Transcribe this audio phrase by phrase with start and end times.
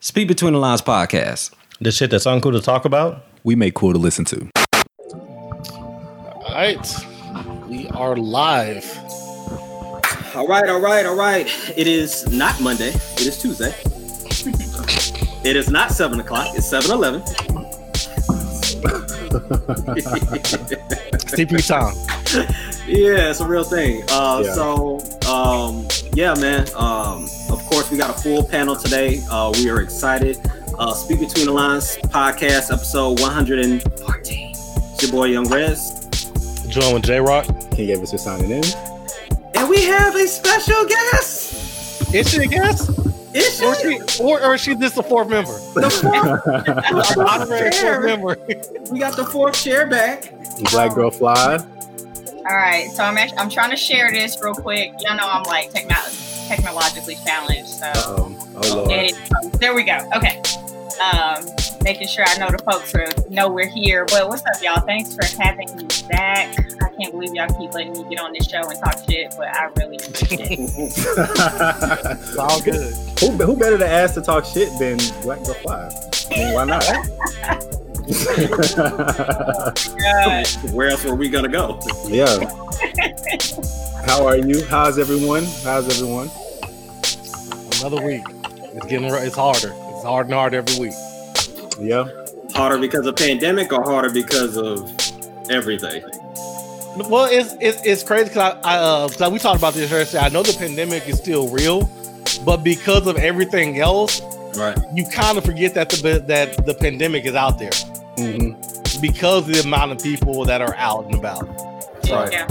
[0.00, 1.52] Speak Between the Lines podcast.
[1.80, 3.24] The shit that's uncool to talk about.
[3.44, 4.48] We make cool to listen to.
[5.72, 6.86] All right,
[7.68, 8.84] we are live.
[10.34, 11.46] All right, all right, all right.
[11.76, 12.90] It is not Monday.
[12.94, 13.74] It is Tuesday.
[15.44, 16.48] it is not seven o'clock.
[16.56, 17.20] It's seven eleven.
[21.30, 21.94] CP time.
[22.86, 24.02] Yeah, it's a real thing.
[24.10, 24.54] Uh, Yeah.
[24.54, 24.98] So,
[25.30, 26.66] um, yeah, man.
[26.74, 29.22] Um, of course, we got a full panel today.
[29.30, 30.38] Uh, we are excited.
[30.78, 34.50] Uh, Speak Between the Lines podcast, episode 114.
[34.52, 36.06] It's your boy, Young Rez.
[36.68, 37.46] Join with J Rock.
[37.72, 38.62] King Davis for signing in.
[39.54, 42.14] And we have a special guest.
[42.14, 42.90] Is she a guest?
[43.34, 44.00] Is Or she?
[44.08, 45.52] she, or, or is she just a fourth member?
[45.74, 48.36] The fourth, Honorary fourth member.
[48.92, 50.32] we got the fourth chair back.
[50.72, 51.58] Black girl fly.
[51.58, 54.92] All right, so I'm actually, I'm trying to share this real quick.
[55.00, 55.94] Y'all know I'm like techno-
[56.50, 58.36] technologically challenged, so oh
[58.74, 58.90] lord.
[58.90, 59.14] edit.
[59.60, 59.96] there we go.
[60.16, 60.42] Okay,
[61.00, 61.44] um,
[61.84, 64.04] making sure I know the folks are, know we're here.
[64.06, 64.80] But what's up, y'all?
[64.80, 66.58] Thanks for having me back.
[66.82, 69.46] I can't believe y'all keep letting me get on this show and talk shit, but
[69.46, 70.58] I really appreciate it.
[72.20, 72.94] It's all good.
[73.20, 75.88] who, who better to ask to talk shit than Black girl fly?
[76.32, 76.84] I mean, why not?
[80.74, 81.78] Where else were we gonna go?
[82.08, 82.40] yeah.
[84.04, 84.64] How are you?
[84.66, 85.44] How's everyone?
[85.62, 86.28] How's everyone?
[87.80, 88.22] Another week.
[88.74, 89.04] It's getting.
[89.12, 89.72] It's harder.
[89.74, 90.94] It's hard and hard every week.
[91.80, 92.08] Yeah.
[92.54, 94.90] Harder because of pandemic or harder because of
[95.50, 96.02] everything?
[97.08, 100.24] Well, it's it's, it's crazy because I, I uh, 'cause we talked about this yesterday.
[100.24, 101.88] I know the pandemic is still real,
[102.44, 104.20] but because of everything else,
[104.56, 104.76] Right.
[104.94, 107.70] you kind of forget that the that the pandemic is out there
[108.16, 108.52] hmm
[109.00, 111.46] because of the amount of people that are out and about.
[112.10, 112.32] Right.
[112.32, 112.48] Yeah.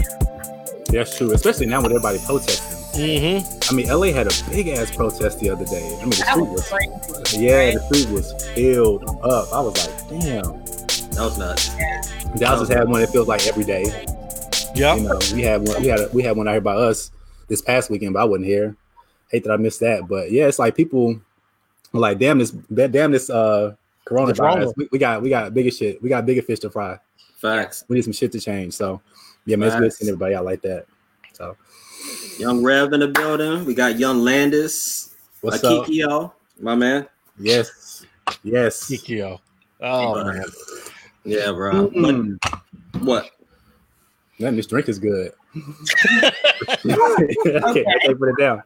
[0.87, 1.33] That's true.
[1.33, 2.78] Especially now with everybody protesting.
[2.99, 3.69] Mm-hmm.
[3.69, 5.97] I mean, LA had a big ass protest the other day.
[5.97, 6.71] I mean, the That street was
[7.09, 9.51] was yeah, the street was filled up.
[9.53, 10.43] I was like, damn.
[11.11, 11.69] That was nuts.
[12.37, 13.01] Dallas has had one.
[13.01, 14.05] It feels like every day.
[14.75, 14.95] Yeah.
[14.95, 15.81] You know, we had one.
[15.81, 17.11] We had a, we had one out here by us
[17.47, 18.75] this past weekend, but I wasn't here.
[19.29, 21.19] Hate that I missed that, but yeah, it's like people
[21.93, 24.33] are like, damn this, damn this, uh, Corona.
[24.33, 24.73] coronavirus.
[24.75, 26.01] We, we got we got bigger shit.
[26.01, 26.97] We got bigger fish to fry.
[27.37, 27.85] Facts.
[27.87, 28.73] We need some shit to change.
[28.73, 29.01] So
[29.45, 30.85] yeah, man, it's good seeing everybody out like that.
[31.33, 31.55] So
[32.39, 33.65] Young Rev in the building.
[33.65, 35.13] We got Young Landis.
[35.41, 35.85] what's up?
[35.85, 37.05] Akikio, my man.
[37.37, 38.05] Yes,
[38.43, 38.89] yes.
[38.89, 39.39] Kikio.
[39.81, 40.45] Oh man.
[41.25, 41.89] Yeah, bro.
[41.89, 42.37] Mm.
[43.01, 43.29] What?
[44.39, 45.33] Man, this drink is good.
[45.55, 46.31] okay,
[46.85, 48.63] I can't put it down.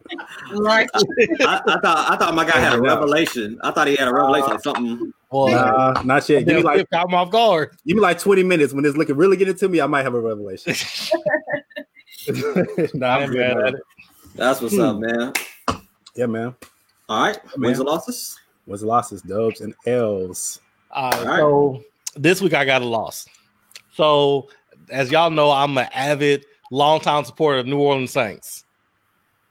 [0.52, 3.58] Lord, I, I thought I thought my guy had a revelation.
[3.64, 5.12] I thought he had a revelation, like something.
[5.30, 6.46] Well, Nah, not yet.
[6.46, 7.76] Give me like caught him off guard.
[7.84, 9.80] give me like 20 minutes when it's looking really getting to me.
[9.80, 10.74] I might have a revelation.
[12.94, 13.74] nah, I I'm good, man.
[14.34, 15.02] That's what's up, hmm.
[15.02, 15.32] man.
[16.14, 16.54] Yeah, man.
[17.08, 17.38] All right.
[17.56, 18.38] Wins and losses.
[18.66, 20.60] Was the losses, dubs, and L's.
[20.90, 21.38] All right, All right.
[21.38, 21.84] so
[22.16, 23.26] this week I got a loss.
[23.92, 24.48] So
[24.90, 28.64] as y'all know, I'm an avid, longtime supporter of New Orleans Saints.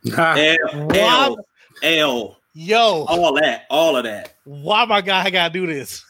[0.18, 0.58] L,
[0.94, 1.38] L,
[1.82, 4.36] L, yo, all that, all of that.
[4.44, 6.04] why my guy I gotta do this?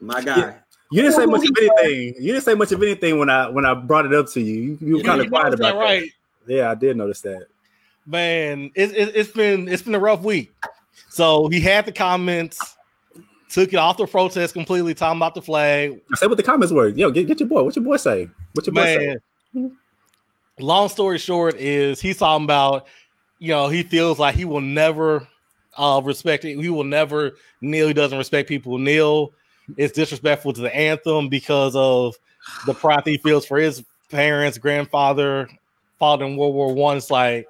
[0.00, 0.56] My guy.
[0.90, 2.14] You didn't say much of anything.
[2.22, 4.54] You didn't say much of anything when I when I brought it up to you.
[4.54, 6.00] You, you were kind of quiet about that,
[6.46, 6.54] that.
[6.54, 7.46] Yeah, I did notice that.
[8.06, 10.52] Man, it, it, it's been it's been a rough week.
[11.10, 12.76] So he had the comments,
[13.50, 16.00] took it off the protest completely, talking about the flag.
[16.12, 16.88] I said what the comments were.
[16.88, 17.62] Yo, get, get your boy.
[17.62, 18.30] What your boy say?
[18.54, 19.16] What your boy say?
[19.52, 19.76] Man,
[20.58, 22.86] long story short is he's talking about,
[23.38, 25.26] you know, he feels like he will never
[25.76, 26.58] uh respect it.
[26.58, 27.88] He will never kneel.
[27.88, 29.32] He doesn't respect people kneel.
[29.76, 32.16] It's disrespectful to the anthem because of
[32.66, 35.48] the pride he feels for his parents, grandfather,
[35.98, 36.96] fought in World War One.
[36.96, 37.46] It's like,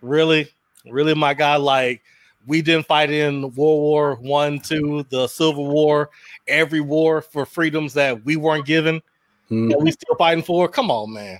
[0.00, 0.48] really,
[0.90, 1.56] really, my guy.
[1.56, 2.02] Like,
[2.46, 6.10] we didn't fight in World War One, two, the Civil War,
[6.48, 9.02] every war for freedoms that we weren't given
[9.50, 9.68] Hmm.
[9.68, 10.66] that we still fighting for.
[10.68, 11.38] Come on, man.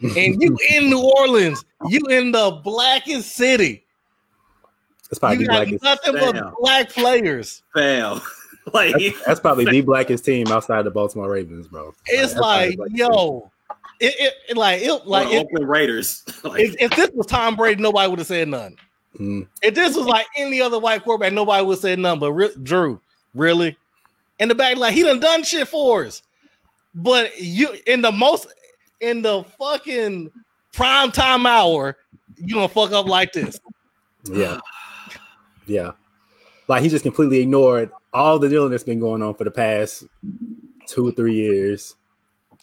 [0.00, 3.84] And you in New Orleans, you in the blackest city.
[5.10, 5.82] That's probably you the got blackest.
[5.82, 6.44] nothing Damn.
[6.44, 7.64] but black players.
[7.74, 8.22] Fail.
[8.72, 11.94] like That's, that's probably the blackest team outside the Baltimore Ravens, bro.
[12.06, 13.50] It's That's probably like, yo,
[14.00, 16.24] it, it, it like it like like it, Oakland Raiders.
[16.44, 18.76] like, if, if this was Tom Brady, nobody would have said nothing.
[19.16, 19.48] team.
[19.62, 22.20] If this was like any other white quarterback, nobody would say nothing.
[22.20, 23.00] But re- Drew,
[23.34, 23.76] really,
[24.38, 26.22] in the back, like he done done shit for us.
[26.94, 28.48] But you in the most
[29.00, 30.30] in the fucking
[30.72, 31.96] prime time hour,
[32.36, 33.60] you gonna fuck up like this.
[34.24, 34.60] Mm, yeah,
[35.66, 35.92] yeah.
[36.68, 40.04] Like he just completely ignored all the dealing that's been going on for the past
[40.88, 41.94] two or three years.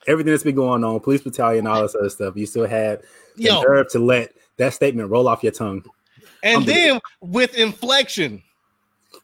[0.08, 2.36] Everything that's been going on, police battalion, all this other stuff.
[2.36, 3.02] You still had
[3.38, 5.86] the Yo, nerve to let that statement roll off your tongue.
[6.44, 8.42] and then with inflection,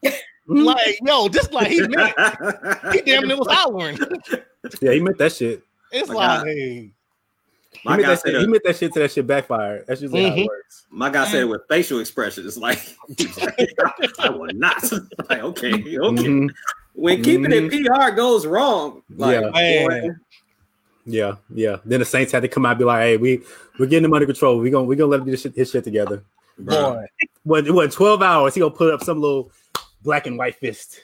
[0.04, 0.62] mm-hmm.
[0.64, 2.14] Like, yo, just like he meant.
[2.92, 3.98] He damn near was hollering.
[4.80, 5.62] Yeah, he meant that shit.
[5.92, 6.46] It's My like, God.
[6.46, 6.92] hey, He
[7.84, 9.84] My meant, guy that said shit, he meant that shit to that shit backfire.
[9.86, 10.38] That's usually how Mhm.
[10.44, 10.86] it works.
[10.90, 12.56] my guy said it with facial expressions.
[12.60, 12.80] Like,
[13.38, 14.82] like I will not.
[15.30, 15.98] like, okay, okay.
[15.98, 16.50] Mhm.
[16.94, 19.50] When keeping it PR goes wrong, like, Yeah.
[19.86, 20.08] boy,
[21.06, 21.76] Yeah, yeah.
[21.84, 23.42] Then the Saints had to come out and be like, "Hey, we
[23.78, 24.58] we're getting him under control.
[24.58, 26.22] We gonna we gonna let him get his shit, his shit together."
[26.58, 26.94] bro.
[26.94, 27.06] boy.
[27.44, 28.54] What what twelve hours?
[28.54, 29.50] He gonna put up some little
[30.02, 31.00] black and white fist.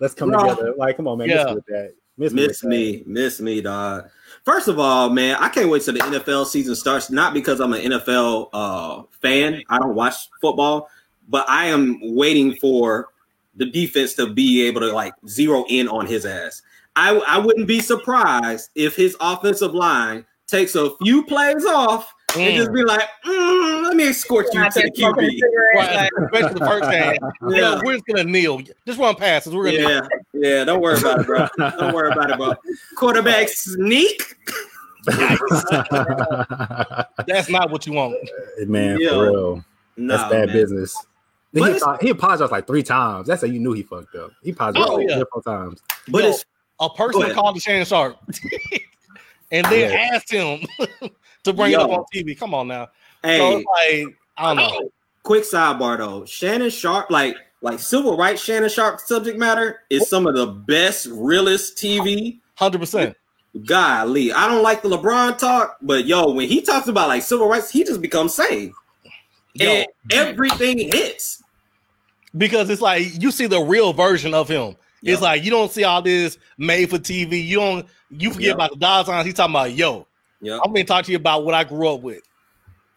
[0.00, 0.40] Let's come Bro.
[0.50, 0.74] together.
[0.76, 1.28] Like, come on, man.
[1.30, 1.36] Yeah.
[1.44, 1.94] Miss me with that.
[2.18, 4.08] Miss, miss with me, miss me, dog.
[4.48, 7.10] First of all, man, I can't wait till the NFL season starts.
[7.10, 10.88] Not because I'm an NFL uh, fan, I don't watch football,
[11.28, 13.08] but I am waiting for
[13.56, 16.62] the defense to be able to like zero in on his ass.
[16.96, 22.52] I I wouldn't be surprised if his offensive line takes a few plays off and
[22.52, 22.56] Mm.
[22.56, 25.40] just be like, "Mm, let me escort you Out to the QB.
[25.74, 27.16] Right, especially the first game.
[27.48, 27.58] Yeah.
[27.74, 28.60] Yeah, we're just gonna kneel.
[28.86, 29.54] Just run passes.
[29.54, 30.00] We're gonna Yeah,
[30.34, 31.46] yeah, don't worry about it, bro.
[31.58, 32.54] Don't worry about it, bro.
[32.96, 34.34] Quarterback sneak.
[37.26, 38.14] That's not what you want.
[38.66, 39.10] man, Yo.
[39.10, 39.64] for real.
[39.96, 40.56] Nah, That's bad man.
[40.56, 40.96] business.
[41.52, 43.26] But He, it's- apo- he apologized like three times.
[43.26, 44.30] That's how you knew he fucked up.
[44.42, 45.14] He apologized Oh, yeah.
[45.14, 45.80] three or four times.
[46.08, 46.44] But Yo, it's
[46.80, 48.16] A person called to Shannon Sharpe
[49.50, 50.10] and then Yeah.
[50.14, 50.60] asked him
[51.48, 51.96] to bring it up Yo.
[51.96, 52.38] on TV.
[52.38, 52.86] Come on now.
[53.24, 54.90] So hey, it's like, I don't know.
[55.22, 56.24] quick sidebar though.
[56.24, 61.06] Shannon Sharpe, like like civil rights Shannon Sharpe subject matter is some of the best,
[61.10, 62.38] realest TV.
[62.54, 63.16] Hundred percent.
[63.64, 67.48] Golly, I don't like the LeBron talk, but yo, when he talks about like civil
[67.48, 68.72] rights, he just becomes sane.
[69.60, 71.42] And everything hits.
[72.36, 74.76] Because it's like you see the real version of him.
[75.00, 75.14] Yeah.
[75.14, 77.44] It's like you don't see all this made for TV.
[77.44, 78.54] You don't you forget Yeah.
[78.54, 79.26] about the dollar signs.
[79.26, 80.06] He's talking about yo.
[80.40, 80.58] Yeah.
[80.64, 82.22] I'm gonna talk to you about what I grew up with.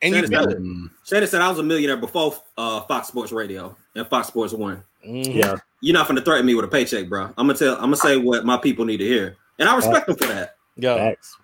[0.01, 0.61] And you Shannon feel it.
[0.61, 4.53] Mm, Shannon said I was a millionaire before uh, Fox Sports Radio and Fox Sports
[4.53, 4.83] One.
[5.07, 5.33] Mhm.
[5.35, 7.25] yeah, You're not gonna threaten me with a paycheck, bro.
[7.38, 7.75] I'm gonna tell.
[7.75, 10.55] I'm gonna say what my people need to hear, and I respect them for that.
[10.75, 10.95] Yeah.
[10.95, 11.35] facts.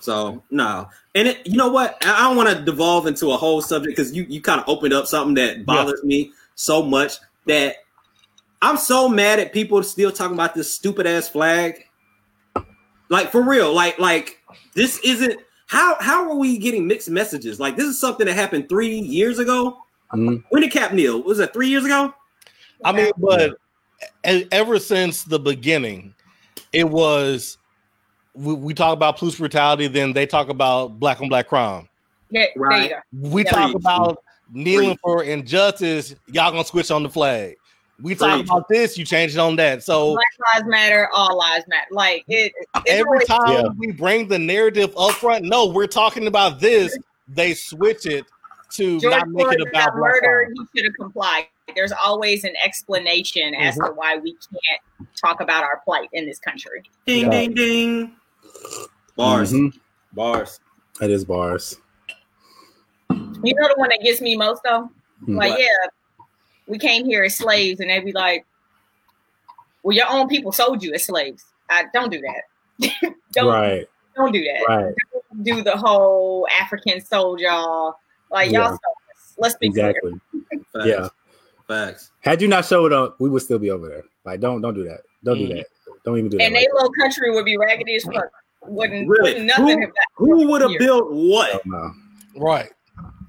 [0.00, 1.96] So no, and it, you know what?
[2.04, 4.68] I I don't want to devolve into a whole subject because you you kind of
[4.68, 7.14] opened up something that bothers me so much
[7.46, 7.76] that
[8.62, 11.86] I'm so mad at people still talking about this stupid ass flag.
[13.08, 14.40] Like for real, like like
[14.74, 17.58] this isn't how how are we getting mixed messages?
[17.58, 19.78] Like this is something that happened three years ago.
[20.12, 21.22] Mm, When did Cap kneel?
[21.22, 22.12] Was that three years ago?
[22.84, 23.56] I mean, but
[24.24, 26.14] ever since the beginning,
[26.72, 27.58] it was
[28.34, 31.88] we, we talk about police brutality, then they talk about black on black crime.
[32.30, 32.92] Yeah, Right.
[33.12, 33.50] We Yeah.
[33.50, 33.76] talk Preach.
[33.76, 34.18] about
[34.52, 34.98] kneeling Preach.
[35.02, 36.14] for injustice.
[36.26, 37.56] Y'all gonna switch on the flag.
[38.02, 39.82] We talk about this, you change it on that.
[39.84, 41.86] So Black lives matter, all lives matter.
[41.92, 42.52] Like it,
[42.88, 43.68] every always- time Yeah.
[43.76, 46.96] we bring the narrative up front, no, we're talking about this.
[47.28, 48.26] They switch it
[48.72, 50.14] to George not make Floyd it about got black
[50.54, 51.46] He should have complied.
[51.74, 53.86] There's always an explanation as Mm-hmm.
[53.86, 56.82] to why we can't talk about our plight in this country.
[57.06, 57.30] Ding Yeah.
[57.30, 58.16] ding ding.
[59.16, 59.72] Bars, mhm.
[60.12, 60.58] bars.
[61.00, 61.76] That is bars.
[63.10, 64.90] You know the one that gets me most though?
[65.24, 65.36] Hmm.
[65.36, 65.66] Like, yeah,
[66.66, 68.44] we came here as slaves, and they be like,
[69.82, 73.14] "Well, your own people sold you as slaves." I don't do that.
[73.32, 74.64] don't Right, don't do that.
[74.68, 74.94] right,
[75.42, 77.96] Do the whole African sold y'all.
[78.30, 78.68] Like y'all Yeah.
[78.68, 78.78] sold
[79.14, 79.34] us.
[79.38, 79.90] Let's be clear.
[79.90, 80.12] exactly.
[80.72, 80.86] Facts.
[80.86, 81.08] Yeah.
[81.68, 82.10] Facts.
[82.20, 84.02] Had you not showed up, we would still be over there.
[84.24, 85.00] Like, don't don't do that.
[85.24, 85.56] Don't do Mhm.
[85.56, 85.66] that.
[86.04, 86.44] Don't even do that.
[86.44, 88.24] And they little country would be raggedy as fuck.
[88.66, 89.32] Wouldn't, Really?
[89.34, 91.62] wouldn't nothing Who- Who would have built what?
[92.36, 92.70] Right.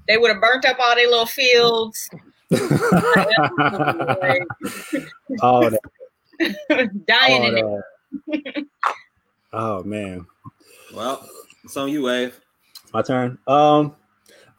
[0.08, 2.22] They would have burnt up all their little fields, like,
[5.42, 5.80] oh, that,
[7.06, 7.82] dying oh,
[8.28, 8.66] in it.
[9.52, 10.26] oh man,
[10.94, 11.28] Well,
[11.64, 12.40] it's on you, Wave.
[12.92, 13.38] my turn.
[13.46, 13.94] Um,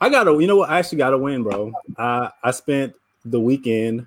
[0.01, 0.39] I got to.
[0.39, 0.70] You know what?
[0.70, 1.72] I actually got to win, bro.
[1.98, 2.94] I I spent
[3.25, 4.06] the weekend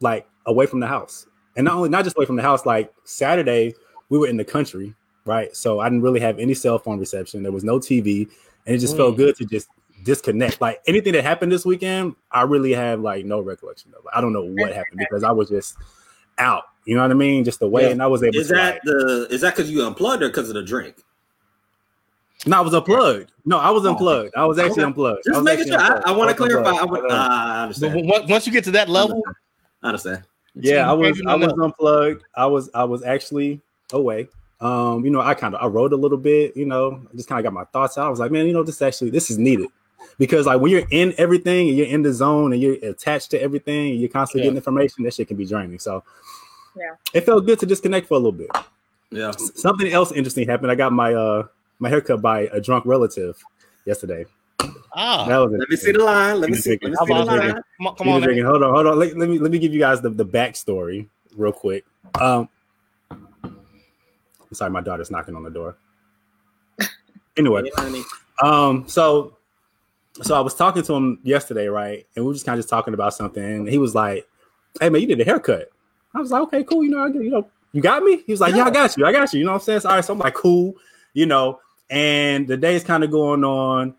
[0.00, 2.66] like away from the house, and not only not just away from the house.
[2.66, 3.74] Like Saturday,
[4.08, 4.94] we were in the country,
[5.24, 5.54] right?
[5.54, 7.42] So I didn't really have any cell phone reception.
[7.42, 8.28] There was no TV,
[8.66, 9.18] and it just felt Mm.
[9.18, 9.68] good to just
[10.04, 10.60] disconnect.
[10.60, 14.06] Like anything that happened this weekend, I really have like no recollection of.
[14.14, 15.76] I don't know what happened because I was just
[16.38, 16.64] out.
[16.84, 17.44] You know what I mean?
[17.44, 17.90] Just away, Yeah.
[17.90, 18.54] and I was able Is to.
[18.54, 20.96] that like- the is that because you unplugged or because of the drink?
[22.46, 23.32] No, I was unplugged.
[23.44, 24.34] No, I was unplugged.
[24.36, 25.22] I was actually unplugged.
[25.26, 25.80] Just making sure.
[25.80, 26.06] I, unplugged.
[26.06, 26.70] I want to clarify.
[26.70, 26.90] I, unplugged.
[27.02, 28.12] would, Uh, I understand.
[28.12, 29.22] on- once you get to that level,
[29.82, 30.22] I understand.
[30.54, 32.22] yeah, I was I was nothing unplugged.
[32.36, 33.60] I was I was actually
[33.92, 34.28] away.
[34.60, 37.28] Um, you know, I kind of I wrote a little bit, you know, I just
[37.28, 38.06] kind of got my thoughts out.
[38.06, 39.68] I was like, man, you know, this actually this is needed.
[40.18, 43.40] Because like when you're in everything and you're in the zone and you're attached to
[43.42, 44.46] everything and you're constantly Yeah.
[44.50, 45.78] getting information, that shit can be draining.
[45.78, 46.02] So
[46.76, 46.94] Yeah.
[47.12, 48.50] it felt good to disconnect for a little bit.
[49.10, 49.30] Yeah.
[49.32, 50.70] Something else interesting happened.
[50.72, 51.44] I got my uh
[51.78, 53.36] my haircut by a drunk relative
[53.84, 54.24] yesterday.
[54.94, 56.40] Ah, That was Let me see the line.
[56.40, 56.78] Let me see.
[56.82, 57.38] Let me see the about that?
[57.38, 57.62] line.
[57.76, 58.22] come on, come on.
[58.22, 58.98] Hold on, hold on.
[58.98, 61.84] Let, let me let me give you guys the, the backstory real quick.
[62.20, 62.48] Um,
[64.52, 65.76] sorry, my daughter's knocking on the door.
[67.38, 67.62] Anyway,
[68.42, 69.35] um, so
[70.22, 72.06] so I was talking to him yesterday, right?
[72.14, 73.42] And we were just kind of just talking about something.
[73.42, 74.26] And he was like,
[74.80, 75.70] "Hey man, you did a haircut."
[76.14, 76.82] I was like, "Okay, cool.
[76.84, 78.96] You know, I get, you know, you got me." He was like, "Yeah, I got
[78.96, 79.04] you.
[79.04, 79.80] I got you." You know what I'm saying?
[79.80, 80.74] So, all right, so I'm like, "Cool,"
[81.14, 81.60] you know.
[81.90, 83.94] And the day's kind of going on.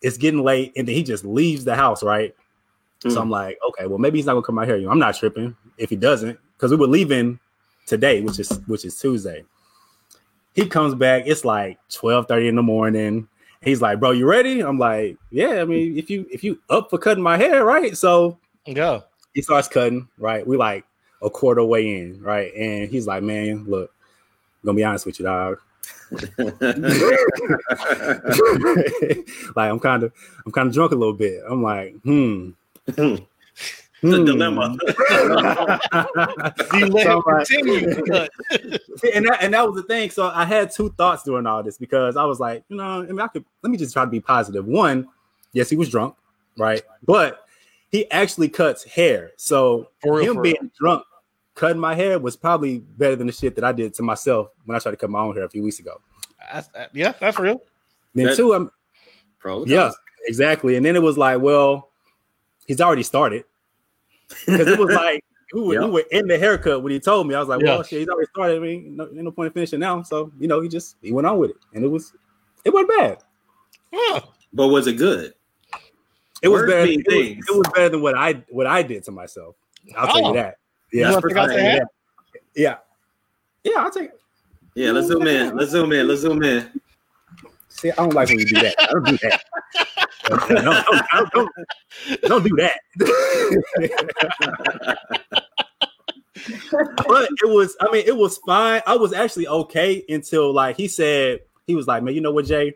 [0.00, 2.34] It's getting late, and then he just leaves the house, right?
[3.00, 3.20] So Mm.
[3.22, 4.76] I'm like, okay, well, maybe he's not gonna come out here.
[4.76, 7.38] You know, I'm not tripping if he doesn't, because we were leaving
[7.86, 9.44] today, which is which is Tuesday.
[10.54, 13.28] He comes back, it's like 12 30 in the morning.
[13.62, 14.60] He's like, bro, you ready?
[14.60, 17.96] I'm like, yeah, I mean, if you if you up for cutting my hair, right?
[17.96, 18.38] So
[18.72, 19.02] Go.
[19.34, 20.46] he starts cutting, right?
[20.46, 20.84] We like
[21.22, 22.54] a quarter way in, right?
[22.54, 23.92] And he's like, man, look,
[24.62, 25.58] I'm gonna be honest with you, dog.
[29.56, 30.12] like I'm kind of
[30.46, 31.42] I'm kind of drunk a little bit.
[31.48, 32.50] I'm like, hmm.
[34.02, 34.24] It's a Hmm.
[34.24, 34.76] dilemma.
[36.74, 38.30] You let So him like- continue to cut.
[39.14, 40.10] And that and that was the thing.
[40.10, 43.06] So I had two thoughts during all this because I was like, you know, I
[43.06, 44.66] mean, I could let me just try to be positive.
[44.66, 45.06] One,
[45.52, 46.14] yes, he was drunk,
[46.56, 46.82] right?
[47.04, 47.44] But
[47.90, 49.32] he actually cuts hair.
[49.36, 50.70] So For him for being real.
[50.78, 51.04] drunk,
[51.54, 54.74] cutting my hair was probably better than the shit that I did to myself when
[54.76, 56.00] I tried to cut my own hair a few weeks ago.
[56.40, 57.62] That's- uh, yeah, that's real.
[58.14, 58.70] Then That- two, I'm
[59.38, 59.64] Pro.
[59.64, 59.92] yeah,
[60.26, 60.76] exactly.
[60.76, 61.90] And then it was like, well,
[62.66, 63.44] he's already started.
[64.46, 65.84] Because it was like we were, Yeah.
[65.86, 67.34] we were in the haircut when he told me.
[67.34, 67.68] I was like, Yeah.
[67.76, 68.56] well, shit, he's already started.
[68.56, 70.02] I mean, no, ain't no point in finishing now.
[70.02, 71.56] So, you know, he just he went on with it.
[71.74, 72.12] And it was
[72.64, 73.18] it wasn't bad.
[73.92, 74.20] Huh.
[74.52, 75.34] But was it good?
[76.42, 76.86] It was better.
[76.86, 79.56] mean It was, it was better than what I what I did to myself.
[79.96, 80.28] I'll tell Oh.
[80.28, 80.56] you that.
[80.92, 81.12] Yeah.
[81.12, 81.78] wanna take yeah.
[82.54, 82.76] yeah.
[83.64, 84.20] Yeah, I'll take it.
[84.74, 85.56] Yeah, let's zoom in.
[85.56, 86.06] Let's zoom in.
[86.06, 86.70] Let's zoom in.
[87.68, 88.74] See, I don't like when you do that.
[88.78, 89.44] I don't do that.
[90.28, 91.50] don't, don't, don't, don't,
[92.44, 92.80] don't that.
[97.08, 98.82] but it was, I mean, it was fine.
[98.86, 102.46] I was actually okay until like he said, he was like, man, you know what,
[102.46, 102.74] Jay?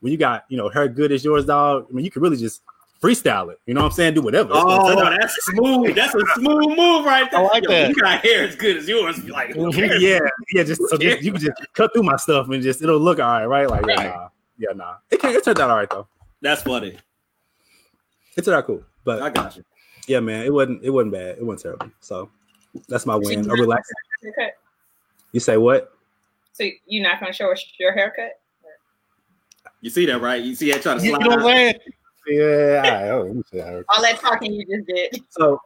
[0.00, 2.38] When you got, you know, her good as yours, dog, I mean, you can really
[2.38, 2.62] just
[3.02, 3.58] freestyle it.
[3.66, 4.14] You know what I'm saying?
[4.14, 4.52] Do whatever.
[4.54, 5.94] It's gonna turn Oh, that's smooth.
[5.94, 7.40] That's a smooth move right there.
[7.40, 7.88] I like Yo, that.
[7.88, 9.22] You got hair as good as yours.
[9.28, 10.02] Like, who cares?
[10.02, 10.20] yeah,
[10.52, 13.18] yeah, just so just, you can just cut through my stuff and just it'll look
[13.18, 13.70] all right, right?
[13.70, 14.28] Like, yeah, nah,
[14.58, 14.94] yeah, nah.
[15.10, 16.06] It can it turned out all right though.
[16.42, 16.96] That's funny.
[18.36, 18.82] It's turned out cool.
[19.04, 19.64] But I got you.
[20.06, 21.38] yeah, man, it wasn't it wasn't bad.
[21.38, 21.90] It wasn't terrible.
[22.00, 22.30] So
[22.88, 23.44] that's my win.
[23.44, 23.88] So A you're relax.
[24.22, 24.56] not gonna cut-
[25.32, 25.92] You say what?
[26.52, 28.32] So you're not going to show us your haircut?
[29.80, 30.42] You see that, right?
[30.42, 31.22] You see that trying to slide.
[31.22, 31.80] you know what
[32.26, 33.26] Yeah, all right.
[33.28, 35.24] Let me see how- All that talking you just did.
[35.30, 35.60] So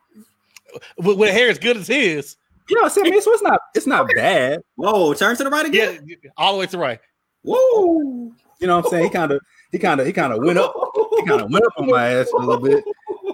[0.99, 2.37] With, with hair as good as his.
[2.69, 4.61] you know, see, I mean, so it's not it's not bad.
[4.76, 6.16] Whoa, turn to the right Yeah, again.
[6.37, 7.00] all the way to the right.
[7.43, 8.33] Whoa.
[8.64, 9.04] You know what I'm saying?
[9.04, 9.42] He kind of
[9.73, 10.73] he kind of he kind of went up.
[11.18, 12.83] He kind of went up on my ass a little bit.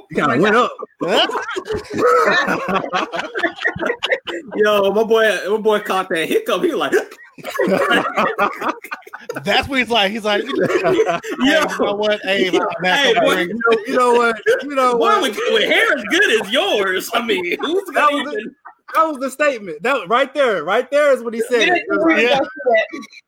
[0.08, 0.72] He kind of went up.
[4.56, 6.64] Yo, my boy, my boy caught that hiccup.
[6.64, 6.92] He was like,
[9.44, 10.10] That's what he's like.
[10.10, 12.20] He's like, you know, hey, yo, you know what?
[12.22, 14.36] Hey, man, Hey, boy, you, know, you know what?
[14.62, 15.22] You know boy, what?
[15.22, 17.08] with, with hair as good as yours.
[17.14, 18.56] I mean, who's That was even?
[18.94, 19.80] That was the statement.
[19.84, 21.68] That right there, right there is what he said.
[21.68, 22.42] You It was didn't like,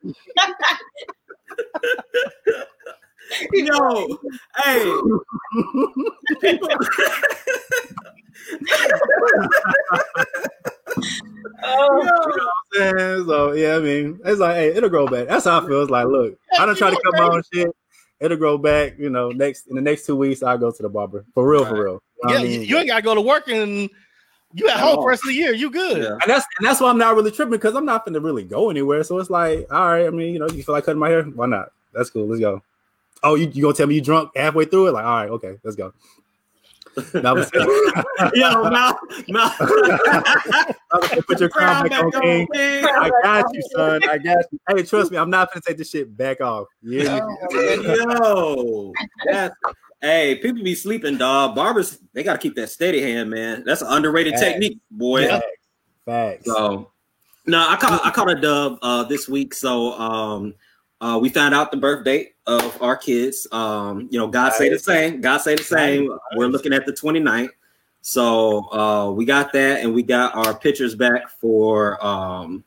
[0.02, 0.48] even Yeah.
[3.52, 4.18] Yo,
[4.62, 4.84] hey,
[6.40, 6.68] people.
[11.64, 13.26] Oh, You know what I'm saying?
[13.26, 15.28] So yeah, I mean, it's like, hey, it'll grow back.
[15.28, 15.82] That's how I feel.
[15.82, 17.68] It's like, look, I don't try to cut my own shit.
[18.20, 18.98] It'll grow back.
[18.98, 21.64] You know, next in the next two weeks, I'll go to the barber for real,
[21.64, 22.02] for real.
[22.24, 22.62] You know yeah, I mean?
[22.62, 23.88] you ain't got to go to work and
[24.54, 24.96] you at At home all.
[24.96, 25.52] for the rest of the year.
[25.52, 26.02] You good.
[26.02, 26.10] Yeah.
[26.10, 28.70] and that's and that's why I'm not really tripping because I'm not gonna really go
[28.70, 29.02] anywhere.
[29.04, 31.22] So it's like, all right, I mean, you know, you feel like cutting my hair?
[31.24, 31.70] Why not?
[31.92, 32.26] That's cool.
[32.26, 32.62] Let's go.
[33.22, 34.92] Oh, you, you gonna tell me you drunk halfway through it?
[34.92, 35.92] Like, all right, okay, let's go.
[37.14, 37.50] That was
[38.34, 39.48] yo, now, now,
[41.26, 42.46] put your crown back on, King.
[42.52, 42.84] King.
[42.84, 44.06] I got you, son.
[44.06, 44.60] I got you.
[44.68, 46.68] Hey, trust me, I'm not gonna take this shit back off.
[46.82, 48.92] Yeah, Yo,
[49.24, 49.54] that's,
[50.02, 51.54] hey, people be sleeping, dog.
[51.54, 53.62] Barbers, they got to keep that steady hand, man.
[53.64, 54.42] That's an underrated Facts.
[54.44, 55.28] technique, boy.
[55.28, 55.46] facts.
[56.04, 56.44] Facts.
[56.44, 56.90] So,
[57.46, 59.54] no, I caught I caught a dub uh, this week.
[59.54, 60.54] So, um,
[61.00, 63.46] uh, we found out the birth date of our kids.
[63.52, 65.20] Um, you know, God say the same.
[65.20, 66.10] God say the same.
[66.36, 67.50] We're looking at the 29th.
[68.02, 72.64] So, uh, we got that, and we got our pictures back for um,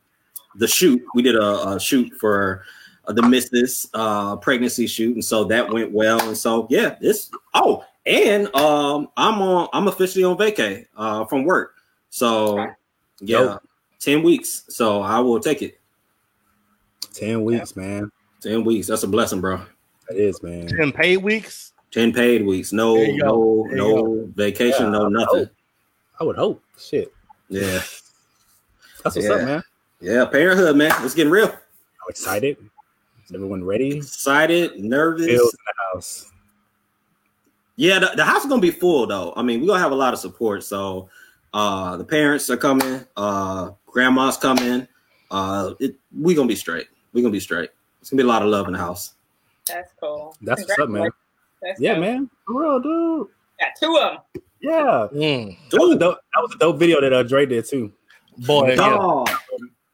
[0.55, 1.03] the shoot.
[1.13, 2.63] We did a, a shoot for
[3.07, 6.21] the Missus uh, pregnancy shoot, and so that went well.
[6.27, 7.29] And so, yeah, this.
[7.53, 9.67] Oh, and um, I'm on.
[9.73, 11.75] I'm officially on vacay uh, from work.
[12.09, 12.65] So,
[13.21, 13.63] yeah, Dope.
[13.99, 14.63] 10 weeks.
[14.69, 15.79] So I will take it.
[17.13, 18.11] Ten weeks, man.
[18.41, 18.87] 10 weeks.
[18.87, 19.61] That's a blessing, bro.
[20.09, 20.67] That is, man.
[20.67, 21.71] Ten paid weeks.
[21.91, 22.73] Ten paid weeks.
[22.73, 23.67] No, There you go.
[23.71, 24.85] no, no vacation.
[24.85, 25.39] Yeah, no nothing.
[25.39, 25.49] hope.
[26.19, 26.61] I would hope.
[26.77, 27.13] Shit.
[27.49, 27.61] Yeah,
[29.03, 29.31] That's what's Yeah.
[29.33, 29.63] up, man.
[30.01, 30.25] yeah.
[30.25, 30.91] Parenthood, man.
[31.05, 31.47] It's getting real.
[31.47, 32.57] I'm excited.
[33.25, 33.97] Is everyone ready?
[33.97, 35.25] Excited, nervous.
[35.25, 36.31] Bills in the house.
[37.75, 39.33] Yeah, the, the house is gonna be full though.
[39.35, 40.63] I mean, we're gonna have a lot of support.
[40.63, 41.09] So
[41.53, 44.87] uh the parents are coming, uh grandma's coming.
[45.31, 46.87] Uh it, we gonna be straight.
[47.13, 47.71] we gonna be straight.
[47.99, 49.15] It's gonna be a lot of love in the house.
[49.65, 50.35] That's cool.
[50.41, 51.09] That's what's up, man.
[51.61, 52.01] That's Yeah, dope.
[52.01, 52.29] man.
[52.45, 53.27] For real, dude.
[53.59, 54.43] Got two of them.
[54.61, 55.07] Yeah.
[55.13, 55.57] Mm.
[55.71, 57.91] That was, a dope, that was a dope video that uh, Dre did too.
[58.37, 59.23] Boy, yeah.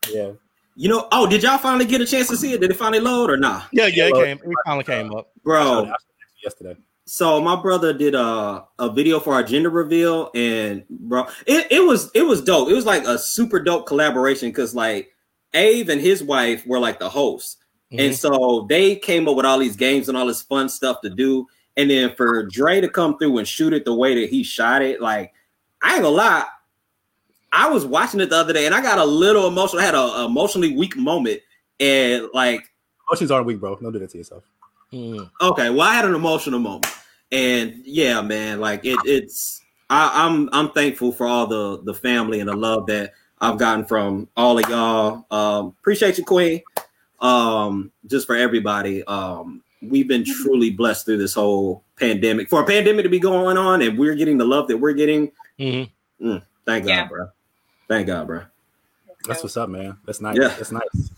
[0.10, 0.32] Yeah.
[0.76, 2.62] You know, oh, did y'all finally get a chance to see it?
[2.62, 3.68] Did it finally load or not?
[3.74, 4.38] yeah, yeah, it Well, came.
[4.38, 5.32] It finally came up.
[5.44, 5.96] Bro, I it
[6.44, 6.78] yesterday.
[7.06, 11.84] so my brother did a, a video for our gender reveal and bro it, it
[11.86, 15.10] was it was dope it was like a super dope collaboration because like
[15.54, 17.58] Ave and his wife were like the hosts
[17.92, 18.16] and Mhm.
[18.18, 21.46] so they came up with all these games and all this fun stuff to do
[21.78, 24.82] and then for Dre to come through and shoot it the way that he shot
[24.82, 25.34] it like
[25.84, 26.46] I ain't gonna lie
[27.54, 29.96] I was watching it the other day and I got a little emotional I had
[29.96, 31.42] a, a emotionally weak moment
[31.80, 32.68] and like
[33.10, 33.76] Emotions aren't weak, bro.
[33.76, 34.44] Don't do that to yourself.
[34.94, 35.30] Mm.
[35.42, 36.94] Okay, well, I had an emotional moment,
[37.32, 42.40] and yeah, man, like it, it's I, I'm I'm thankful for all the the family
[42.40, 45.26] and the love that I've gotten from all of y'all.
[45.32, 46.62] Um, appreciate you, Queen.
[47.20, 49.04] Um, just for everybody.
[49.06, 52.50] Um, we've been truly blessed through this whole pandemic.
[52.50, 55.32] For a pandemic to be going on, and we're getting the love that we're getting.
[55.60, 55.90] Mhm.
[56.20, 57.08] Thank God, Yeah.
[57.08, 57.28] bro.
[57.92, 58.44] Thank God, bro.
[59.28, 59.98] That's what's up, man.
[60.06, 60.38] That's nice.
[60.38, 60.48] Yeah.
[60.48, 61.12] That's nice.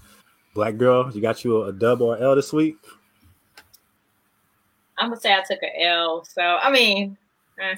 [0.56, 2.77] Black girl, you got you a, a dub or L this week?
[4.98, 6.24] I'm gonna say I took a L.
[6.25, 7.18] So I mean,
[7.60, 7.75] eh.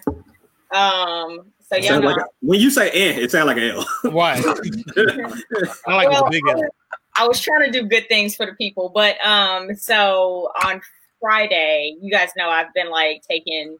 [0.77, 2.07] um, so y'all know.
[2.07, 3.85] like a- when you say "eh," it sounds like an L.
[4.11, 4.33] Why?
[5.87, 6.57] I like Well, the big I L.
[6.57, 6.69] was,
[7.17, 10.81] I was trying to do good things for the people, but um, so on
[11.21, 13.77] Friday, you guys know I've been like taking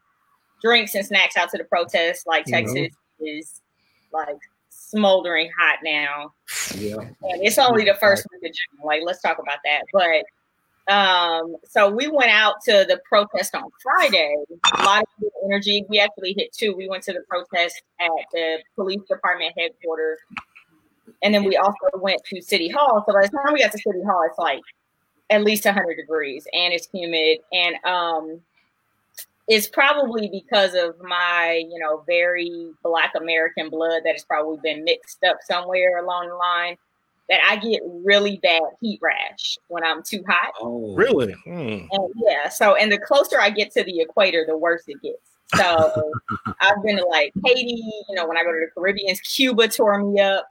[0.62, 2.26] drinks and snacks out to the protest.
[2.28, 2.52] Like Mhm.
[2.52, 3.62] Texas is
[4.14, 4.38] like
[4.90, 6.34] smoldering hot now.
[6.76, 6.98] Yeah.
[6.98, 8.86] And it's only the first week of June.
[8.86, 9.84] Like, let's talk about that.
[9.92, 10.26] But
[10.88, 14.36] um, so we went out to the protest on Friday.
[14.78, 15.86] A lot of good energy.
[15.90, 16.76] We actually hit two.
[16.76, 20.20] We went to the protest at the police department headquarters.
[21.24, 23.04] And then we also went to City Hall.
[23.08, 24.62] So by the time we got to City Hall, it's like
[25.32, 27.40] at least 100 degrees and it's humid.
[27.52, 28.42] And um,
[29.48, 34.84] it's probably because of my, you know, very Black American blood that has probably been
[34.84, 36.78] mixed up somewhere along the line
[37.30, 40.54] that I get really bad heat rash when I'm too hot.
[40.62, 41.36] Oh, Really?
[41.46, 41.88] Mm.
[41.92, 45.18] And yeah, so and the closer I get to the equator, the worse it gets.
[45.56, 46.12] So
[46.62, 50.04] I've been to like Haiti, you know, when I go to the Caribbean, Cuba tore
[50.04, 50.46] me up.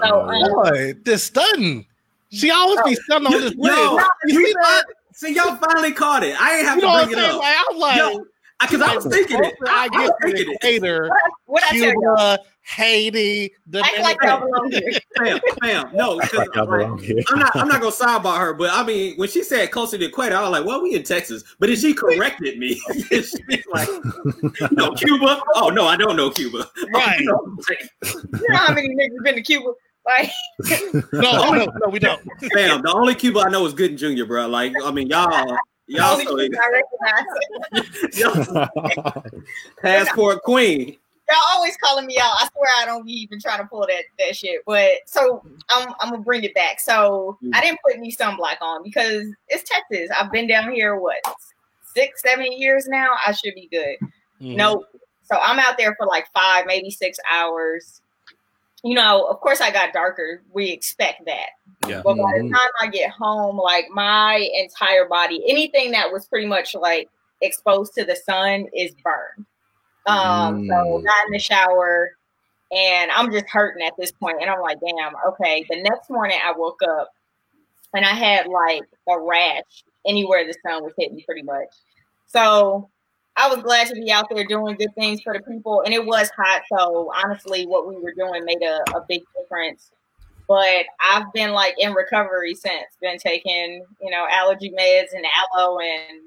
[0.00, 1.86] So um, Boy, this stunning.
[2.30, 4.10] She always be stunning on this Yo, list.
[4.24, 4.84] You you see that?
[5.14, 6.40] See, y'all finally caught it.
[6.40, 7.34] I ain't have You know to what I'm bring it saying?
[7.34, 7.40] up.
[7.40, 8.24] Like, I'm like, Yo,
[8.60, 9.54] because I was thinking it.
[9.58, 10.56] closer I, I I get was thinking it.
[10.56, 11.10] equator,
[11.46, 14.92] what I tell you, Cuba, Haiti, act like y'all belong here.
[15.18, 16.86] Fam, fam, no, 'cause, Like y'all like.
[17.30, 17.56] I'm not.
[17.56, 20.36] I'm not gonna sidebar her, but I mean, when she said closer to the equator,
[20.36, 22.74] I was like, "Well, we in Texas," but then she corrected me.
[23.10, 23.36] She's
[23.72, 23.88] like,
[24.70, 26.66] "No, Cuba." Oh no, I don't know Cuba.
[26.94, 27.20] Right.
[27.20, 27.28] You
[28.48, 29.72] know how many niggas been to Cuba?
[30.04, 30.30] Like,
[31.12, 32.20] No, no, no, we don't.
[32.52, 34.48] Fam, the only Cuba I know is Gooding Junior, bro.
[34.48, 36.48] Like, I mean, y'all, y'all, so, I
[37.72, 37.92] recognize.
[39.82, 40.96] passport queen.
[41.30, 42.34] Y'all always calling me out.
[42.34, 44.60] I swear I don't even trying to pull that that shit.
[44.66, 46.80] But so I'm I'm gonna bring it back.
[46.80, 50.10] So I didn't put any sunblock on because it's Texas.
[50.18, 51.22] I've been down here what
[51.94, 53.14] six, seven years now.
[53.26, 53.96] I should be good.
[54.40, 54.56] Mm.
[54.56, 54.84] Nope.
[55.22, 58.01] So I'm out there for like five, maybe six hours.
[58.82, 60.42] You know, of course I got darker.
[60.52, 61.50] We expect that.
[61.86, 62.02] Yeah.
[62.04, 62.52] But by the Mhm.
[62.52, 67.08] time I get home, like my entire body, anything that was pretty much like
[67.40, 69.46] exposed to the sun is burned.
[70.06, 71.04] Um, so Mm.
[71.04, 72.16] got in the shower
[72.72, 74.38] and I'm just hurting at this point.
[74.40, 75.64] And I'm like, damn, okay.
[75.68, 77.10] The next morning I woke up
[77.94, 81.68] and I had like a rash anywhere the sun was hitting pretty much.
[82.26, 82.90] So
[83.36, 85.82] I was glad to be out there doing good things for the people.
[85.84, 86.62] And it was hot.
[86.68, 89.90] So honestly, what we were doing made a, a big difference.
[90.48, 95.78] But I've been like in recovery since, been taking, you know, allergy meds and aloe
[95.78, 96.20] and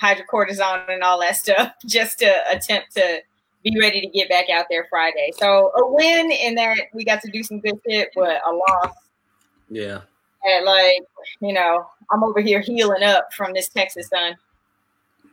[0.00, 3.20] hydrocortisone and all that stuff just to attempt to
[3.62, 5.32] be ready to get back out there Friday.
[5.36, 8.94] So a win in that we got to do some good shit, but a loss
[9.68, 10.00] Yeah,
[10.44, 11.02] and like,
[11.40, 14.36] you know, I'm over here healing up from this Texas sun.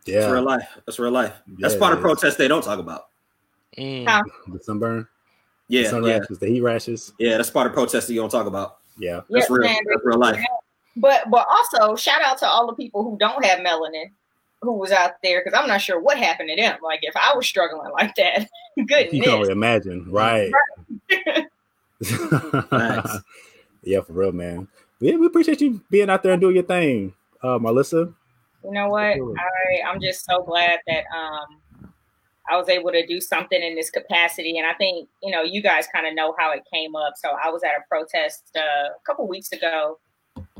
[0.05, 0.31] That's yeah.
[0.31, 0.67] real life.
[0.85, 1.33] That's real life.
[1.59, 3.05] That's part of protest they don't talk about.
[3.77, 4.07] Mm.
[4.07, 4.21] Huh.
[4.47, 5.07] The sunburn,
[5.69, 7.13] the Yeah, sun yeah, rashes, the heat rashes.
[7.19, 7.37] yeah.
[7.37, 8.77] That's part of protest that you don't talk about.
[8.97, 9.21] Yeah.
[9.29, 9.67] That's Yes, real.
[9.67, 9.77] man.
[9.89, 10.39] That's real life.
[10.97, 14.11] But but also shout out to all the people who don't have melanin.
[14.61, 16.77] who was out there because I'm not sure what happened to them.
[16.83, 19.11] Like if I was struggling like that, goodness.
[19.13, 20.51] You can only imagine, right?
[22.69, 23.17] Facts.
[23.83, 24.67] yeah, for real, man.
[24.99, 28.13] Yeah, we appreciate you being out there and doing your thing, uh, Melissa.
[28.63, 29.17] You know what?
[29.17, 31.59] I I'm just so glad that um
[32.49, 35.61] I was able to do something in this capacity, and I think you know you
[35.61, 37.13] guys kind of know how it came up.
[37.15, 39.99] So I was at a protest uh, a couple weeks ago,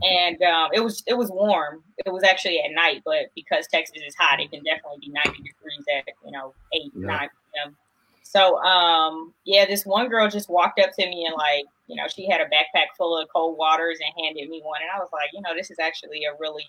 [0.01, 1.83] and um, it was it was warm.
[2.05, 5.29] It was actually at night, but because Texas is hot, it can definitely be 90
[5.29, 7.07] degrees at you know eight Yeah.
[7.07, 7.75] nine p.m.
[8.23, 12.07] So um yeah, this one girl just walked up to me and like you know
[12.07, 15.09] she had a backpack full of cold waters and handed me one, and I was
[15.11, 16.65] like, you know, this is actually a really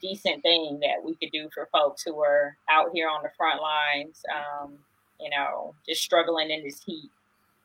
[0.00, 3.60] decent thing that we could do for folks who are out here on the front
[3.60, 4.72] lines, um,
[5.20, 7.10] you know, just struggling in this heat.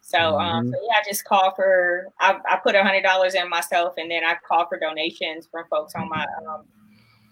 [0.02, 2.08] So, um, so yeah, I just called for.
[2.20, 5.66] I, I put a hundred dollars in myself, and then I called for donations from
[5.70, 6.64] folks on my um,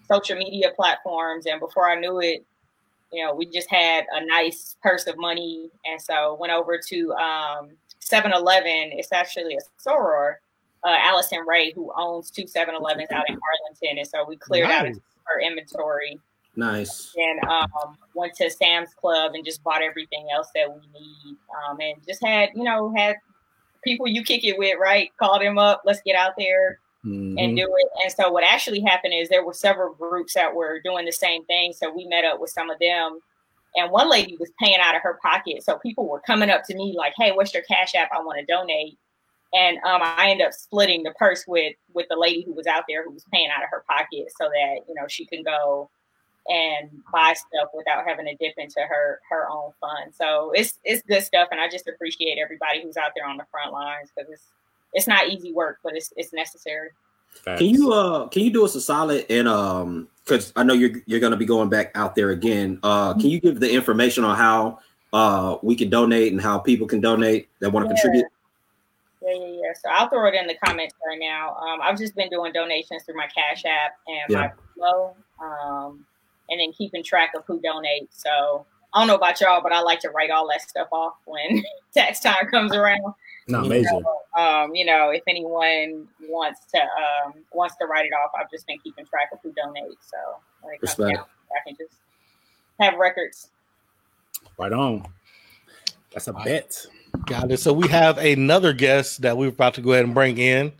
[0.08, 1.46] social media platforms.
[1.46, 2.44] And before I knew it,
[3.12, 7.12] you know, we just had a nice purse of money, and so went over to
[7.14, 8.92] um, 7-Eleven.
[8.92, 10.36] It's actually a soror,
[10.84, 14.84] uh, Allison Ray, who owns two 7-Elevens out in Arlington, and so we cleared out
[14.86, 14.98] Nice.
[15.24, 16.18] her inventory
[16.56, 17.14] Nice.
[17.16, 21.36] and um, went to Sam's Club and just bought everything else that we need,
[21.68, 23.16] um, and just had you know had
[23.84, 25.10] people you kick it with, right?
[25.18, 27.56] Call them up, let's get out there and Mhm.
[27.56, 27.88] do it.
[28.04, 31.46] And so what actually happened is there were several groups that were doing the same
[31.46, 31.72] thing.
[31.72, 33.20] So we met up with some of them.
[33.76, 35.62] And one lady was paying out of her pocket.
[35.62, 38.10] So people were coming up to me like, hey, what's your cash app?
[38.12, 38.98] I want to donate.
[39.52, 42.84] And um, I ended up splitting the purse with with the lady who was out
[42.88, 45.90] there who was paying out of her pocket so that, you know, she can go
[46.48, 50.14] and buy stuff without having to dip into her her own fund.
[50.14, 53.46] So it's it's good stuff and I just appreciate everybody who's out there on the
[53.50, 54.46] front lines because it's
[54.92, 56.90] it's not easy work, but it's it's necessary.
[57.44, 57.58] Facts.
[57.60, 61.02] Can you uh can you do us a solid and um because I know you're
[61.06, 62.78] you're gonna be going back out there again.
[62.82, 64.78] Uh can you give the information on how
[65.12, 68.00] uh we can donate and how people can donate that want to Yeah.
[68.00, 68.26] contribute?
[69.22, 69.72] Yeah, yeah, yeah.
[69.74, 71.54] So I'll throw it in the comments right now.
[71.56, 76.04] Um, I've just been doing donations through my Cash App and my Flow, um,
[76.48, 78.08] and then keeping track of who donates.
[78.12, 81.14] So I don't know about y'all, but I like to write all that stuff off
[81.26, 81.62] when
[81.94, 83.14] tax time comes around.
[83.46, 83.90] No, major.
[84.36, 88.66] Um, you know, if anyone wants to um, wants to write it off, I've just
[88.66, 90.08] been keeping track of who donates.
[90.08, 90.16] So
[90.62, 91.16] when it comes Respect.
[91.16, 91.96] down, I can just
[92.80, 93.48] have records.
[94.58, 95.06] Right on.
[96.12, 96.86] That's a bet.
[97.26, 97.60] Got it.
[97.60, 100.72] So we have another guest that we're about to go ahead and bring in.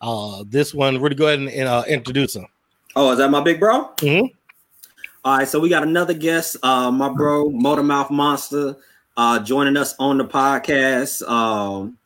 [0.00, 2.46] Uh, this one, we're going to go ahead and, and uh, introduce him.
[2.96, 3.90] Oh, is that my big bro?
[3.98, 4.30] Mhm.
[5.24, 8.76] All right, so we got another guest, uh, my bro, Motor Mouth Monster,
[9.16, 11.22] uh, joining us on the podcast.
[11.30, 11.96] Um,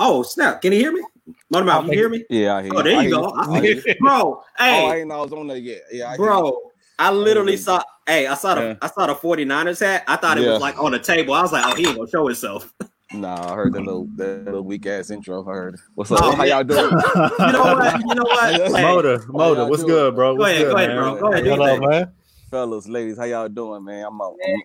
[0.00, 0.60] oh snap!
[0.60, 1.00] Can you hear me?
[1.48, 2.24] Motor Mouth, you hear me?
[2.28, 3.30] Yeah, I hear Oh, there I you hear go.
[3.36, 5.82] I I hear see- bro, Oh, I hey, didn't know I was on there yet.
[5.92, 6.58] Yeah, I hear bro,
[6.98, 7.80] I literally saw.
[8.06, 8.74] Hey, I saw the Yeah.
[8.82, 10.04] I saw the 49ers hat.
[10.06, 10.52] I thought it Yeah.
[10.52, 11.34] was like on the table.
[11.34, 12.72] I was like, oh, he ain't gonna show himself.
[13.12, 15.46] Nah, I heard that little that little weak ass intro.
[15.48, 15.76] I heard.
[15.94, 16.18] What's up?
[16.20, 16.80] Oh, How y'all doing?
[17.38, 18.00] You know what?
[18.00, 18.54] You know what?
[18.74, 19.66] Hey, Motor, motor.
[19.66, 19.94] What's doing?
[19.94, 20.34] good, bro?
[20.34, 20.96] Go What's ahead, good, go ahead, man?
[20.98, 21.20] bro.
[21.20, 21.88] Go ahead, do What your up, thing.
[21.90, 22.12] man?
[22.50, 24.04] Fellas, ladies, how y'all doing, man?
[24.06, 24.62] I'm, Good, I'm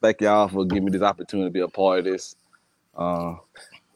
[0.00, 2.34] thank y'all for giving me this opportunity to be a part of this.
[2.96, 3.34] Uh,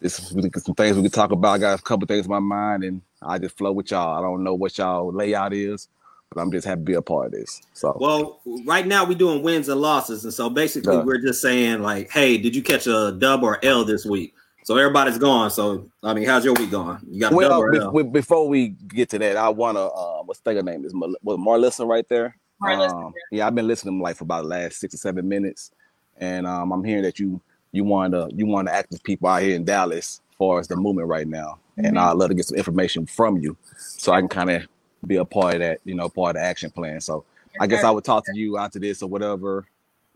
[0.00, 1.54] this we some things we can talk about.
[1.54, 4.16] I got a couple things in my mind, and I just flow with y'all.
[4.16, 5.99] I don't know what y'all layout is, but
[6.36, 7.60] I'm just happy to be a part of this.
[7.72, 11.02] So Well, right now we're doing wins and losses, and so basically Yeah.
[11.02, 14.34] we're just saying like, hey, did you catch a dub or L this week?
[14.62, 15.50] So everybody's gone.
[15.50, 16.98] So I mean, how's your week going?
[17.10, 17.90] You got a dub well, or be- L?
[17.92, 21.36] be- before we get to that, I wanna uh, what's the name is Mal- was
[21.38, 22.36] Marlissa right there.
[22.62, 24.98] Marlissa, Um, yeah, I've been listening to them like for about the last six or
[24.98, 25.72] seven minutes,
[26.18, 27.40] and um, I'm hearing that you
[27.72, 30.68] you want to you want to active people out here in Dallas as far as
[30.68, 32.00] the movement right now, and Mhm.
[32.00, 34.62] I'd love to get some information from you so I can kind of
[35.06, 37.00] be a part of that, you know, part of the action plan.
[37.00, 37.24] So
[37.60, 39.66] I guess I would talk to you after this or whatever,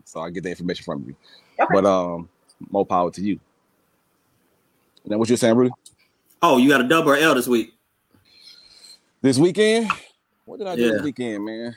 [0.03, 1.15] so I get the information from you.
[1.59, 1.73] Okay.
[1.73, 2.29] But um,
[2.69, 3.39] more power to you.
[5.03, 5.71] And then what you're saying, Rudy?
[6.41, 7.73] oh, you got a dub or L this week?
[9.21, 9.89] This weekend?
[10.45, 10.91] What did I do Yeah.
[10.93, 11.75] this weekend, man?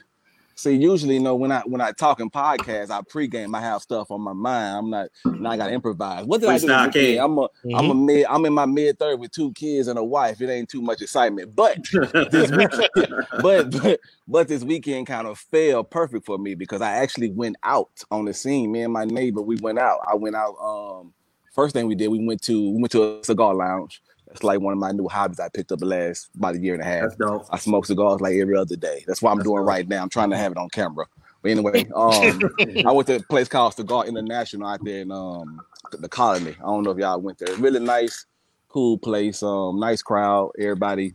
[0.59, 3.81] See, usually, you know, when I when I talk in podcasts, I pregame, I have
[3.81, 4.77] stuff on my mind.
[4.77, 6.25] I'm not now I gotta improvise.
[6.25, 7.14] What did I do Freestyle this weekend?
[7.14, 7.21] king.
[7.21, 10.03] I'm a am a mid I'm in my mid third with two kids and a
[10.03, 10.40] wife.
[10.40, 11.55] It ain't too much excitement.
[11.55, 11.79] But
[12.33, 16.90] this weekend, but but but this weekend kind of fell perfect for me because I
[16.90, 18.73] actually went out on the scene.
[18.73, 20.01] Me and my neighbor, we went out.
[20.11, 20.57] I went out.
[20.61, 21.12] Um,
[21.55, 24.03] first thing we did, we went to we went to a cigar lounge.
[24.28, 26.74] That's like one of my new hobbies I picked up the last about a year
[26.74, 27.02] and a half.
[27.02, 27.46] That's dope.
[27.50, 29.04] I smoke cigars like every other day.
[29.06, 29.68] That's what I'm That's doing dope.
[29.68, 30.02] right now.
[30.02, 31.06] I'm trying to have it on camera.
[31.42, 32.40] But anyway, um,
[32.86, 35.60] I went to a place called Cigar International out there in um,
[35.92, 36.56] the Colony.
[36.58, 37.54] I don't know if y'all went there.
[37.56, 38.26] Really nice,
[38.68, 39.42] cool place.
[39.42, 40.52] Um, nice crowd.
[40.58, 41.14] Everybody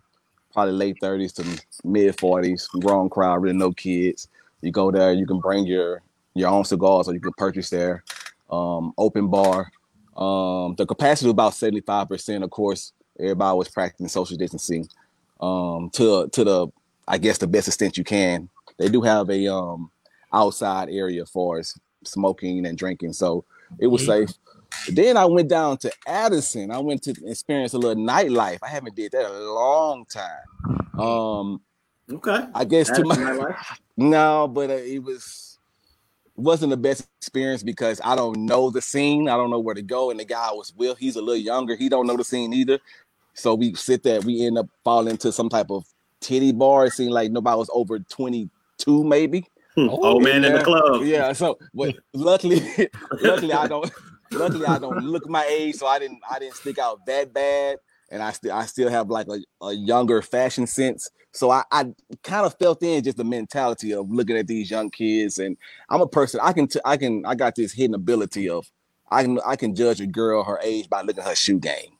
[0.51, 2.67] probably late 30s to mid 40s.
[2.81, 3.41] Grown crowd.
[3.41, 4.27] Really no kids.
[4.61, 6.01] You go there, you can bring your
[6.35, 8.03] your own cigars, or you can purchase there.
[8.49, 9.71] Um, open bar.
[10.15, 12.43] Um, the capacity was about seventy five percent.
[12.43, 14.87] Of course, everybody was practicing social distancing.
[15.39, 16.67] Um, to to the
[17.07, 18.49] I guess the best extent you can.
[18.77, 19.91] They do have a um
[20.31, 23.45] outside area for us smoking and drinking, so
[23.79, 24.29] it was safe.
[24.89, 26.71] Then I went down to Addison.
[26.71, 28.59] I went to experience a little nightlife.
[28.63, 30.99] I haven't did that in a long time.
[30.99, 31.61] Um,
[32.11, 32.45] Okay.
[32.53, 33.55] I guess to my
[33.97, 35.59] no, but uh, it was
[36.35, 39.29] wasn't the best experience because I don't know the scene.
[39.29, 40.09] I don't know where to go.
[40.11, 41.75] And the guy I was with, he's a little younger.
[41.75, 42.79] He don't know the scene either.
[43.33, 44.21] So we sit there.
[44.21, 45.85] We end up falling into some type of
[46.19, 46.85] titty bar.
[46.85, 49.45] It seemed like nobody was over twenty two, maybe.
[49.75, 49.87] Hmm.
[49.89, 51.03] Oh man in the club.
[51.03, 51.33] Yeah.
[51.33, 52.61] So, but luckily,
[53.21, 53.91] luckily I don't.
[54.31, 56.21] Luckily, I don't look my age, so I didn't.
[56.29, 57.77] I didn't stick out that bad,
[58.09, 58.51] and I still.
[58.51, 61.09] I still have like a, a younger fashion sense.
[61.31, 61.93] So I, I
[62.23, 65.57] kind of felt in just the mentality of looking at these young kids, and
[65.89, 66.39] I'm a person.
[66.41, 66.67] I can.
[66.67, 67.25] T- I can.
[67.25, 68.69] I got this hidden ability of.
[69.11, 69.39] I can.
[69.45, 71.92] I can judge a girl her age by looking at her shoe game.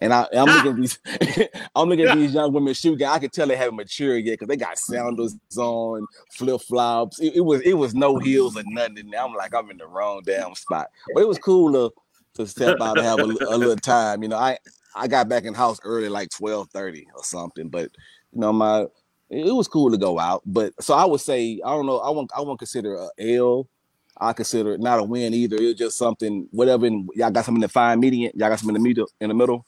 [0.00, 0.70] And I, I'm looking ah!
[0.70, 3.08] at these, I'm looking at these young women's shoe game.
[3.08, 7.20] I can tell they haven't matured yet because they got sandals on, flip flops.
[7.20, 8.98] It, it was, it was no heels or nothing.
[8.98, 10.88] And I'm like, I'm in the wrong damn spot.
[11.14, 11.94] But it was cool to,
[12.34, 14.22] to step out and have a, a little time.
[14.22, 14.58] You know, I,
[14.94, 17.68] I got back in house early, like 12:30 or something.
[17.68, 17.90] But
[18.32, 18.86] you know, my,
[19.28, 20.42] it was cool to go out.
[20.46, 23.68] But so I would say, I don't know, I won't, I won't consider a L.
[24.22, 25.56] I consider it not a win either.
[25.58, 26.86] It's just something, whatever.
[26.86, 28.32] In, y'all got something to find median.
[28.34, 29.06] Y'all got something in the middle.
[29.20, 29.64] In the middle.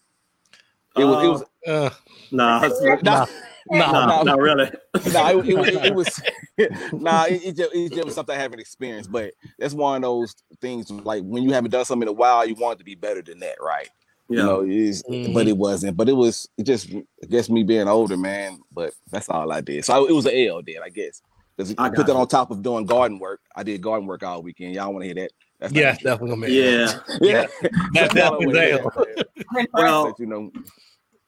[0.97, 1.25] It was.
[1.25, 1.43] It was.
[1.67, 1.91] Uh,
[2.35, 3.27] Nah, it's- Nah,
[3.71, 4.23] nah, nah, nah.
[4.23, 4.71] not really.
[5.13, 6.23] nah, it, it, was- it was
[6.93, 10.03] nah, it, it, just, it just was something I haven't experienced, but that's one of
[10.03, 12.85] those things like when you haven't done something in a while, you want it to
[12.85, 13.89] be better than that, right?
[14.29, 15.35] You know, it's, Mhm.
[15.35, 15.97] but it wasn't.
[15.97, 18.61] But it was it just I guess me being older, man.
[18.73, 19.85] But that's all I did.
[19.85, 21.21] So it was an L then, I guess.
[21.57, 22.19] Because I I put that you.
[22.19, 23.41] on top of doing garden work.
[23.55, 24.75] I did garden work all weekend.
[24.75, 25.33] Y'all want to hear that?
[25.63, 26.53] That's yeah, not definitely gonna be.
[26.53, 26.99] Yeah.
[27.21, 27.47] yeah.
[27.93, 28.91] That's definitely wanna hear Dale.
[28.97, 29.69] that.
[29.73, 30.51] Well, you know,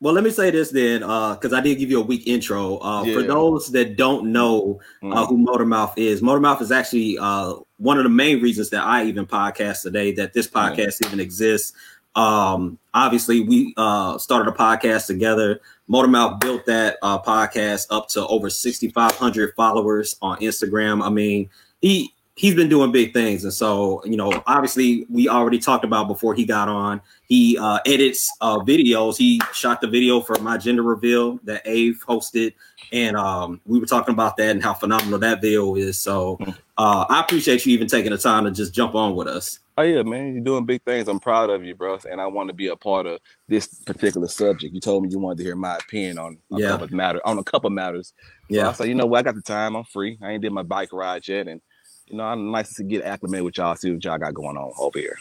[0.00, 2.78] Well, let me say this then, because I did give you a weak intro.
[2.78, 7.54] Uh, For those that don't know uh, mm, who Motormouth is, Motormouth is actually uh,
[7.76, 11.72] one of the main reasons that I even podcast today, that this podcast even exists.
[12.16, 15.60] Um, obviously, we uh, started a podcast together.
[15.88, 21.04] Motormouth built that uh, podcast up to over 6,500 followers on Instagram.
[21.04, 25.58] I mean, he he's been doing big things, and so you know, obviously, we already
[25.58, 27.00] talked about before he got on.
[27.26, 29.16] He uh, edits uh, videos.
[29.16, 32.54] He shot the video for my gender reveal that Ave hosted,
[32.92, 35.98] and um, we were talking about that and how phenomenal that video is.
[35.98, 36.38] So
[36.76, 39.60] uh, I appreciate you even taking the time to just jump on with us.
[39.76, 41.08] Oh yeah, man, you're doing big things.
[41.08, 43.18] I'm proud of you, bro, and I want to be a part of
[43.48, 44.72] this particular subject.
[44.72, 46.68] You told me you wanted to hear my opinion on a Yeah.
[46.68, 48.12] couple matter on a couple matters.
[48.52, 49.74] So I Yeah, said, you know what, I got the time.
[49.74, 50.16] I'm free.
[50.22, 51.60] I ain't did my bike ride yet, and
[52.06, 53.74] you know, I'm nice to get acclimated with y'all.
[53.76, 55.18] See what y'all got going on over here.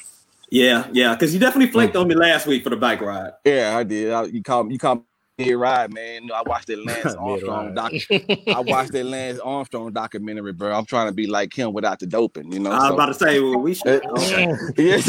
[0.50, 1.13] yeah, yeah.
[1.15, 3.32] Because you definitely flaked on me last week for the bike ride.
[3.46, 4.12] Yeah, I did.
[4.12, 5.02] I, you call you call me
[5.39, 6.30] mid ride, man.
[6.34, 7.91] I watched that Lance Armstrong doc.
[8.12, 10.72] I watched that Lance Armstrong documentary, bro.
[10.74, 12.52] I'm trying to be like him without the doping.
[12.52, 12.72] You know.
[12.72, 14.06] I was so- about to say, well, we should.
[14.06, 14.54] Uh, Okay.
[14.78, 15.08] yes.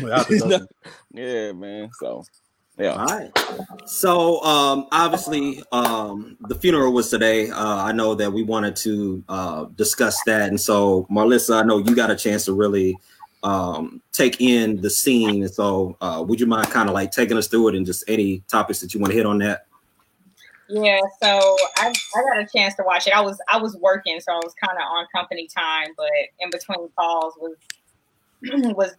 [0.00, 0.68] Without the
[1.12, 1.90] yeah, man.
[1.98, 2.22] So
[2.78, 2.92] yeah.
[2.92, 3.30] All right.
[3.86, 7.50] So um, obviously, um, the funeral was today.
[7.50, 11.78] Uh, I know that we wanted to uh, discuss that, and so Marlissa, I know
[11.78, 12.96] you got a chance to really
[13.42, 15.42] um, take in the scene.
[15.42, 18.04] And so, uh, would you mind kind of like taking us through it and just
[18.08, 19.66] any topics that you want to hit on that?
[20.68, 23.14] Yeah, so I, I got a chance to watch it.
[23.14, 26.10] I was I was working, so I was kind of on company time, but
[26.40, 27.56] in between calls was
[28.76, 28.94] was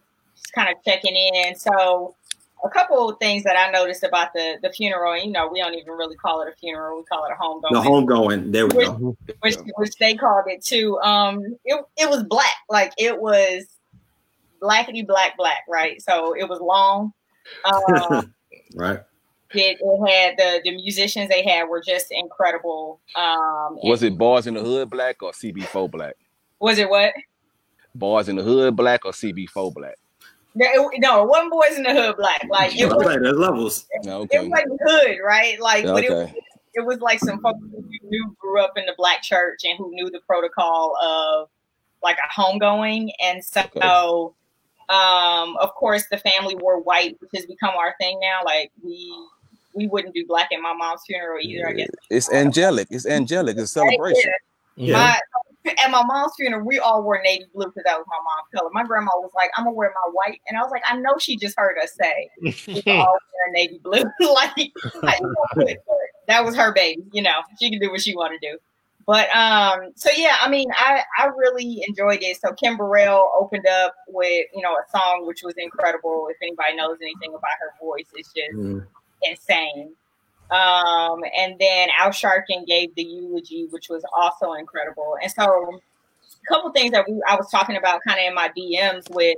[0.52, 1.54] kind of checking in.
[1.54, 2.16] So
[2.64, 5.60] a couple of things that I noticed about the the funeral, and you know, we
[5.60, 8.52] don't even really call it a funeral; we call it a homegoing, The homegoing.
[8.52, 9.16] There we go.
[9.40, 10.98] which which they called it too.
[11.00, 13.66] Um, it it was black, like it was
[14.62, 16.00] blackety black black, right?
[16.02, 17.12] So it was long.
[17.64, 18.34] Um,
[18.74, 19.00] Right.
[19.52, 23.00] it, it had the the musicians they had were just incredible.
[23.16, 26.14] Um, Was it Boys in the Hood Black or CB4 Black?
[26.60, 27.12] Was it what?
[27.94, 29.96] Boys in the Hood Black or CB4 Black?
[30.54, 32.44] No, it, wasn't boys in the hood black.
[32.48, 33.86] Like it was, Okay, there's levels.
[33.90, 34.48] It okay.
[34.48, 35.60] wasn't hood, right?
[35.60, 36.34] Like, but it, Okay.
[36.74, 39.90] it was like some folks who knew grew up in the black church and who
[39.92, 41.48] knew the protocol of
[42.02, 43.60] like a homegoing, and so.
[43.60, 44.34] Okay.
[44.90, 48.40] Um, of course, the family wore white, which has become our thing now.
[48.44, 49.14] Like we,
[49.72, 51.68] we wouldn't do black at my mom's funeral either.
[51.68, 51.90] I guess.
[52.10, 52.88] It's angelic.
[52.90, 53.56] It's angelic.
[53.56, 54.32] It's a celebration.
[54.74, 54.94] Yeah.
[54.94, 55.20] My,
[55.66, 58.70] at my mom's funeral, we all wore navy blue because that was my mom's color.
[58.72, 61.18] My grandma was like, "I'm gonna wear my white," and I was like, "I know
[61.18, 64.02] she just heard us say we all wearing navy blue."
[64.34, 65.82] like, I just don't do it,
[66.28, 67.02] that was her baby.
[67.12, 68.58] You know, she can do what she want to do.
[69.06, 72.40] But um, so yeah, I mean, I I really enjoyed it.
[72.40, 76.28] So Kim Burrell opened up with you know a song which was incredible.
[76.30, 78.86] If anybody knows anything about her voice, it's just Mm.
[79.22, 79.94] insane.
[80.50, 85.16] Um, and then Al Sharpton gave the eulogy, which was also incredible.
[85.22, 88.50] And so, a couple things that we, I was talking about kind of in my
[88.56, 89.36] DMs with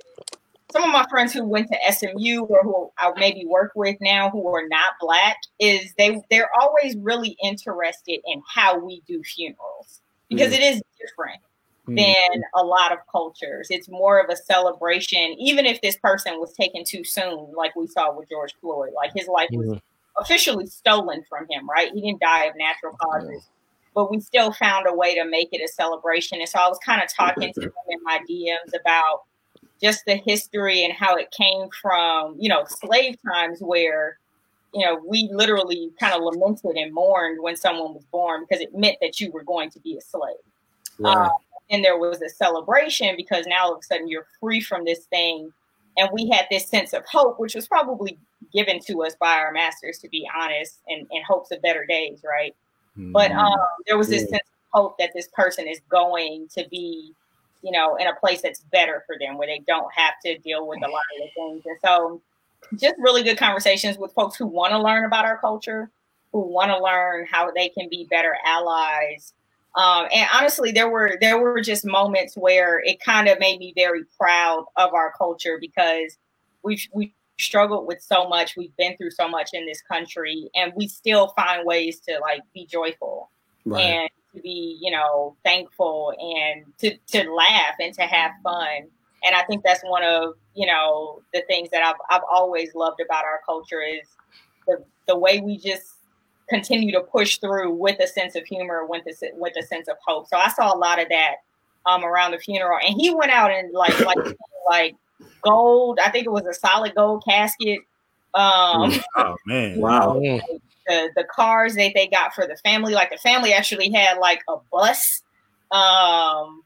[0.70, 4.30] some of my friends who went to SMU or who I maybe work with now
[4.30, 10.00] who are not black is they they're always really interested in how we do funerals
[10.30, 11.42] because it is different
[11.88, 11.96] Mm.
[11.96, 13.66] than a lot of cultures.
[13.68, 17.88] It's more of a celebration, even if this person was taken too soon, like we
[17.88, 18.90] saw with George Floyd.
[18.94, 19.80] Like his life was
[20.18, 21.92] officially stolen from him, right?
[21.92, 23.48] He didn't die of natural causes,
[23.94, 26.40] but we still found a way to make it a celebration.
[26.40, 29.22] And so I was kind of talking to him in my DMs about
[29.82, 34.18] just the history and how it came from, you know, slave times where,
[34.72, 38.74] you know, we literally kind of lamented and mourned when someone was born because it
[38.74, 40.36] meant that you were going to be a slave.
[40.98, 41.16] Right.
[41.16, 41.30] Um,
[41.70, 45.06] and there was a celebration because now all of a sudden you're free from this
[45.06, 45.52] thing.
[45.96, 48.18] And we had this sense of hope, which was probably
[48.52, 52.22] given to us by our masters, to be honest, and in hopes of better days,
[52.24, 52.54] right?
[52.96, 53.36] But Mm.
[53.38, 54.28] um, there was this Yeah.
[54.38, 57.14] sense of hope that this person is going to be,
[57.62, 60.66] you know, in a place that's better for them, where they don't have to deal
[60.66, 61.62] with a lot of the things.
[61.66, 62.22] And so,
[62.76, 65.90] just really good conversations with folks who want to learn about our culture,
[66.32, 69.34] who want to learn how they can be better allies.
[69.74, 73.72] Um, and honestly, there were there were just moments where it kind of made me
[73.74, 76.18] very proud of our culture because
[76.62, 80.72] we've we struggled with so much, we've been through so much in this country, and
[80.76, 83.30] we still find ways to like be joyful
[83.64, 83.80] right.
[83.80, 88.88] and to be, you know, thankful and to to laugh and to have fun.
[89.24, 93.00] And I think that's one of you know the things that I've I've always loved
[93.00, 94.06] about our culture is
[94.66, 95.94] the the way we just
[96.52, 99.96] continue to push through with a sense of humor, with a with a sense of
[100.06, 100.28] hope.
[100.28, 101.36] So I saw a lot of that
[101.86, 104.18] um around the funeral, and he went out and like like
[104.68, 104.94] like
[105.42, 105.98] gold.
[106.04, 107.80] I think it was a solid gold casket.
[108.34, 109.78] Um, oh man.
[109.78, 110.20] Wow.
[110.20, 110.40] Mm.
[110.86, 112.92] the the cars that they got for the family.
[112.92, 115.22] Like the family actually had like a bus.
[115.70, 116.62] Um,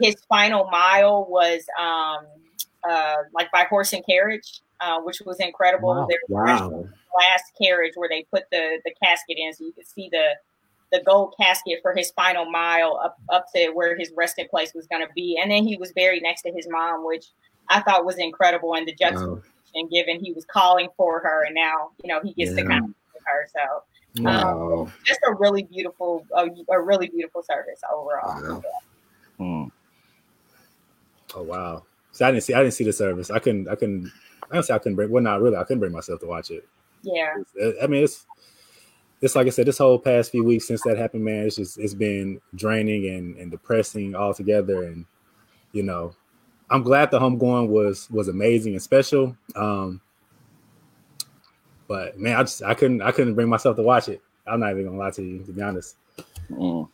[0.00, 2.26] his final mile was um,
[2.88, 5.88] uh, like by horse and carriage, uh, which was incredible.
[5.88, 6.06] Wow.
[6.08, 6.66] There was Wow.
[6.68, 10.36] a glass carriage where they put the the casket in, so you could see the
[10.92, 14.86] the gold casket for his final mile up up to where his resting place was
[14.86, 17.26] going to be, and then he was buried next to his mom, which
[17.68, 18.74] I thought was incredible.
[18.74, 19.42] And the juxtaposition,
[19.74, 19.88] Wow.
[19.92, 22.68] given he was calling for her, and now you know he gets to Yeah.
[22.68, 23.48] kind of with her.
[23.54, 24.92] So Wow.
[25.04, 28.42] just a really beautiful, a, a really beautiful service overall.
[28.42, 28.62] Wow.
[29.38, 29.70] Mm.
[31.34, 31.84] Oh wow.
[32.12, 33.30] So I didn't see I didn't see the service.
[33.30, 34.10] I couldn't I couldn't
[34.50, 36.50] I don't say I couldn't bring well not really, I couldn't bring myself to watch
[36.50, 36.66] it.
[37.02, 37.34] Yeah,
[37.82, 38.26] I mean it's
[39.20, 41.78] it's like I said, this whole past few weeks since that happened, man, it's just
[41.78, 44.84] it's been draining and, and depressing altogether.
[44.84, 45.06] And
[45.72, 46.14] you know,
[46.70, 49.36] I'm glad the homegoing was was amazing and special.
[49.56, 50.00] Um
[51.88, 54.22] but man, I just I couldn't I couldn't bring myself to watch it.
[54.46, 55.96] I'm not even gonna lie to you, to be honest.
[56.50, 56.88] Mm.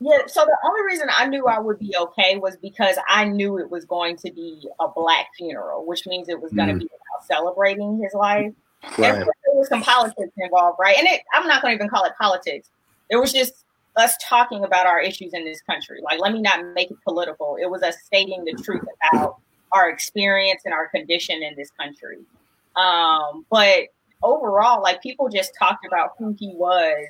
[0.00, 0.18] Yeah.
[0.26, 3.70] So the only reason I knew I would be okay was because I knew it
[3.70, 6.80] was going to be a black funeral, which means it was going to Mhm.
[6.80, 8.52] be about celebrating his life.
[8.98, 9.14] Right.
[9.14, 10.96] There was some politics involved, right?
[10.98, 12.68] And it, I'm not going to even call it politics.
[13.08, 13.64] It was just
[13.96, 16.00] us talking about our issues in this country.
[16.02, 17.56] Like, let me not make it political.
[17.60, 19.36] It was us stating the truth about
[19.72, 22.18] our experience and our condition in this country.
[22.76, 23.84] Um, but
[24.22, 27.06] overall, like people just talked about who he was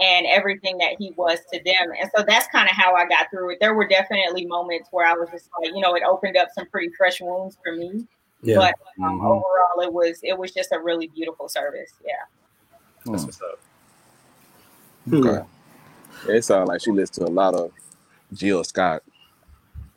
[0.00, 1.92] and everything that he was to them.
[2.00, 3.58] And so that's kind of how I got through it.
[3.60, 6.66] There were definitely moments where I was just like, you know, it opened up some
[6.68, 8.06] pretty fresh wounds for me.
[8.42, 8.56] Yeah.
[8.56, 9.24] But um, Mhm.
[9.24, 11.92] overall, it was it was just a really beautiful service.
[12.04, 12.12] Yeah.
[13.06, 13.26] That's Mm.
[13.26, 13.58] what's up.
[15.08, 15.26] Hmm.
[15.26, 15.46] Okay.
[16.28, 17.72] It sounds like she listens to a lot of
[18.32, 19.02] Jill Scott.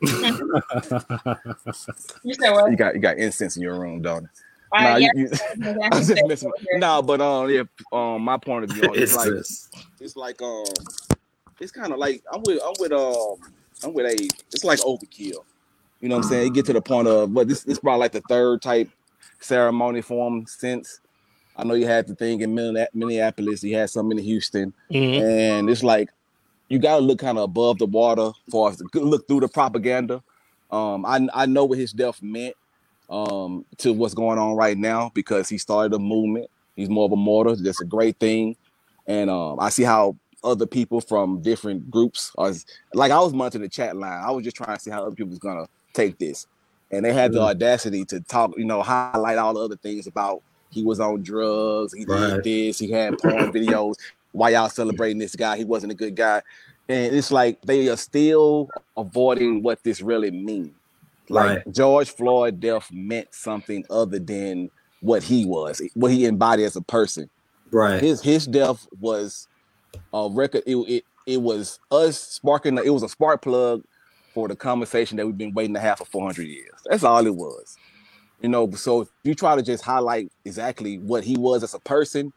[2.22, 2.70] You said what?
[2.70, 4.28] You got you got incense in your room, don't you?
[4.72, 8.22] Uh, Nah, yeah, you, you, I was just messing with No, but um, yeah, um,
[8.22, 9.68] my point of view on It's it's like this.
[10.00, 10.64] it's like um,
[11.60, 13.36] it's kind of like I'm with I'm with um
[13.84, 15.44] I'm with a it's like overkill.
[16.00, 16.46] You know what I'm saying?
[16.46, 18.88] You get to the point of but this this probably like the third type
[19.40, 21.00] ceremony for him since
[21.56, 25.20] I know you had the thing in Minne- Minneapolis, you had some in Houston, Mhm.
[25.20, 26.08] and it's like
[26.68, 30.22] you gotta look kind of above the water for us to look through the propaganda.
[30.70, 32.54] Um, I I know what his death meant
[33.10, 36.48] um to what's going on right now because he started a movement.
[36.76, 37.56] He's more of a martyr.
[37.56, 38.56] That's a great thing,
[39.06, 42.52] and um, I see how other people from different groups are
[42.94, 44.22] like I was monitoring the chat line.
[44.24, 46.46] I was just trying to see how other people was gonna take this,
[46.90, 50.42] and they had the audacity to talk, you know, highlight all the other things about
[50.70, 52.42] he was on drugs, he Right.
[52.42, 53.94] did this, he had porn videos.
[54.32, 55.56] Why y'all celebrating this guy?
[55.56, 56.42] He wasn't a good guy.
[56.88, 60.74] and it's like they are still avoiding what this really means.
[61.30, 61.72] Like Right.
[61.74, 64.70] George Floyd death meant something other than
[65.00, 67.30] what he was, what he embodied as a person.
[67.72, 68.02] Right.
[68.02, 69.48] His his death was
[70.12, 70.64] a record.
[70.66, 72.78] It, it it was us sparking.
[72.78, 73.84] It was a spark plug
[74.34, 76.70] for the conversation that we've been waiting to have for 400 years.
[76.86, 77.78] That's all it was.
[78.42, 81.80] You know, so if you try to just highlight exactly what he was as a
[81.80, 82.32] person,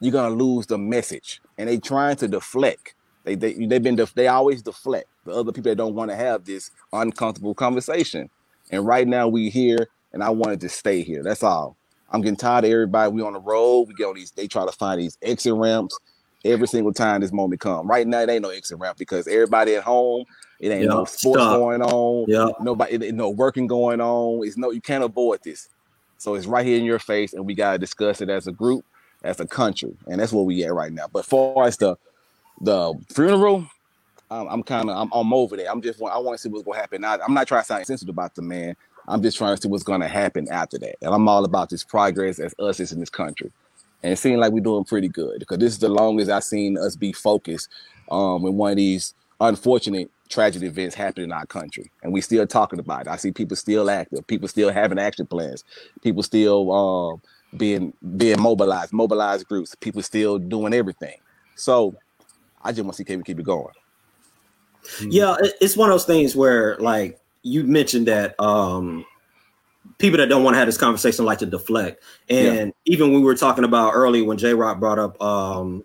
[0.00, 1.40] you're gonna lose the message.
[1.58, 2.94] And they trying to deflect.
[3.24, 6.16] They they they've been def- they always deflect the other people that don't want to
[6.16, 8.30] have this uncomfortable conversation.
[8.70, 11.22] And right now we here, and I wanted to stay here.
[11.22, 11.76] That's all.
[12.10, 13.12] I'm getting tired of everybody.
[13.12, 13.88] We on the road.
[13.88, 14.30] We get on these.
[14.30, 15.98] They try to find these exit ramps
[16.44, 17.86] every single time this moment come.
[17.86, 20.24] Right now, it ain't no exit ramp because everybody at home.
[20.58, 21.58] It ain't no sports stop.
[21.58, 22.24] going on.
[22.28, 22.48] Yeah.
[22.60, 24.46] Nobody, no working going on.
[24.46, 25.68] It's no, you can't avoid this.
[26.18, 28.84] So it's right here in your face, and we gotta discuss it as a group,
[29.22, 31.06] as a country, and that's where we at right now.
[31.12, 31.96] But far as the
[32.62, 33.68] the funeral,
[34.30, 35.70] um, I'm kind of I'm, I'm over there.
[35.70, 37.04] I'm just I want to see what's gonna happen.
[37.04, 38.76] I, I'm not trying to sound insensitive about the man.
[39.08, 40.96] I'm just trying to see what's gonna happen after that.
[41.02, 43.52] And I'm all about this progress as us is in this country.
[44.02, 46.76] And it seems like we're doing pretty good because this is the longest I've seen
[46.76, 47.68] us be focused
[48.10, 51.90] um, when one of these unfortunate tragic events happen in our country.
[52.02, 53.08] And we still talking about it.
[53.08, 55.64] I see people still active, people still having action plans,
[56.02, 57.22] people still um,
[57.56, 61.16] being being mobilized, mobilized groups, people still doing everything.
[61.54, 61.94] So
[62.62, 63.72] I just want to see can we keep it going.
[65.00, 69.04] Yeah, it's one of those things where, like you mentioned, that um,
[69.98, 72.02] people that don't want to have this conversation like to deflect.
[72.28, 75.84] And even when we were talking about earlier when J Rock brought up, um,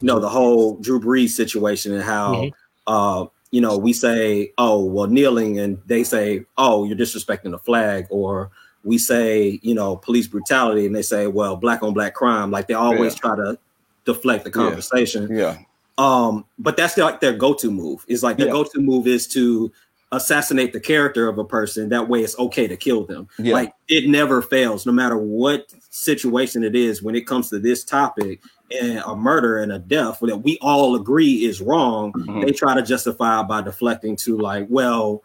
[0.00, 2.52] you know, the whole Drew Brees situation and how, Mhm.
[2.86, 7.58] uh, you know, we say, oh, well, kneeling, and they say, oh, you're disrespecting the
[7.58, 8.50] flag, or
[8.84, 12.50] we say, you know, police brutality, and they say, well, black on black crime.
[12.50, 13.20] Like they always Yeah.
[13.20, 13.58] try to
[14.04, 14.66] deflect the Yeah.
[14.66, 15.28] conversation.
[15.34, 15.58] Yeah,
[15.98, 18.04] Um, but that's their, like their go-to move.
[18.08, 18.52] Is like their Yeah.
[18.52, 19.70] go-to move is to
[20.12, 21.90] assassinate the character of a person.
[21.90, 23.28] That way, it's okay to kill them.
[23.38, 23.52] Yeah.
[23.52, 27.02] Like it never fails, no matter what situation it is.
[27.02, 28.40] When it comes to this topic
[28.80, 32.46] and a murder and a death that we all agree is wrong, Mhm.
[32.46, 35.22] they try to justify by deflecting to like, well,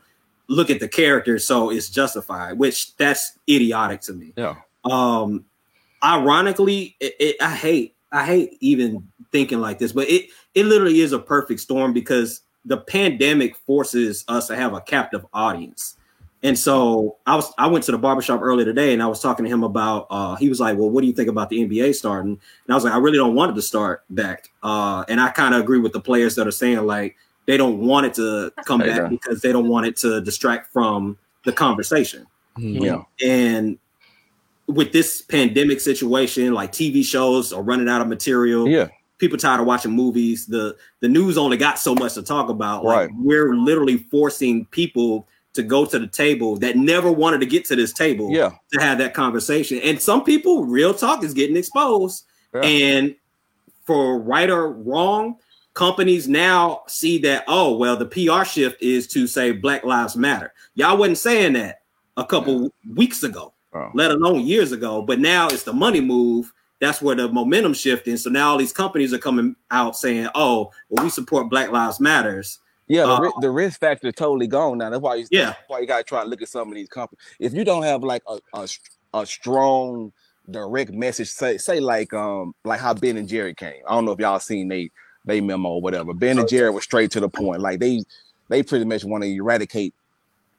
[0.50, 2.58] look at the character, so it's justified.
[2.60, 5.46] Which that's idiotic to me yeah, um
[6.04, 11.02] ironically it, it, i hate i hate even thinking like this but it it literally
[11.02, 15.98] is a perfect storm because the pandemic forces us to have a captive audience.
[16.44, 19.46] And so i was i went to the barbershop earlier today and i was talking
[19.46, 21.96] to him about uh he was like well what do you think about the nba
[21.96, 22.32] starting?
[22.32, 24.50] And i was like i really don't want it to start back.
[24.62, 27.80] Uh and i kind of agree with the players that are saying like they don't
[27.80, 29.10] want it to come back Dan.
[29.10, 32.26] because they don't want it to distract from the conversation.
[32.58, 33.80] Yeah, and
[34.68, 38.68] with this pandemic situation, like TV shows are running out of material.
[38.68, 40.46] yeah, People tired of watching movies.
[40.46, 42.84] The the news only got so much to talk about.
[42.84, 43.18] Like Right.
[43.18, 47.76] we're literally forcing people to go to the table that never wanted to get to
[47.76, 48.52] this table yeah.
[48.72, 49.80] to have that conversation.
[49.80, 52.26] And some people, real talk, is getting exposed.
[52.54, 52.62] Yeah.
[52.62, 53.16] And
[53.86, 55.38] for right or wrong,
[55.74, 60.54] companies now see that, oh, well, the PR shift is to say Black Lives Matter.
[60.76, 61.82] Y'all wasn't saying that
[62.18, 63.90] a couple weeks ago, Oh.
[63.94, 65.02] let alone years ago.
[65.02, 66.54] But now it's the money move.
[66.80, 68.18] That's where the momentum shifting.
[68.18, 72.00] So now all these companies are coming out saying, oh, well, we support Black Lives
[72.00, 72.60] Matters.
[72.88, 74.90] Yeah, the, Uh, the risk factor is totally gone now.
[74.90, 75.54] That's why you, Yeah.
[75.68, 77.22] why you gotta try to look at some of these companies.
[77.40, 78.68] If you don't have like a, a
[79.14, 80.12] a strong
[80.52, 83.82] direct message, say say like um like how Ben and Jerry came.
[83.88, 84.92] I don't know if y'all seen they
[85.24, 86.14] they memo or whatever.
[86.14, 87.62] Ben and Jerry was straight to the point.
[87.62, 88.04] Like they
[88.50, 89.94] they pretty much want to eradicate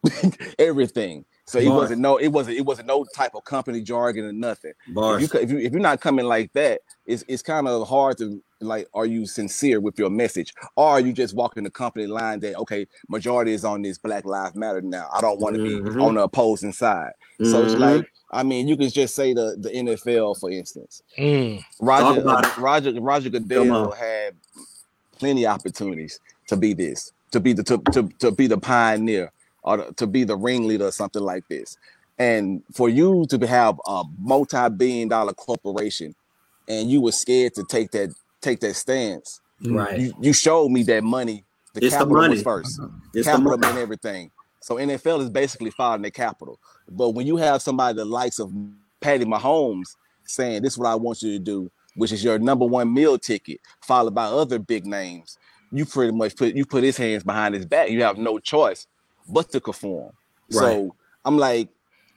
[0.58, 1.24] everything.
[1.46, 4.72] So it wasn't no it wasn't it wasn't no type of company jargon or nothing.
[5.20, 8.16] If you if you if you're not coming like that, it's it's kind of hard
[8.18, 8.86] to like.
[8.94, 12.56] Are you sincere with your message, or are you just walking the company line that
[12.56, 15.08] okay, majority is on this Black Lives Matter now.
[15.12, 15.94] I don't want to Mhm.
[15.94, 17.12] be on the opposing side.
[17.42, 17.78] So it's Mhm.
[17.80, 21.02] like I mean, you can just say the the NFL for instance.
[21.18, 21.62] Mm.
[21.80, 22.22] Roger.
[22.58, 24.34] Roger Roger Goodell had
[25.18, 29.30] plenty of opportunities to be this, to be the to to, to be the pioneer
[29.64, 31.76] or to, to be the ringleader or something like this.
[32.18, 36.14] And for you to have a multi-billion dollar corporation
[36.68, 39.98] and you were scared to take that take that stance, right.
[39.98, 42.34] you, you showed me that money, the It's the capital money.
[42.34, 42.88] was first uh-huh.
[43.14, 43.72] It's the capital money.
[43.72, 44.30] and everything.
[44.60, 46.58] So NFL is basically following the capital.
[46.88, 48.52] But when you have somebody the likes of
[49.00, 52.64] Patty Mahomes saying, "This is what I want you to do," which is your number
[52.64, 55.36] one meal ticket, followed by other big names,
[55.72, 57.90] you pretty much put you put his hands behind his back.
[57.90, 58.86] You have no choice
[59.28, 60.12] but to conform.
[60.50, 60.94] So
[61.24, 61.68] I'm like,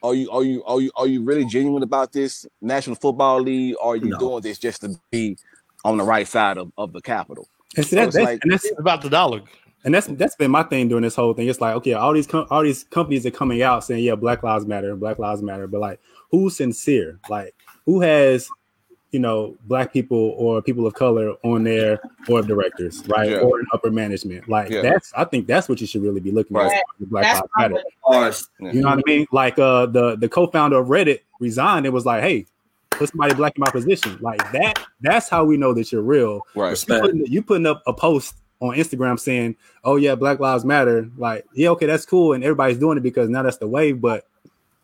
[0.03, 3.75] are you are you are you are you really genuine about this National Football League?
[3.81, 4.19] Or are you No.
[4.19, 5.37] doing this just to be
[5.85, 7.47] on the right side of, of the capital?
[7.75, 9.41] And see, that, it's that's, like- and that's about the dollar.
[9.83, 11.47] and that's that's been my thing during this whole thing.
[11.47, 14.43] It's like, okay, all these com- all these companies are coming out saying, yeah, Black
[14.43, 15.99] Lives Matter, Black Lives Matter, but like,
[16.31, 17.19] who's sincere?
[17.29, 17.55] Like,
[17.85, 18.49] who has,
[19.11, 23.37] you know, black people or people of color on their board of directors, right, Yeah.
[23.37, 24.49] or in upper management?
[24.49, 24.81] Like, Yeah.
[24.81, 26.73] that's I think that's what you should really be looking Right.
[26.75, 26.83] at.
[26.99, 27.83] the Black That's Lives my Matter.
[28.73, 29.27] You know what I mean?
[29.31, 31.85] Like, uh, the the co-founder of Reddit resigned.
[31.85, 32.45] It was like, hey.
[32.91, 34.83] Put somebody black in my position like that.
[35.01, 36.67] That's how we know that you're real Right.
[36.67, 37.01] you Respect.
[37.03, 41.45] putting, you putting up a post on Instagram saying, "Oh yeah, Black Lives Matter." Like,
[41.53, 44.01] yeah, okay, that's cool, and everybody's doing it because now that's the wave.
[44.01, 44.25] But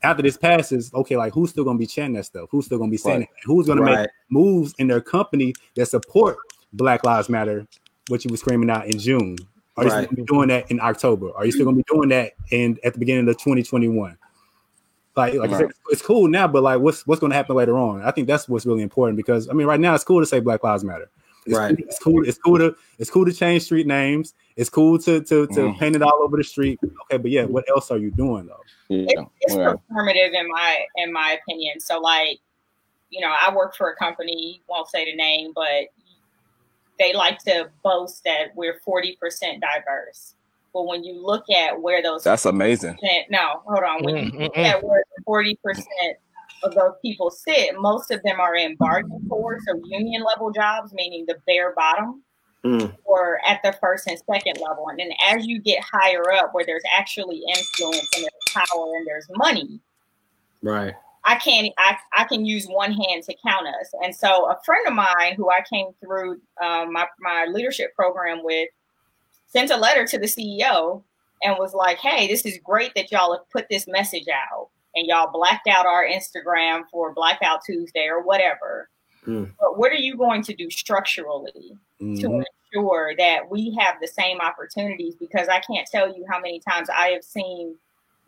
[0.04, 2.50] after this passes, okay, like who's still gonna be chanting that stuff?
[2.52, 3.30] Who's still gonna be saying Right.
[3.30, 3.46] it?
[3.46, 6.38] Who's gonna make moves in their company that support
[6.74, 7.66] Black Lives Matter?
[8.10, 9.38] What you were screaming out in June?
[9.78, 11.32] Are you still gonna be doing that in October?
[11.36, 14.18] Are you still gonna be doing that in at the beginning of 2021?
[15.16, 18.02] Like, like I said, it's cool now, but like, what's what's to happen later on?
[18.02, 20.40] I think that's what's really important because I mean, right now it's cool to say
[20.40, 21.10] Black Lives Matter.
[21.46, 21.76] It's, Right.
[21.78, 22.28] cool, it's cool.
[22.28, 24.34] It's cool to it's cool to change street names.
[24.56, 25.80] It's cool to to to Mhm.
[25.80, 26.80] paint it all over the street.
[26.84, 28.62] Okay, but yeah, what else are you doing though?
[28.90, 29.06] Yeah.
[29.08, 29.74] it's, it's yeah.
[29.92, 31.80] performative in my in my opinion.
[31.80, 32.40] So like,
[33.10, 35.86] you know, I work for a company, won't say the name, but
[37.00, 40.36] they like to boast that we're forty percent diverse.
[40.74, 42.98] But when you look at where those That's amazing.
[43.30, 44.66] no, hold on, when you Mm, look mm, mm.
[44.66, 46.18] at where forty percent
[46.64, 50.94] of those people sit, most of them are in bargain for, so union level jobs,
[50.94, 52.24] meaning the bare bottom
[52.64, 52.96] Mm.
[53.04, 54.88] or at the first and second level.
[54.88, 59.06] And then as you get higher up, where there's actually influence and there's power and
[59.06, 59.82] there's money,
[60.64, 60.94] Right.
[61.26, 61.72] I can't.
[61.78, 63.94] I, I can use one hand to count us.
[64.02, 68.44] And so a friend of mine who I came through um, my my leadership program
[68.44, 68.70] with
[69.48, 71.04] sent a letter to the CEO
[71.44, 75.08] and was like, "Hey, this is great that y'all have put this message out and
[75.08, 78.90] y'all blacked out our Instagram for Blackout Tuesday or whatever.
[79.26, 79.46] Hmm.
[79.60, 82.20] But what are you going to do structurally Mhm.
[82.22, 82.44] to
[82.74, 86.90] ensure that we have the same opportunities because I can't tell you how many times
[86.90, 87.78] I have seen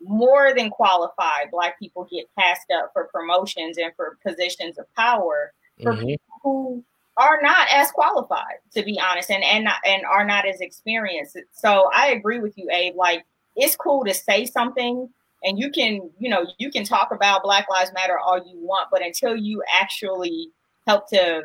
[0.00, 5.52] more than qualified black people get passed up for promotions and for positions of power
[5.82, 6.06] for Mhm.
[6.06, 6.84] people who
[7.16, 11.38] are not as qualified to be honest and and not, and are not as experienced
[11.50, 13.24] so i agree with you abe like
[13.56, 15.08] it's cool to say something
[15.42, 18.88] and you can you know you can talk about black lives matter all you want
[18.90, 20.50] but until you actually
[20.86, 21.44] help to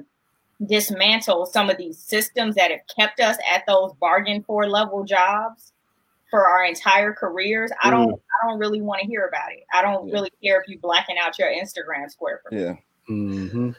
[0.67, 5.73] dismantle some of these systems that have kept us at those bargain for level jobs
[6.29, 9.81] for our entire careers i don't i don't really want to hear about it i
[9.81, 10.13] don't Yeah.
[10.13, 12.61] really care if you blacken out your instagram square for me.
[12.61, 12.75] Yeah.
[13.09, 13.75] Mhm.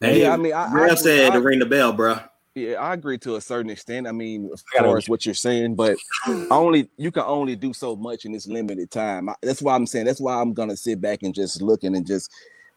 [0.00, 2.16] Hey, Yeah, I mean, I- I Rev said I- to ring the bell, bro.
[2.54, 4.06] Yeah, I agree to a certain extent.
[4.08, 5.96] I mean, as I far as what you're saying, but
[6.50, 9.28] only you can only do so much in this limited time.
[9.30, 10.06] I- That's why I'm saying.
[10.06, 12.30] That's why I'm gonna sit back and just looking and just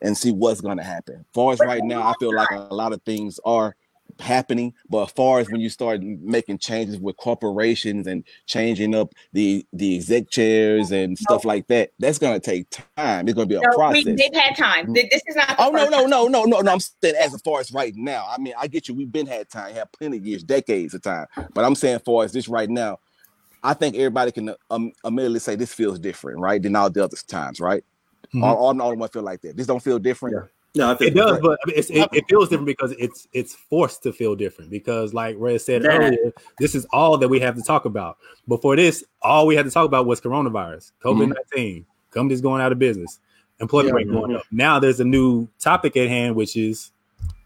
[0.04, 1.16] and see what's gonna happen.
[1.22, 3.76] As far as right now, I feel like a lot of things are
[4.20, 9.12] happening, but as far as when you start making changes with corporations and changing up
[9.32, 13.28] the the exec chairs and stuff like that, that's gonna take time.
[13.28, 14.04] It's gonna be a No, we, process.
[14.06, 14.93] they've had time.
[14.93, 15.56] This is not.
[15.58, 16.72] Oh no, no, no, no, no, no.
[16.72, 18.28] I'm saying as far as right now.
[18.30, 18.93] I mean, I get you.
[18.93, 21.26] We've been had time, had plenty of years, decades of time.
[21.54, 22.99] But I'm saying, as far as this right now,
[23.64, 26.62] I think everybody can um, immediately say this feels different, right?
[26.62, 27.84] Than all the other times, right?
[28.34, 28.43] Mhm.
[28.43, 29.55] All, all, I'm the only feel like that.
[29.57, 30.36] This don't feel different.
[30.36, 30.47] Yeah.
[30.75, 33.27] No, I It think does, but I mean, it's, it, it feels different because it's
[33.31, 34.71] it's forced to feel different.
[34.71, 38.17] Because, like Red said That- earlier, this is all that we have to talk about.
[38.47, 42.71] Before this, all we had to talk about was coronavirus, COVID 19 companies going out
[42.71, 43.19] of business,
[43.59, 43.97] employment Yeah.
[43.97, 44.43] rate going up.
[44.51, 46.89] Now there's a new topic at hand, which is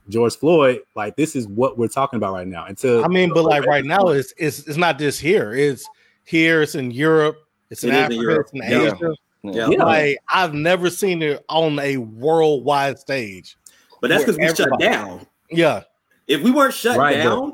[0.08, 0.80] George Floyd.
[0.96, 2.64] Like this is what we're talking about right now.
[2.66, 5.54] Until I mean, but like right now, it's it's it's not just here.
[5.54, 5.86] It's
[6.24, 6.62] here.
[6.62, 7.36] It's in Europe.
[7.70, 8.22] It's in It is in Africa.
[8.22, 8.42] Europe.
[8.42, 8.98] It's in Asia.
[9.02, 9.10] Yeah.
[9.54, 9.68] Yeah.
[9.68, 13.58] Like I've never seen it on a worldwide stage.
[14.02, 15.26] But that's because we Where shut down.
[15.50, 15.84] Yeah,
[16.28, 17.54] If we weren't shut Right, down,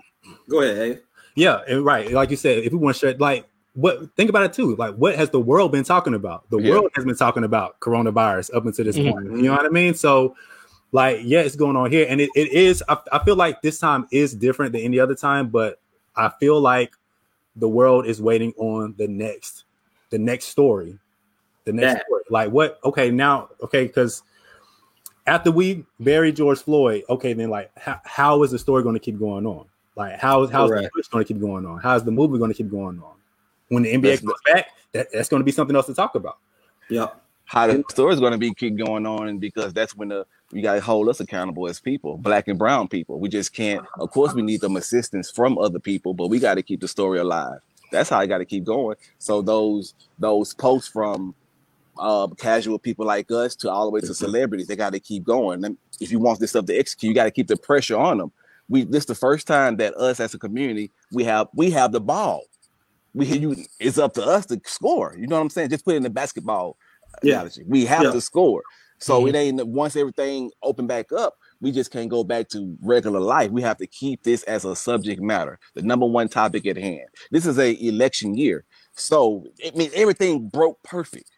[0.50, 0.78] go ahead.
[0.78, 0.98] Abe.
[1.36, 2.12] Yeah, and right.
[2.12, 4.76] Like you said, if we weren't shut, like what think about it too.
[4.76, 6.50] Like what has the world been talking about?
[6.50, 6.72] The Yeah.
[6.72, 9.12] world has been talking about coronavirus up until this Mhm.
[9.12, 9.26] point.
[9.38, 9.94] You know what I mean?
[9.94, 10.36] So
[10.92, 12.06] like, yeah, it's going on here.
[12.08, 15.16] And it, it is, I, I feel like this time is different than any other
[15.16, 15.80] time, but
[16.16, 16.94] I feel like
[17.56, 19.64] the world is waiting on the next,
[20.12, 21.00] the next story.
[21.66, 22.06] The next.
[22.30, 24.24] Like what okay, now okay, because
[25.26, 29.00] after we bury George Floyd, okay, then like how, how is the story going to
[29.00, 29.66] keep going on?
[29.96, 30.94] Like how is how's the Correct.
[30.96, 31.80] push going to keep going on?
[31.80, 33.14] How's the movie going to keep going on?
[33.70, 36.16] When the NBA That's- comes back, that, that's going to be something else to talk
[36.16, 36.38] about.
[36.90, 37.20] Yep.
[37.46, 40.62] How the story is going to be keep going on because that's when the you
[40.62, 43.20] got to hold us accountable as people, black and brown people.
[43.20, 43.86] We just can't.
[44.00, 46.88] Of course, we need some assistance from other people, but we got to keep the
[46.88, 47.60] story alive.
[47.92, 48.96] That's how I got to keep going.
[49.20, 51.36] So those those posts from
[51.98, 55.24] uh, casual people like us to all the way to celebrities, they got to keep
[55.24, 55.64] going.
[55.64, 58.18] And if you want this stuff to execute, you got to keep the pressure on
[58.18, 58.32] them.
[58.70, 62.00] we this the first time that us as a community we have we have the
[62.02, 62.44] ball.
[63.14, 65.16] We you it's up to us to score.
[65.20, 65.70] You know what I'm saying?
[65.70, 66.78] Just put in the basketball
[67.24, 67.34] Yeah.
[67.36, 67.64] analogy.
[67.68, 68.12] We have Yeah.
[68.12, 68.64] to score.
[69.00, 69.30] So Mhm.
[69.30, 73.52] it ain't once everything open back up, we just can't go back to regular life.
[73.52, 77.08] We have to keep this as a subject matter, the number one topic at hand.
[77.30, 78.64] This is a election year.
[78.96, 81.30] So it means everything broke perfect.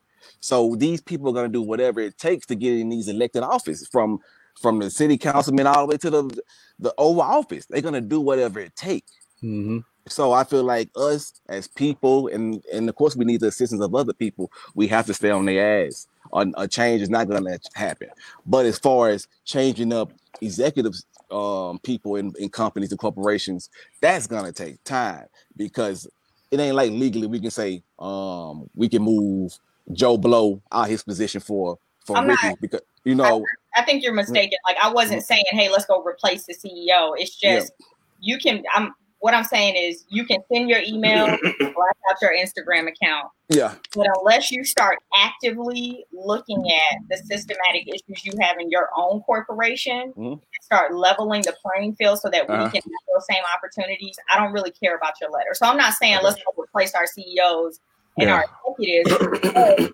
[0.45, 3.87] So these people are gonna do whatever it takes to get in these elected offices
[3.91, 4.19] from
[4.61, 6.39] from the city councilman all the way to the
[6.77, 7.65] the Oval Office.
[7.65, 9.11] They're gonna do whatever it takes.
[9.41, 13.47] hmm So I feel like us as people, and and of course we need the
[13.47, 14.51] assistance of other people.
[14.75, 16.07] We have to stay on their ass.
[16.31, 18.09] On a change is not gonna happen.
[18.45, 24.27] But as far as changing up executives, um, people in, in companies and corporations, that's
[24.27, 25.25] gonna take time
[25.57, 26.07] because
[26.51, 29.57] it ain't like legally we can say um we can move
[29.93, 34.03] Joe Blow out his position for for I'm not- Ricky because you know I think
[34.03, 34.57] you're mistaken.
[34.65, 37.13] Like I wasn't saying, hey, let's go replace the CEO.
[37.17, 37.55] It's Yeah.
[37.59, 37.73] just
[38.19, 38.63] you can.
[38.73, 41.25] I'm what I'm saying is you can send your email,
[41.59, 47.87] black out your Instagram account, yeah but unless you start actively looking at the systematic
[47.87, 50.33] issues you have in your own corporation, Mhm.
[50.33, 52.65] and start leveling the playing field so that Uh-huh.
[52.65, 54.15] we can have those same opportunities.
[54.31, 55.53] I don't really care about your letter.
[55.53, 57.79] So I'm not saying let's go replace our CEOs
[58.17, 58.35] and Yeah.
[58.35, 58.45] our
[58.77, 59.93] executives.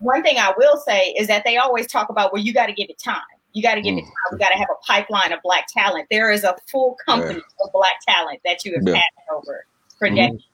[0.00, 2.72] one thing I will say is that they always talk about well, you got to
[2.72, 3.20] give it time.
[3.52, 4.06] You got to give it Mm.
[4.06, 4.12] time.
[4.32, 6.06] We got to have a pipeline of black talent.
[6.10, 8.94] There is a full company of black talent that you have Yeah.
[8.94, 9.66] passed over
[9.98, 10.16] for Mhm.
[10.16, 10.44] decades.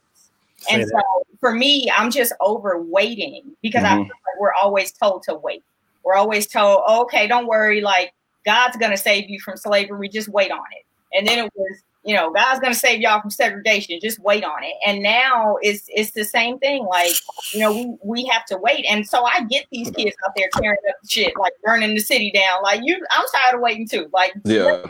[0.70, 4.08] And Say so for me, I'm just over waiting because I feel Mhm.
[4.08, 5.62] like we're always told to wait.
[6.02, 8.12] We're always told, oh, okay, don't worry, like
[8.44, 10.84] God's gonna save you from slavery, just wait on it.
[11.16, 14.62] And then it was, you know, God's gonna save y'all from segregation, just wait on
[14.62, 14.74] it.
[14.86, 16.86] And now it's it's the same thing.
[16.86, 17.12] Like,
[17.52, 18.84] you know, we, we have to wait.
[18.88, 22.30] And so I get these kids out there tearing up shit, like burning the city
[22.30, 22.62] down.
[22.62, 24.08] Like you I'm tired of waiting too.
[24.12, 24.82] Like yeah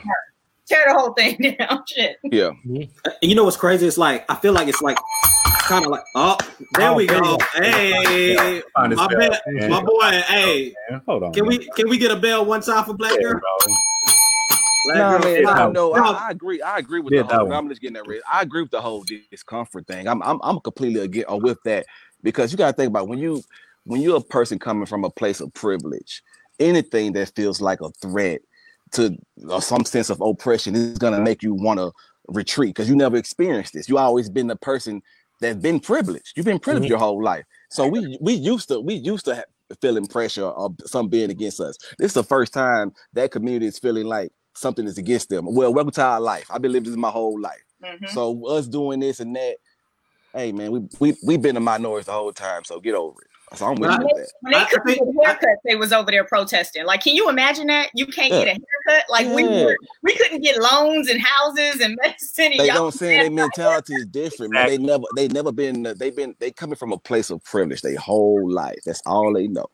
[0.66, 1.82] tear the whole thing down.
[1.86, 2.18] Shit.
[2.24, 2.82] yeah mm-hmm.
[3.04, 3.86] And you know what's crazy?
[3.86, 4.98] It's like I feel like it's like
[5.60, 6.36] kind of like oh
[6.74, 7.16] there Oh, we go.
[7.54, 7.62] you.
[7.62, 9.70] Hey, my bell, bad, man.
[9.70, 10.10] my boy.
[10.26, 11.32] Hey, oh, Man, Hold on.
[11.32, 11.58] can man.
[11.58, 13.40] we can we get a bell one time for Black Yeah, Girl?
[13.40, 13.74] bro.
[14.86, 15.52] Black No, man, Fly.
[15.52, 15.92] I know.
[15.92, 16.62] No, I, I agree.
[16.62, 17.48] I agree with Yeah, the that whole.
[17.48, 17.56] one.
[17.56, 18.06] I'm just getting that.
[18.06, 18.20] Red.
[18.32, 20.06] I agree with the whole discomfort thing.
[20.06, 21.86] I'm I'm I'm completely against uh, with that
[22.22, 23.42] because you got to think about when you
[23.84, 26.22] when you're a person coming from a place of privilege,
[26.60, 28.40] anything that feels like a threat
[28.92, 29.16] to
[29.50, 31.90] uh, some sense of oppression is gonna make you want to
[32.28, 33.88] retreat because you never experienced this.
[33.88, 35.02] You always been the person
[35.40, 36.32] that's been privileged.
[36.36, 36.90] You've been privileged Mhm.
[36.90, 37.44] your whole life.
[37.70, 39.44] So we we used to we used to have,
[39.80, 41.76] feeling pressure of some being against us.
[41.98, 45.46] This is the first time that community is feeling like something is against them.
[45.54, 46.46] Well, welcome to our life.
[46.50, 47.62] I've been living this my whole life.
[47.84, 48.08] Mhm.
[48.10, 49.56] So us doing this and that,
[50.34, 52.64] hey man, we we we've been a minority the whole time.
[52.64, 53.28] So get over it.
[53.56, 54.00] So I'm with Right.
[54.00, 54.32] you with that.
[54.40, 56.84] When they I- I couldn't think- get haircuts, they was over there protesting.
[56.84, 57.90] Like, can you imagine that?
[57.94, 58.44] You can't Yeah.
[58.44, 59.04] get a haircut.
[59.08, 59.66] Like we Yeah.
[59.66, 62.58] were, we couldn't get loans and houses and City.
[62.58, 64.66] They Y'all don't say their mentality is different, man.
[64.68, 67.96] They never they never been they been they coming from a place of privilege their
[67.98, 68.78] whole life.
[68.84, 69.66] That's all they know.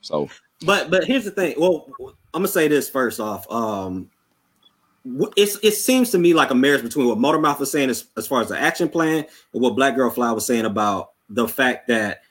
[0.00, 0.30] So
[0.64, 1.56] But but here's the thing.
[1.58, 1.86] Well,
[2.34, 3.50] I'm gonna say this first off.
[3.50, 4.10] Um,
[5.36, 8.26] it's it seems to me like a marriage between what Motormouth was saying as, as
[8.26, 11.88] far as the action plan and what Black Girl Fly was saying about the fact
[11.88, 12.22] that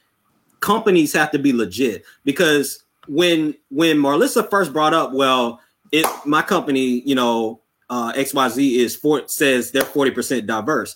[0.60, 2.04] companies have to be legit.
[2.24, 5.60] Because when when Marlissa first brought up, well,
[5.91, 10.95] it my company, you know, uh, XYZ is for says they're 40% diverse.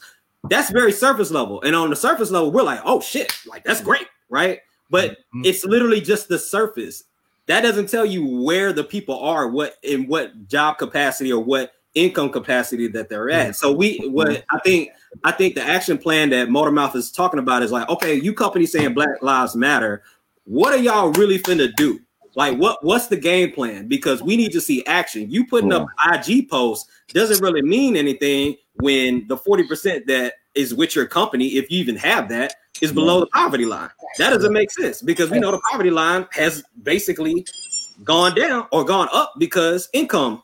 [0.49, 1.61] That's very surface level.
[1.61, 4.59] And on the surface level, we're like, oh shit, like that's great, right?
[4.89, 5.45] But Mhm.
[5.45, 7.03] it's literally just the surface.
[7.47, 11.71] That doesn't tell you where the people are, what in what job capacity or what
[11.95, 13.55] income capacity that they're at.
[13.55, 14.89] So we what I think
[15.23, 18.71] I think the action plan that Motormouth is talking about is like, okay, you companies
[18.71, 20.03] saying Black Lives Matter,
[20.43, 21.99] what are y'all really finna do?
[22.35, 23.87] Like what what's the game plan?
[23.87, 25.31] Because we need to see action.
[25.31, 30.95] You putting up IG posts doesn't really mean anything when the 40% that is with
[30.95, 33.89] your company, if you even have that, is below the poverty line.
[34.17, 37.45] That doesn't make sense because we know the poverty line has basically
[38.03, 40.43] gone down or gone up because income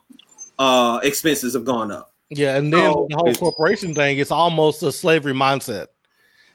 [0.58, 2.12] uh expenses have gone up.
[2.30, 5.86] Yeah, and then So, the whole corporation thing, it's almost a slavery mindset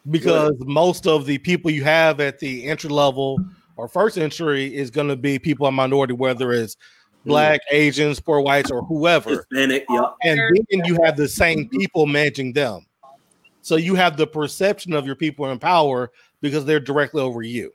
[0.09, 3.37] because most of the people you have at the entry level
[3.77, 6.75] or first entry is going to be people in minority, whether it's
[7.25, 9.29] black, Asians, poor whites, or whoever.
[9.29, 10.15] Hispanic, yep.
[10.23, 12.85] And then you have the same people managing them.
[13.69, 16.11] So you have the perception of your people in power
[16.41, 17.71] because they're directly over you.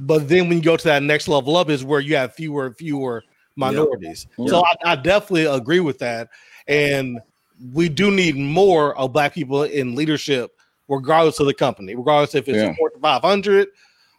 [0.00, 2.66] But then when you go to that next level up is where you have fewer
[2.66, 3.24] and fewer
[3.56, 4.26] minorities.
[4.36, 6.28] So I, I definitely agree with that.
[6.66, 7.20] And
[7.72, 10.50] we do need more of black people in leadership,
[10.88, 12.74] regardless of the company, regardless if it's Yeah.
[12.76, 13.68] Fortune 500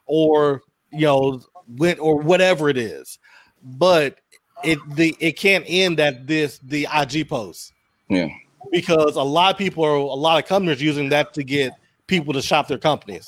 [0.08, 1.40] or you know,
[1.78, 3.20] when or whatever it is.
[3.62, 4.18] But
[4.64, 7.74] it the it can't end at this the IG post.
[8.10, 8.30] Yeah.
[8.72, 11.74] Because a lot of people are a lot of companies using that to get
[12.08, 13.28] people to shop their companies.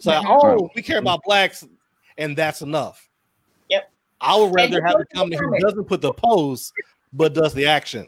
[0.00, 0.24] So Mhm.
[0.26, 1.64] oh, we care about blacks,
[2.18, 3.08] and that's enough.
[3.68, 3.90] Yep.
[4.20, 6.72] I would rather have a company who doesn't put the post
[7.12, 8.06] but does the action.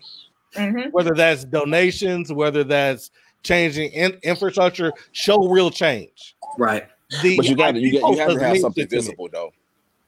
[0.55, 0.93] Mhm.
[0.93, 3.11] Whether that's donations, whether that's
[3.43, 6.37] changing in, infrastructure, show real change.
[6.57, 6.85] Right.
[7.22, 9.01] The But you got to you, got, you have to have something shit to me.
[9.03, 9.53] visible though.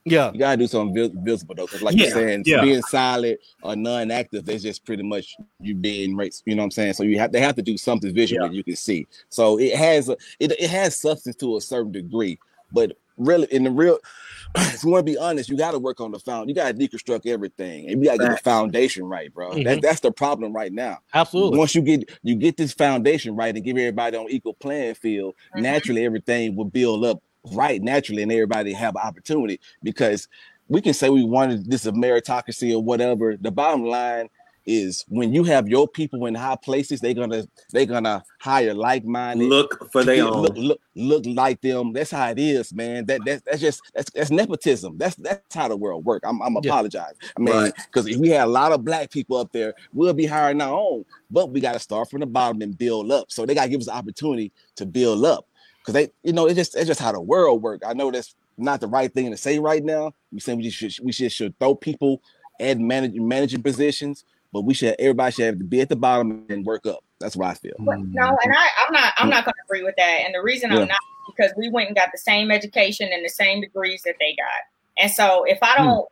[0.06, 2.60] Yeah, You gotta do something visible though, because like Yeah, you're saying, yeah.
[2.62, 6.42] being silent or non-active, that's just pretty much you being race.
[6.46, 6.92] You know what I'm saying?
[6.94, 9.06] So you have they have to do something visual that you can see.
[9.30, 12.38] So it has a it, it has substance to a certain degree,
[12.72, 13.98] but really in the real,
[14.56, 16.48] if you want to be honest, you got to work on the found.
[16.48, 19.54] You got to deconstruct everything, and you got to get the foundation right, bro.
[19.54, 19.82] That, Mhm.
[19.82, 20.98] that's the problem right now.
[21.14, 21.58] absolutely.
[21.58, 25.34] Once you get you get this foundation right and give everybody on equal playing field,
[25.56, 25.62] Mhm.
[25.62, 27.22] naturally everything will build up
[27.52, 29.60] right naturally, and everybody have an opportunity.
[29.82, 30.28] Because
[30.68, 33.36] we can say we wanted this a meritocracy or whatever.
[33.36, 34.28] The bottom line
[34.68, 39.48] is when you have your people in high places, they're gonna they're gonna hire like-minded.
[39.48, 40.42] Look for their own.
[40.42, 41.92] look, look, look like them.
[41.92, 43.06] That's how it is, man.
[43.06, 44.98] That that's that's just that's that's nepotism.
[44.98, 46.24] That's that's how the world work.
[46.26, 46.70] I'm I'm Yeah.
[46.70, 47.14] apologize.
[47.36, 47.72] I mean, Right.
[47.76, 50.74] because if we had a lot of black people up there, we'll be hiring our
[50.76, 51.04] own.
[51.30, 53.30] But we got to start from the bottom and build up.
[53.30, 55.46] So they got to give us the opportunity to build up.
[55.86, 57.82] Because they, you know, it's just it's just how the world work.
[57.86, 60.14] I know that's not the right thing to say right now.
[60.32, 62.22] We saying we just should we should, should throw people
[62.58, 66.44] at managing managing positions, but we should everybody should have to be at the bottom
[66.48, 67.04] and work up.
[67.20, 67.74] That's what I feel.
[67.78, 68.16] No, mm-hmm.
[68.16, 69.12] and I, I'm not.
[69.18, 70.22] I'm not going to agree with that.
[70.24, 70.80] And the reason Yeah.
[70.80, 74.14] I'm not because we went and got the same education and the same degrees that
[74.18, 75.02] they got.
[75.02, 75.84] And so if I hmm.
[75.84, 76.08] don't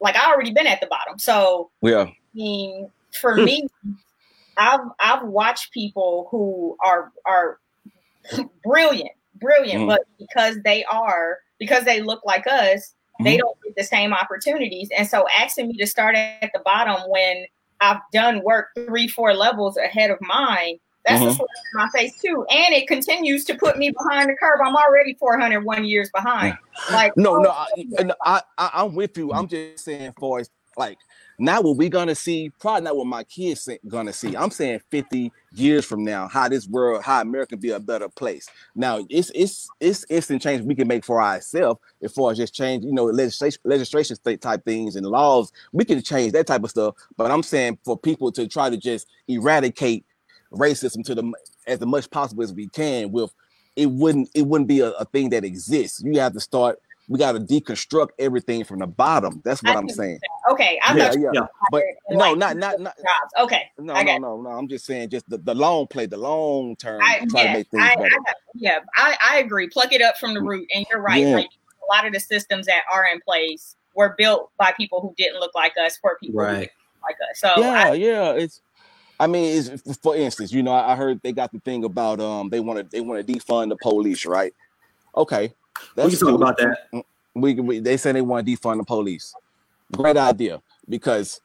[0.00, 1.18] like, I already been at the bottom.
[1.18, 2.02] So Yeah.
[2.02, 2.90] I mean,
[3.20, 3.68] for me,
[4.56, 7.58] I've I've watched people who are are
[8.64, 9.86] brilliant, brilliant, Mhm.
[9.86, 13.40] but because they are because they look like us, they Mhm.
[13.40, 14.88] don't get the same opportunities.
[14.96, 17.44] And so asking me to start at the bottom when
[17.80, 21.36] I've done work three, four levels ahead of mine, that's a Mhm.
[21.36, 22.46] slap in my face too.
[22.50, 24.60] And it continues to put me behind the curve.
[24.64, 26.56] I'm already 401 years behind.
[26.90, 27.66] Like No, oh, no, I,
[27.98, 29.32] and I, I, I'm with you.
[29.32, 30.42] I'm just saying, for
[30.76, 30.98] like,
[31.40, 34.36] not what we gonna see, probably not what my kids gonna see.
[34.36, 38.48] I'm saying 50 years from now, how this world, how America be a better place.
[38.74, 42.54] Now, it's it's it's instant change we can make for ourselves as far as just
[42.54, 45.50] change, you know, legislation, legislation type things and laws.
[45.72, 46.94] We can change that type of stuff.
[47.16, 50.04] But I'm saying for people to try to just eradicate
[50.52, 51.32] racism to the
[51.66, 53.32] as much possible as we can with
[53.76, 56.02] it wouldn't it wouldn't be a, a thing that exists.
[56.04, 56.80] You have to start.
[57.10, 59.42] We got to deconstruct everything from the bottom.
[59.44, 60.20] That's what I I'm see what saying.
[60.52, 61.46] okay, I Yeah, thought you yeah.
[61.70, 62.96] But no, like, not not not.
[62.96, 63.46] jobs.
[63.46, 63.62] Okay.
[63.78, 64.50] No, I no, got no, no.
[64.50, 67.52] I'm just saying, just the, the long play, the long term, I, try to yeah,
[67.52, 68.16] make things I, I better.
[68.26, 69.68] got, yeah, I, I agree.
[69.68, 71.24] Pluck it up from the root, and you're right.
[71.24, 71.36] Yeah.
[71.36, 71.48] Like
[71.90, 75.40] a lot of the systems that are in place were built by people who didn't
[75.40, 76.60] look like us for people who Right.
[76.60, 77.40] didn't look like us.
[77.40, 78.32] So yeah, I, yeah.
[78.32, 78.60] It's.
[79.18, 82.20] I mean, it's for instance, you know, I I heard they got the thing about
[82.20, 84.54] um they want to they want to defund the police, right?
[85.16, 85.52] Okay,
[85.96, 87.04] We can talk about that.
[87.34, 89.34] we, we they say they want to defund the police.
[89.96, 91.40] Great idea because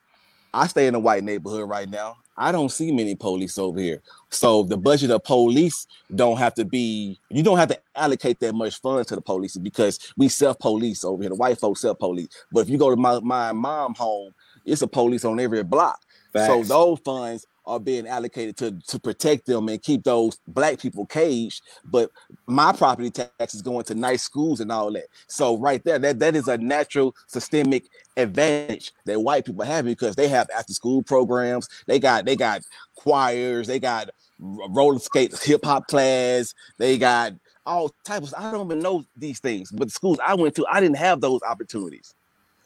[0.53, 2.17] I stay in a white neighborhood right now.
[2.37, 4.01] I don't see many police over here.
[4.29, 8.53] So the budget of police don't have to be you don't have to allocate that
[8.53, 11.29] much funds to the police because we self police over here.
[11.29, 12.27] The white folks self police.
[12.51, 14.33] But if you go to my, my mom home,
[14.65, 16.01] it's a police on every block.
[16.35, 21.05] So those funds are being allocated to to protect them and keep those black people
[21.05, 21.63] caged.
[21.83, 22.11] But
[22.47, 25.05] my property tax is going to nice schools and all that.
[25.27, 27.85] So right there, that, that is a natural systemic
[28.17, 31.67] advantage that white people have because they have after school programs.
[31.87, 32.61] They got they got
[32.95, 34.09] choirs, they got
[34.39, 37.33] roller skate, hip hop class, they got
[37.65, 38.33] all types.
[38.37, 41.21] I don't even know these things, but the schools I went to, I didn't have
[41.21, 42.13] those opportunities.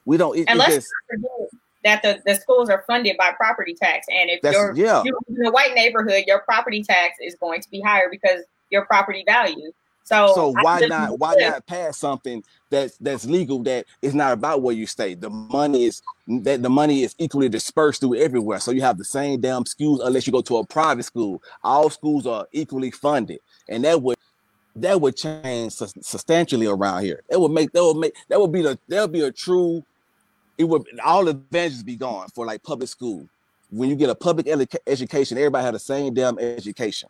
[0.05, 0.37] We don't.
[0.37, 0.93] It, and it's let's just,
[1.83, 5.01] that the, the schools are funded by property tax, and if That's- you're, yeah.
[5.03, 8.43] you live in a white neighborhood, your property tax is going to be higher because
[8.69, 9.71] your property value.
[10.03, 14.63] So, So why not why not pass something that's that's legal that is not about
[14.63, 15.13] where you stay?
[15.13, 18.59] The money is that the money is equally dispersed through everywhere.
[18.59, 21.43] So you have the same damn schools unless you go to a private school.
[21.63, 24.17] All schools are equally funded, and that would
[24.77, 27.21] that would change substantially around here.
[27.29, 29.85] That would make that would make that would be the that would be a true.
[30.59, 33.27] It would all the advantages be gone for like public school.
[33.71, 37.07] When you get a public educa- education, everybody had the same damn education.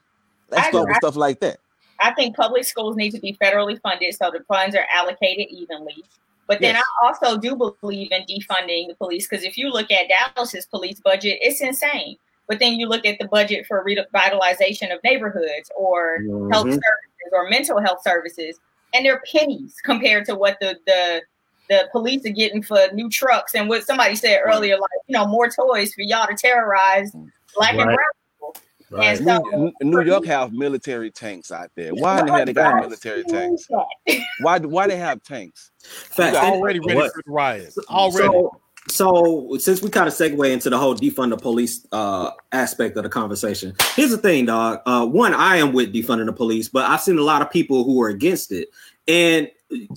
[0.52, 1.58] Let's I start with stuff like that.
[2.00, 6.04] I think public schools need to be federally funded so the funds are allocated evenly.
[6.48, 6.84] But then Yes.
[7.04, 11.00] I also do believe in defunding the police because if you look at Dallas's police
[11.00, 12.18] budget, it's insane.
[12.48, 16.18] But then you look at the budget for revitalization of neighborhoods or
[16.52, 16.72] health Mhm.
[16.74, 18.60] services or mental health services,
[18.94, 21.22] and they're pennies compared to what the the
[21.70, 25.28] the police are getting for new trucks and what somebody said earlier, like you know,
[25.28, 27.12] more toys for y'all to terrorize
[27.56, 27.80] black right.
[27.80, 27.98] and brown
[28.34, 28.56] people.
[28.92, 29.18] Right.
[29.18, 31.94] And so, New, New York have military tanks out there.
[31.94, 33.68] Why in the hell they got military tanks?
[34.42, 35.72] Why why they have tanks?
[35.84, 37.14] Fact, already ready what?
[37.14, 37.78] for the riots.
[37.90, 38.28] Already.
[38.28, 42.98] So, so since we kind of segue into the whole defund the police uh, aspect
[42.98, 44.82] of the conversation, here's the thing, dog.
[44.86, 47.84] Uh, one, I am with defunding the police, but I've seen a lot of people
[47.84, 48.70] who are against it.
[49.08, 49.50] And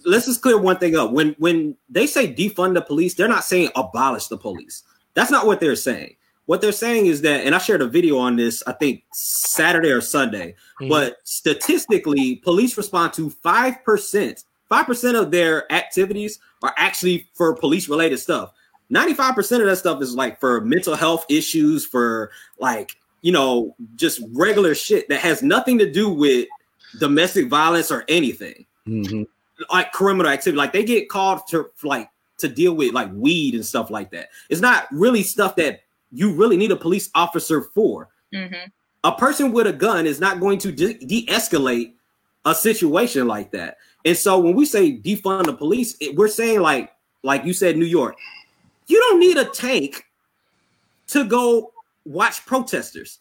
[0.05, 1.13] let's just clear one thing up.
[1.13, 4.83] When when they say defund the police, they're not saying abolish the police.
[5.15, 6.17] That's not what they're saying.
[6.47, 9.91] What they're saying is that, and I shared a video on this, I think Saturday
[9.91, 10.89] or Sunday, mm-hmm.
[10.89, 14.45] but statistically, police respond to 5%.
[14.71, 18.53] 5% of their activities are actually for police related stuff.
[18.93, 24.21] 95% of that stuff is like for mental health issues, for like, you know, just
[24.33, 26.49] regular shit that has nothing to do with
[26.99, 28.67] domestic violence or anything.
[28.87, 29.23] Mm-hmm.
[29.71, 30.57] Like criminal activity.
[30.57, 32.09] Like they get called to like
[32.39, 34.31] to deal with like weed and stuff like that.
[34.51, 38.09] It's not really stuff that you really need a police officer for.
[38.35, 38.69] Mm-hmm.
[39.05, 41.95] A person with a gun is not going to de escalate
[42.45, 43.79] a situation like that.
[44.05, 46.93] And so when we say defund the police, it, we're saying like
[47.23, 48.17] like you said, New York,
[48.89, 50.05] you don't need a tank
[51.09, 51.73] to go
[52.05, 53.21] watch protesters.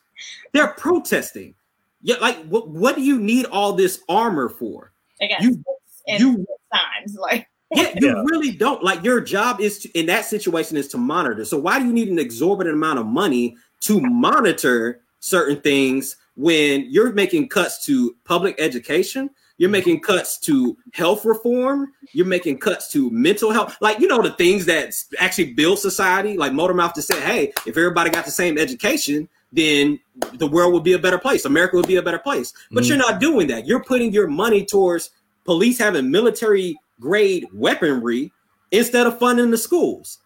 [0.54, 1.56] They're protesting.
[2.02, 4.92] Yeah, like what, what do you need all this armor for?
[5.40, 5.64] you
[6.08, 7.16] you times.
[7.16, 8.24] like yeah, you yeah.
[8.26, 8.84] really don't.
[8.84, 11.46] Like your job is to, in that situation is to monitor.
[11.46, 16.86] So why do you need an exorbitant amount of money to monitor certain things when
[16.90, 19.30] you're making cuts to public education?
[19.58, 21.94] You're making cuts to health reform.
[22.14, 23.78] You're making cuts to mental health.
[23.80, 27.78] Like, you know, the things that actually build society, like Motormouth just said, hey, if
[27.78, 30.00] everybody got the same education, then
[30.34, 31.46] the world would be a better place.
[31.46, 32.54] America would be a better place.
[32.72, 33.68] But mm you're not doing that.
[33.68, 35.12] You're putting your money towards
[35.46, 38.32] police having military grade weaponry
[38.72, 40.20] instead of funding the schools.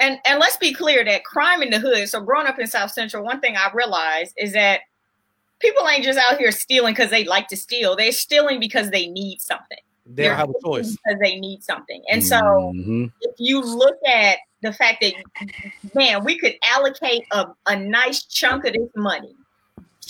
[0.00, 2.08] And and let's be clear that crime in the hood.
[2.08, 4.80] So growing up in South Central, one thing I realized is that
[5.58, 7.96] people ain't just out here stealing because they like to steal.
[7.96, 9.78] They're stealing because they need something.
[10.06, 12.02] They They're have a choice because they need something.
[12.10, 13.06] And so, mm-hmm.
[13.20, 15.12] if you look at the fact that,
[15.94, 19.34] man, we could allocate a, a nice chunk of this money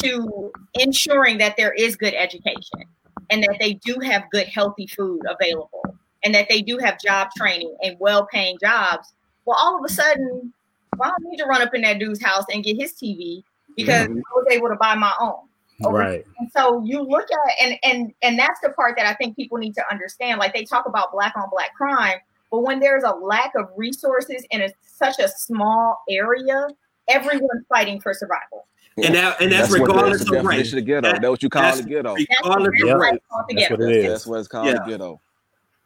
[0.00, 2.84] to ensuring that there is good education
[3.30, 5.82] and that they do have good, healthy food available
[6.24, 9.12] and that they do have job training and well paying jobs.
[9.44, 10.52] Well, all of a sudden,
[10.96, 13.42] well, I don't need to run up in that dude's house and get his TV
[13.76, 14.18] because mm-hmm.
[14.18, 15.48] I was able to buy my own.
[15.80, 16.26] Right.
[16.40, 19.58] And so you look at and and and that's the part that I think people
[19.58, 20.40] need to understand.
[20.40, 22.18] Like they talk about black on black crime,
[22.50, 26.66] but when there's a lack of resources in a, such a small area,
[27.08, 28.66] everyone's fighting for survival.
[29.04, 30.72] And that and that's, that's regardless of race.
[30.72, 31.12] The ghetto.
[31.12, 32.14] That's, what you call the ghetto.
[32.14, 33.18] Regardless of race.
[33.50, 34.06] That's what it is.
[34.06, 34.74] That's what it's called yeah.
[34.74, 35.20] the ghetto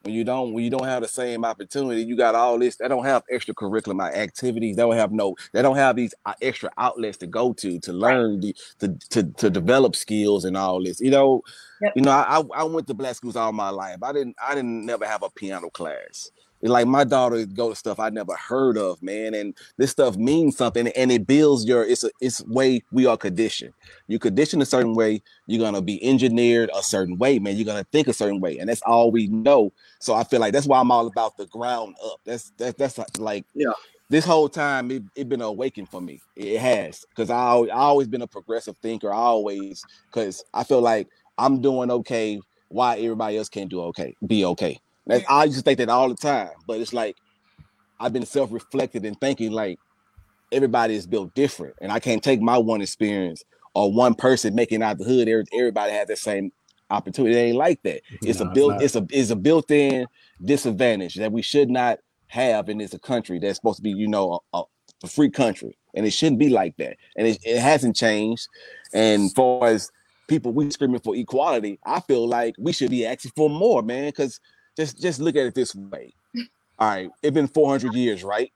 [0.03, 2.89] when you don't when you don't have the same opportunity you got all this they
[2.89, 6.71] don't have extracurricular my activities they don't have no they don't have these uh, extra
[6.79, 11.01] outlets to go to to learn the to to, to develop skills and all this
[11.01, 11.43] you know
[11.81, 11.93] yep.
[11.95, 14.85] you know I, I went to black schools all my life i didn't i didn't
[14.85, 16.31] never have a piano class
[16.71, 19.35] like my daughter go to stuff I never heard of, man.
[19.35, 23.17] And this stuff means something and it builds your it's a it's way we are
[23.17, 23.75] conditioned.
[24.07, 27.57] You condition a certain way, you're gonna be engineered a certain way, man.
[27.57, 29.73] You're gonna think a certain way, and that's all we know.
[29.99, 32.21] So I feel like that's why I'm all about the ground up.
[32.25, 33.73] That's that's that's like yeah.
[34.09, 36.21] This whole time it, it been awakened for me.
[36.37, 39.11] It has because I, I always been a progressive thinker.
[39.11, 41.09] I always because I feel like
[41.39, 42.39] I'm doing okay.
[42.69, 44.15] Why everybody else can't do okay?
[44.27, 44.79] Be okay.
[45.07, 47.17] That's, I used to think that all the time, but it's like
[47.99, 49.79] I've been self-reflected and thinking like
[50.53, 53.43] everybody is built different, and I can't take my one experience
[53.75, 55.29] or one person making out the hood.
[55.29, 56.53] Everybody has the same
[56.91, 57.35] opportunity.
[57.35, 58.03] It ain't like that.
[58.23, 58.83] It's no, a built.
[58.83, 60.07] It's, it's a it's a built-in
[60.45, 61.99] disadvantage that we should not
[62.29, 64.63] have in this country that's supposed to be, you know, a,
[65.03, 66.97] a free country, and it shouldn't be like that.
[67.17, 68.47] And it, it hasn't changed.
[68.95, 69.91] And far as
[70.29, 74.07] people we screaming for equality, I feel like we should be asking for more, man,
[74.07, 74.41] because
[74.77, 76.15] just just look at it this way.
[76.79, 78.51] All right, it's been 400 years, right?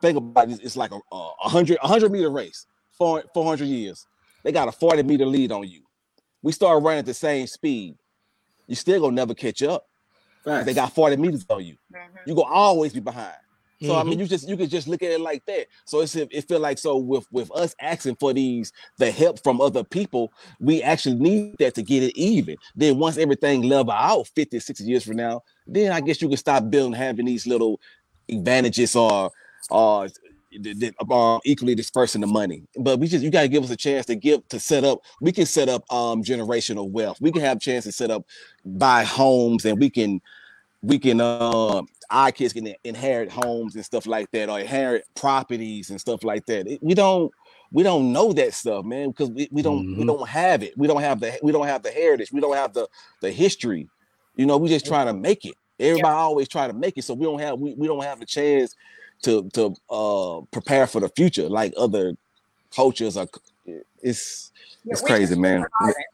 [0.00, 0.60] Think about it.
[0.62, 2.66] It's like a, a 100 100 meter race.
[2.98, 4.06] 400 years.
[4.44, 5.82] They got a 40 meter lead on you.
[6.42, 7.96] We start running at the same speed.
[8.66, 9.86] You still gonna never catch up.
[10.64, 11.74] They got 40 meters on you.
[11.92, 12.28] Mm-hmm.
[12.28, 13.34] You gonna always be behind.
[13.82, 13.98] So mm-hmm.
[13.98, 14.20] I mean, mm-hmm.
[14.20, 15.66] you just you could just look at it like that.
[15.86, 19.60] So it's it feel like so with with us asking for these the help from
[19.60, 22.56] other people, we actually need that to get it even.
[22.76, 26.36] Then once everything level out 50, 60 years from now, then I guess you can
[26.36, 27.80] stop building having these little
[28.28, 29.30] advantages or
[29.70, 30.08] or
[31.10, 32.62] um, equally dispersing the money.
[32.76, 35.00] But we just you got to give us a chance to give to set up.
[35.20, 37.20] We can set up um generational wealth.
[37.20, 38.24] We can have a chance to set up
[38.64, 40.20] buy homes and we can
[40.82, 45.90] we can uh, our kids can inherit homes and stuff like that, or inherit properties
[45.90, 46.66] and stuff like that.
[46.66, 47.32] It, we don't
[47.70, 50.00] we don't know that stuff, man, because we, we don't mm-hmm.
[50.00, 50.76] we don't have it.
[50.76, 52.32] We don't have the we don't have the heritage.
[52.32, 52.88] We don't have the
[53.20, 53.88] the history.
[54.36, 55.54] You know, we just trying to make it.
[55.78, 56.20] Everybody yeah.
[56.20, 58.74] always try to make it, so we don't have we, we don't have the chance
[59.22, 62.14] to to uh prepare for the future like other
[62.74, 63.28] cultures are.
[64.02, 64.52] It's
[64.84, 65.64] yeah, it's crazy, man.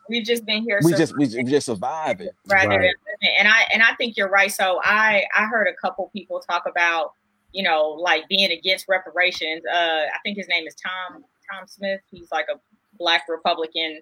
[0.08, 0.80] We've just been here.
[0.82, 2.34] We just we, we just survive it.
[2.46, 2.68] Right.
[2.68, 2.94] right.
[3.38, 4.52] And I and I think you're right.
[4.52, 7.12] So I I heard a couple people talk about
[7.52, 9.62] you know like being against reparations.
[9.66, 12.00] Uh, I think his name is Tom Tom Smith.
[12.10, 12.58] He's like a
[12.98, 14.00] black Republican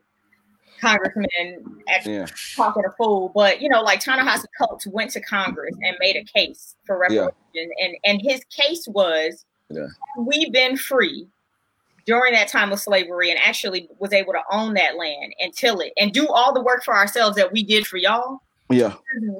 [0.80, 2.26] congressman yeah.
[2.54, 3.30] talking a fool.
[3.34, 7.34] But you know, like Ta-Nehisi Coates went to Congress and made a case for reparations,
[7.54, 7.64] yeah.
[7.80, 9.86] and and his case was yeah.
[10.18, 11.28] we've been free
[12.06, 15.80] during that time of slavery and actually was able to own that land and till
[15.80, 18.40] it and do all the work for ourselves that we did for y'all.
[18.70, 18.94] Yeah.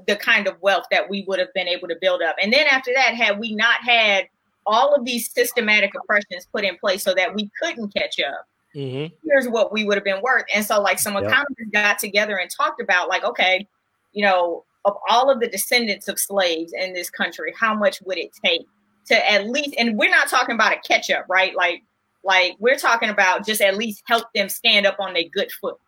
[0.07, 2.37] The kind of wealth that we would have been able to build up.
[2.41, 4.29] And then after that, had we not had
[4.67, 8.45] all of these systematic oppressions put in place so that we couldn't catch up,
[8.75, 9.13] mm-hmm.
[9.25, 10.45] here's what we would have been worth.
[10.55, 13.67] And so, like, some economists got together and talked about, like, okay,
[14.13, 18.19] you know, of all of the descendants of slaves in this country, how much would
[18.19, 18.63] it take
[19.07, 21.55] to at least, and we're not talking about a catch up, right?
[21.55, 21.83] Like,
[22.27, 25.79] like we're talking about just at least help them stand up on their good foot.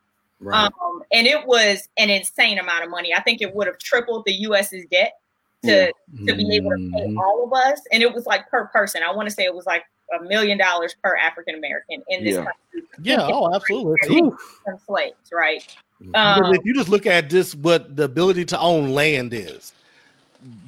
[0.40, 0.70] Right.
[0.82, 3.12] Um, and it was an insane amount of money.
[3.12, 5.18] I think it would have tripled the U.S.'s debt
[5.64, 6.26] to yeah.
[6.26, 7.18] to be able to pay mm-hmm.
[7.18, 7.80] all of us.
[7.92, 9.02] And it was like per person.
[9.02, 9.82] I want to say it was like
[10.18, 12.44] a million dollars per African American in this yeah.
[12.44, 12.88] country.
[13.02, 13.96] Yeah, oh, absolutely.
[14.08, 15.76] Some slaves, right?
[16.14, 19.72] Um, if you just look at this, what the ability to own land is,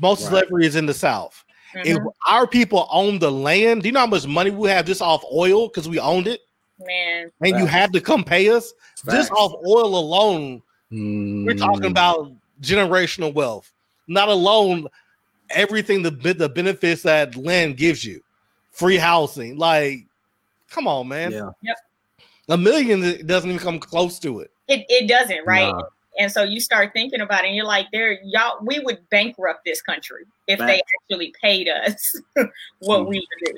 [0.00, 0.30] most right.
[0.30, 1.44] slavery is in the South.
[1.74, 1.88] Mm-hmm.
[1.88, 1.98] If
[2.28, 5.22] our people own the land, do you know how much money we have just off
[5.32, 6.40] oil because we owned it?
[6.86, 8.72] Man, and you had to come pay us
[9.04, 9.16] Facts.
[9.16, 10.62] just off oil alone.
[10.90, 11.44] Mm.
[11.44, 13.70] We're talking about generational wealth,
[14.08, 14.88] not alone
[15.50, 18.22] everything the the benefits that land gives you,
[18.70, 19.58] free housing.
[19.58, 20.06] Like,
[20.70, 21.32] come on, man.
[21.32, 21.50] Yeah.
[21.62, 21.76] Yep.
[22.48, 24.50] A million doesn't even come close to it.
[24.66, 25.70] It, it doesn't, right?
[25.70, 25.82] Nah.
[26.18, 29.64] And so you start thinking about it, and you're like, there, y'all, we would bankrupt
[29.64, 32.20] this country if they actually paid us
[32.80, 33.56] what we would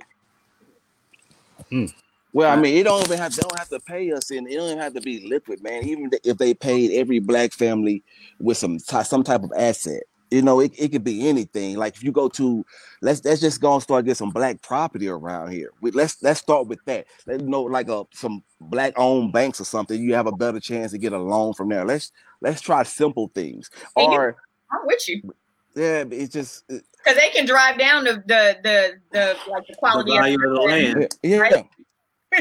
[1.70, 1.76] do.
[1.76, 1.95] Mm.
[2.34, 4.55] Well, I mean, it don't even have they don't have to pay us, and it
[4.55, 5.84] don't even have to be liquid, man.
[5.84, 8.03] Even if they paid every black family
[8.40, 11.76] with some some type of asset, you know, it, it could be anything.
[11.76, 12.64] Like if you go to
[13.03, 15.72] let's let's just go and start get some black property around here.
[15.82, 17.07] We, let's let's start with that.
[17.26, 20.01] Let you know like a some black owned banks or something.
[20.03, 21.84] You have a better chance to get a loan from there.
[21.84, 23.70] Let's let's try simple things.
[23.95, 24.36] Or
[24.72, 25.34] I'm with you.
[25.74, 30.10] Yeah, it's just because they can drive down the the the, the like the quality
[30.12, 31.16] the of, the land.
[31.22, 31.38] Yeah.
[31.38, 31.66] Right?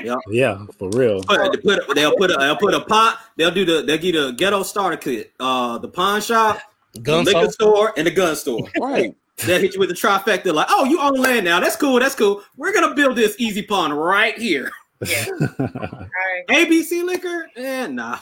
[0.04, 1.22] yeah, yeah, for real.
[1.24, 3.20] Put, put, they'll put a they'll put a pot.
[3.38, 5.34] They'll do the they'll get a ghetto starter kit.
[5.40, 6.60] Uh, the pawn shop
[7.02, 7.52] gun liquor store?
[7.52, 8.68] store and the gun store.
[8.80, 9.16] Right.
[9.46, 11.60] They'll hit you with the trifecta, like, oh, you own land now.
[11.60, 12.00] That's cool.
[12.00, 12.44] That's cool.
[12.58, 14.72] We're gonna build this easy pawn right here.
[15.04, 15.26] Yeah.
[15.60, 16.48] right.
[16.50, 17.48] ABC liquor?
[17.56, 18.20] Eh, nah.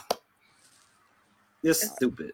[1.62, 2.32] You're stupid.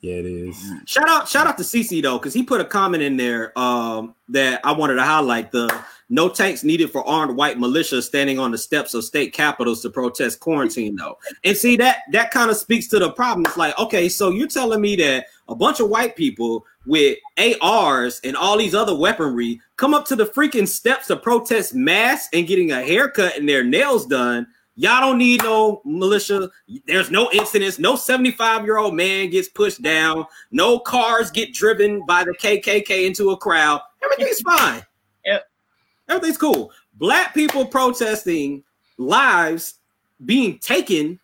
[0.00, 0.72] Yeah, it is.
[0.86, 4.14] Shout out, shout out to CC though, because he put a comment in there um,
[4.30, 5.52] that I wanted to highlight.
[5.52, 5.74] The
[6.08, 9.90] no tanks needed for armed white militia standing on the steps of state capitals to
[9.90, 11.18] protest quarantine, though.
[11.44, 13.44] And see that that kind of speaks to the problem.
[13.44, 17.18] It's like, okay, so you're telling me that a bunch of white people with
[17.60, 22.28] ARs and all these other weaponry come up to the freaking steps to protest mass
[22.32, 24.46] and getting a haircut and their nails done
[24.80, 26.48] Y'all don't need no militia.
[26.86, 27.78] There's no incidents.
[27.78, 30.24] No 75 year old man gets pushed down.
[30.52, 33.82] No cars get driven by the KKK into a crowd.
[34.02, 34.82] Everything's fine.
[35.26, 35.44] Yep.
[36.08, 36.72] Everything's cool.
[36.94, 38.64] Black people protesting,
[38.96, 39.74] lives
[40.24, 41.20] being taken,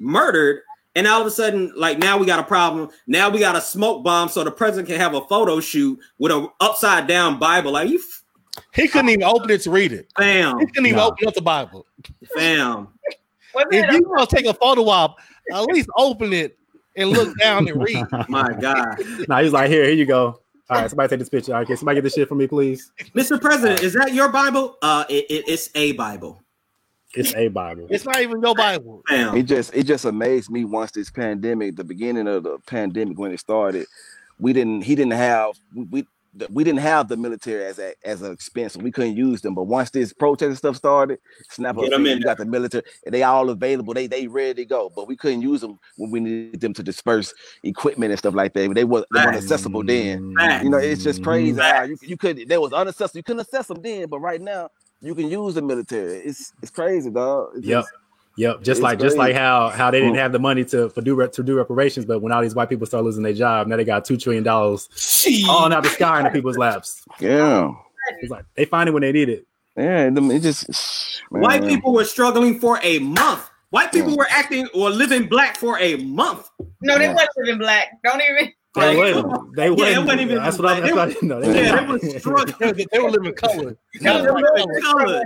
[0.00, 0.62] murdered,
[0.96, 2.88] and all of a sudden, like now we got a problem.
[3.06, 6.32] Now we got a smoke bomb, so the president can have a photo shoot with
[6.32, 7.70] an upside down Bible.
[7.70, 8.00] Like you
[8.72, 10.12] he couldn't even open it to read it.
[10.16, 10.58] Bam.
[10.58, 11.08] He couldn't even nah.
[11.08, 11.86] open up the Bible.
[12.34, 12.88] Bam.
[13.54, 15.18] if you want to take a photo op,
[15.52, 16.58] at least open it
[16.96, 18.04] and look down and read.
[18.28, 18.96] My God.
[19.28, 20.40] Now he's like, here, here you go.
[20.68, 21.52] All right, somebody take this picture.
[21.52, 22.90] All right, can somebody get this shit for me, please?
[23.14, 23.40] Mr.
[23.40, 24.76] President, is that your Bible?
[24.82, 26.42] Uh, it, it, it's a Bible.
[27.14, 27.86] It's a Bible.
[27.88, 29.02] It's not even your Bible.
[29.08, 29.36] Bam.
[29.36, 33.30] It just it just amazed me once this pandemic, the beginning of the pandemic when
[33.32, 33.86] it started,
[34.40, 36.06] we didn't he didn't have we
[36.50, 38.74] we didn't have the military as a, as an expense.
[38.74, 39.54] So we couldn't use them.
[39.54, 41.18] But once this protest stuff started,
[41.48, 42.84] snap up, we got the military.
[43.04, 43.94] and They all available.
[43.94, 44.90] They they ready to go.
[44.94, 47.32] But we couldn't use them when we needed them to disperse
[47.62, 48.74] equipment and stuff like that.
[48.74, 50.34] They was they weren't accessible then.
[50.62, 52.48] You know, it's just crazy how you, you could.
[52.48, 53.16] They was unaccessible.
[53.16, 54.70] You couldn't access them then, but right now
[55.00, 56.18] you can use the military.
[56.18, 57.50] It's it's crazy, dog.
[57.56, 57.84] It's yep.
[58.38, 61.00] Yep, just It's like just like how how they didn't have the money to for
[61.00, 63.76] do to do reparations, but when all these white people start losing their job, now
[63.76, 64.88] they got two trillion dollars
[65.46, 67.02] falling out the sky into people's laps.
[67.18, 67.72] Yeah,
[68.20, 69.46] It's like they find it when they need it.
[69.76, 70.10] yeah.
[70.10, 71.42] them- It just man.
[71.42, 73.48] White people were struggling for a month.
[73.70, 76.48] White people were acting or living black for a month.
[76.82, 77.12] No, they Yeah.
[77.14, 77.88] wasn't living black.
[78.04, 78.52] Don't even.
[78.76, 79.56] They Like, wouldn't.
[79.56, 79.88] They Yeah, wouldn't.
[79.88, 80.82] it wasn't even that's what I'm.
[80.82, 82.02] That's what I, no, they Yeah, wouldn't.
[82.02, 82.54] they were struggling.
[82.60, 83.54] They, were- they were living color.
[83.54, 84.80] They was Yeah, really color.
[84.82, 85.22] struggling.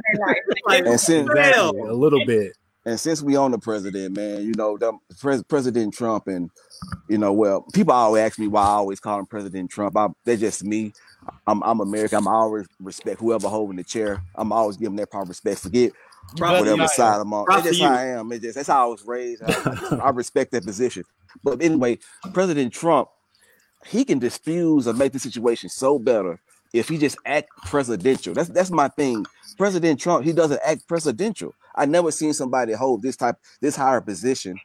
[0.67, 2.53] Like, And since- exactly a little bit.
[2.91, 6.51] And since we own the president, man, you know, the pres- President Trump, and
[7.09, 9.97] you know, well, people always ask me why I always call him President Trump.
[9.97, 10.93] I, they're just me.
[11.47, 12.18] I'm, I'm American.
[12.18, 14.20] I'm always respect whoever holding the chair.
[14.34, 15.61] I'm always giving that proper respect.
[15.61, 15.93] Forget
[16.34, 17.45] to whatever side I'm on.
[17.49, 17.93] That's just how.
[17.93, 18.32] I am.
[18.32, 19.45] It's just that's how I was raised.
[19.45, 21.05] I, I respect that position.
[21.45, 22.01] But anyway,
[22.32, 23.09] President Trump,
[23.86, 26.41] he can diffuse or make the situation so better
[26.72, 28.34] if he just act presidential.
[28.34, 29.26] That's that's my thing.
[29.57, 31.55] President Trump, he doesn't act presidential.
[31.81, 34.61] I never seen somebody hold this type, this higher position,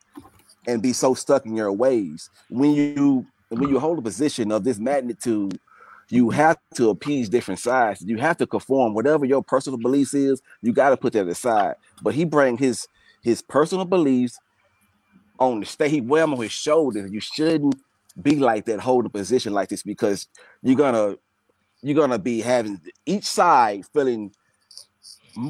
[0.67, 2.29] and be so stuck in your ways.
[2.49, 5.59] When you when you hold a position of this magnitude,
[6.09, 8.01] you have to appease different sides.
[8.01, 8.93] You have to conform.
[8.95, 11.75] Whatever your personal beliefs is, you got to put that aside.
[12.01, 12.87] But he bring his
[13.23, 14.39] his personal beliefs
[15.39, 15.91] on the stage.
[15.91, 17.11] He wear them on his shoulders.
[17.11, 17.75] You shouldn't
[18.21, 20.27] be like that, hold a position like this because
[20.63, 21.15] you're gonna
[21.83, 24.33] you're gonna be having each side feeling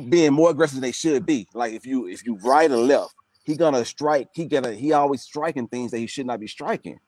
[0.10, 1.48] being more aggressive than they should be.
[1.54, 3.14] Like if you if you right or left,
[3.44, 4.30] he gonna strike.
[4.34, 7.00] He gonna he always striking things that he should not be striking.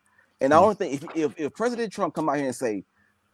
[0.41, 0.61] And the Mm.
[0.61, 2.83] only thing if if, if President Trump come out here and say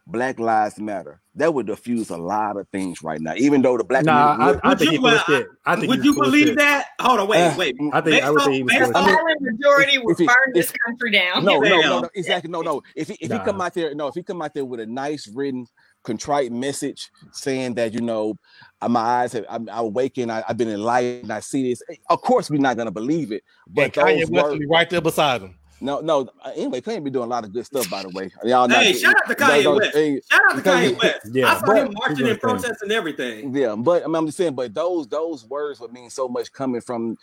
[0.06, 3.34] Black Lives Matter, that would diffuse a lot of things right now.
[3.38, 5.24] Even though the black Nah, community I, I Would think you- he full of well,
[5.40, 5.48] shit.
[5.66, 6.58] I think Would he's you believe shit.
[6.58, 6.88] that?
[7.00, 7.76] Hold on, wait, Uh, wait.
[7.94, 9.16] I think Based I would on- think based The of on- shit.
[9.18, 11.46] silent majority would if he- burn this country down.
[11.46, 12.52] No, no, no, no, exactly.
[12.52, 12.82] No, no.
[12.98, 14.86] If he if he come out there, no, if he come out there with a
[14.86, 15.68] nice written,
[16.04, 18.36] contrite message saying that you know,
[18.82, 21.82] uh, my eyes have I'm, I awaken, I, I've been enlightened, I see this.
[21.90, 23.44] eh, Of course, we're not gonna believe it.
[23.68, 25.56] But And Kanye West be right there beside him.
[25.82, 26.30] no, no.
[26.44, 28.30] uh, Anyway, Kanye be doing a lot of good stuff, by the way.
[28.44, 29.94] Y'all not, Hey, shout out to Kanye don't- West.
[29.96, 31.30] hey, Shout out to Kanye West.
[31.32, 33.56] Yeah, I saw but- him marching and protesting everything.
[33.56, 36.52] Yeah, but I mean, I'm just saying, but those those words would mean so much
[36.52, 37.16] coming from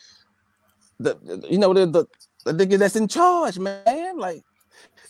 [0.99, 2.05] the, the- you know the the,
[2.51, 4.17] the nigga that's in charge, man.
[4.17, 4.43] Like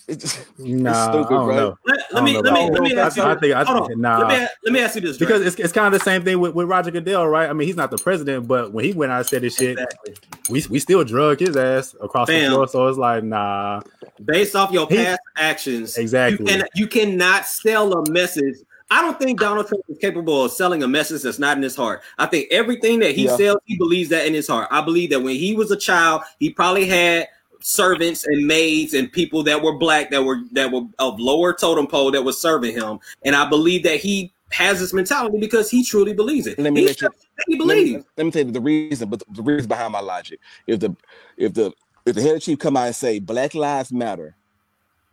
[0.07, 1.55] it's Nah, it's stupid, I don't bro.
[1.55, 1.77] know.
[1.85, 3.23] Let, let me don't let know me let me ask you.
[3.23, 4.19] I think I think nah.
[4.19, 5.27] Let me let me ask you this Dre.
[5.27, 7.49] Because it's, it's kind of the same thing with, with Roger Goodell, right?
[7.49, 9.77] I mean, he's not the president, but when he went out and said this shit,
[9.79, 10.15] Exactly.
[10.49, 12.43] we, we still drug his ass across Bam.
[12.43, 12.67] the floor.
[12.67, 13.81] So it's like, nah,
[14.25, 16.45] based off your He- past actions, Exactly.
[16.51, 18.55] You, can, you cannot sell a message.
[18.93, 21.77] I don't think Donald Trump is capable of selling a message that's not in his
[21.77, 22.01] heart.
[22.17, 23.37] I think everything that he Yeah.
[23.37, 24.67] sells, he believes that in his heart.
[24.69, 27.29] I believe that when he was a child, he probably had
[27.62, 31.88] servants and maids and people that were black that were that were of lower totem
[31.88, 32.99] pole that was serving him.
[33.24, 36.59] And I believe that he has this mentality because he truly believes it.
[36.59, 37.09] Let me he, let you-
[37.47, 38.05] he let me, believes.
[38.18, 40.39] let me tell you the reason, but the reason behind my logic.
[40.68, 40.95] If the
[41.38, 41.72] if the
[42.05, 44.36] if the head of chief come out and say Black Lives Matter,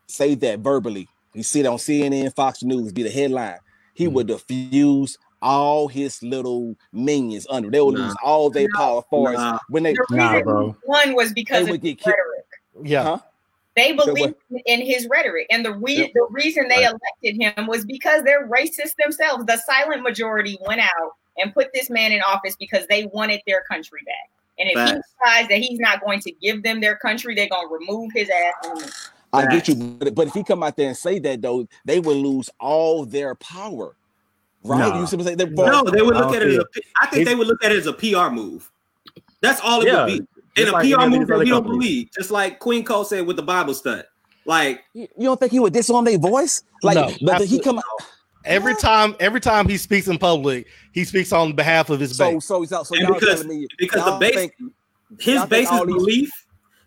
[0.06, 3.58] say that verbally, he sit on CNN, Fox News, be the headline,
[3.94, 4.14] he Mm-hmm.
[4.14, 7.70] would diffuse all his little minions under.
[7.70, 8.06] They would Nah.
[8.06, 9.58] lose all their power for us Nah.
[9.68, 10.72] when they The Nah, bro.
[10.72, 12.06] he won was because They of would his get kicked.
[12.06, 12.90] rhetoric.
[12.90, 13.02] Yeah.
[13.02, 13.18] Huh?
[13.76, 14.06] They what?
[14.06, 14.34] believed
[14.66, 16.10] in his rhetoric, and the re- Yep.
[16.14, 16.94] the reason they Right.
[17.22, 19.44] elected him was because they're racist themselves.
[19.46, 23.62] The silent majority went out and put this man in office because they wanted their
[23.70, 24.30] country back.
[24.58, 27.68] And if he decides that he's not going to give them their country, they're going
[27.68, 28.54] to remove his ass.
[28.62, 28.78] from.
[29.32, 32.00] I get you, but, but if he come out there and say that though, they
[32.00, 33.94] would lose all their power.
[34.64, 34.78] Right?
[34.78, 35.00] Nah.
[35.00, 35.36] You see what I'm saying?
[35.38, 36.64] They're- No, they would look at it as see a.
[36.64, 38.70] P- I think they would look at it as a PR move.
[39.40, 40.18] That's all it Yeah, would be.
[40.18, 43.26] just In a like PR move that we don't believe, just like Queen Cole said
[43.26, 44.04] with the Bible stud.
[44.44, 46.62] Like, You you don't think he would disarm their voice?
[46.82, 47.80] Like, No, but he absolutely come
[48.44, 52.32] Every time, every time he speaks in public, he speaks on behalf of his so
[52.32, 52.46] base.
[52.46, 54.52] so so, so And y'all because- telling me because the base, think-
[55.20, 56.30] his y'all base all is these- belief.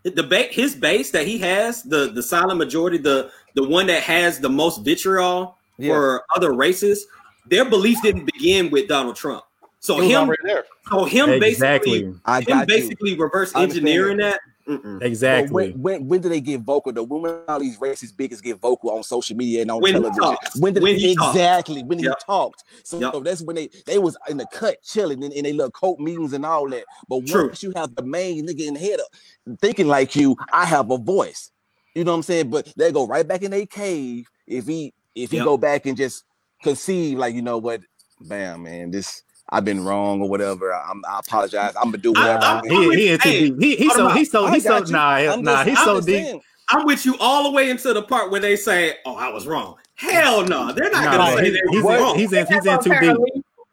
[0.04, 4.02] The ba- his base that he has, the the silent majority, the the one that
[4.04, 5.94] has the most vitriol Yeah.
[5.94, 7.06] for other races,
[7.48, 9.44] their beliefs didn't begin with Donald Trump.
[9.80, 10.66] So him, already there.
[10.90, 12.76] so him exactly, basically, I him got you.
[12.76, 14.40] basically reverse engineering that.
[14.68, 15.00] Mm-mm.
[15.00, 15.72] But exactly.
[15.72, 17.04] when, when when do they get vocal though?
[17.04, 20.22] When all these racist bigots get vocal on social media and on When television?
[20.22, 20.56] talks.
[20.60, 21.36] When did When he talks.
[21.36, 22.20] exactly when Yep.
[22.20, 22.64] he talked?
[22.84, 23.14] So, Yep.
[23.14, 26.00] so that's when they they was in the cut chilling in, in they little coat
[26.00, 26.84] meetings and all that.
[27.10, 27.48] But True.
[27.48, 30.92] once you have the main nigga in the head of thinking like you, I have
[30.92, 31.52] a voice.
[31.96, 32.52] You know what I'm saying?
[32.52, 35.46] But they go right back in their cave if he if he Yep.
[35.46, 36.24] go back and just
[36.64, 37.82] conceive like you know what,
[38.22, 40.74] bam man, this I've been wrong or whatever.
[40.74, 41.74] I'm, I apologize.
[41.76, 42.44] I'm gonna do whatever.
[42.44, 43.62] I'm- I'm he, he, into Hey, deep.
[43.62, 44.94] He, he's so him he's so I he's so got you.
[44.94, 46.06] nah I'm nah just- he's I'm so deep.
[46.26, 46.42] saying.
[46.70, 49.46] I'm with you all the way into the part where they say, "Oh, I was
[49.46, 52.18] wrong." Hell no, they're not Nah, gonna say he- they he's were in, wrong.
[52.18, 53.00] he's in he's in too deep.
[53.00, 53.26] paralegal.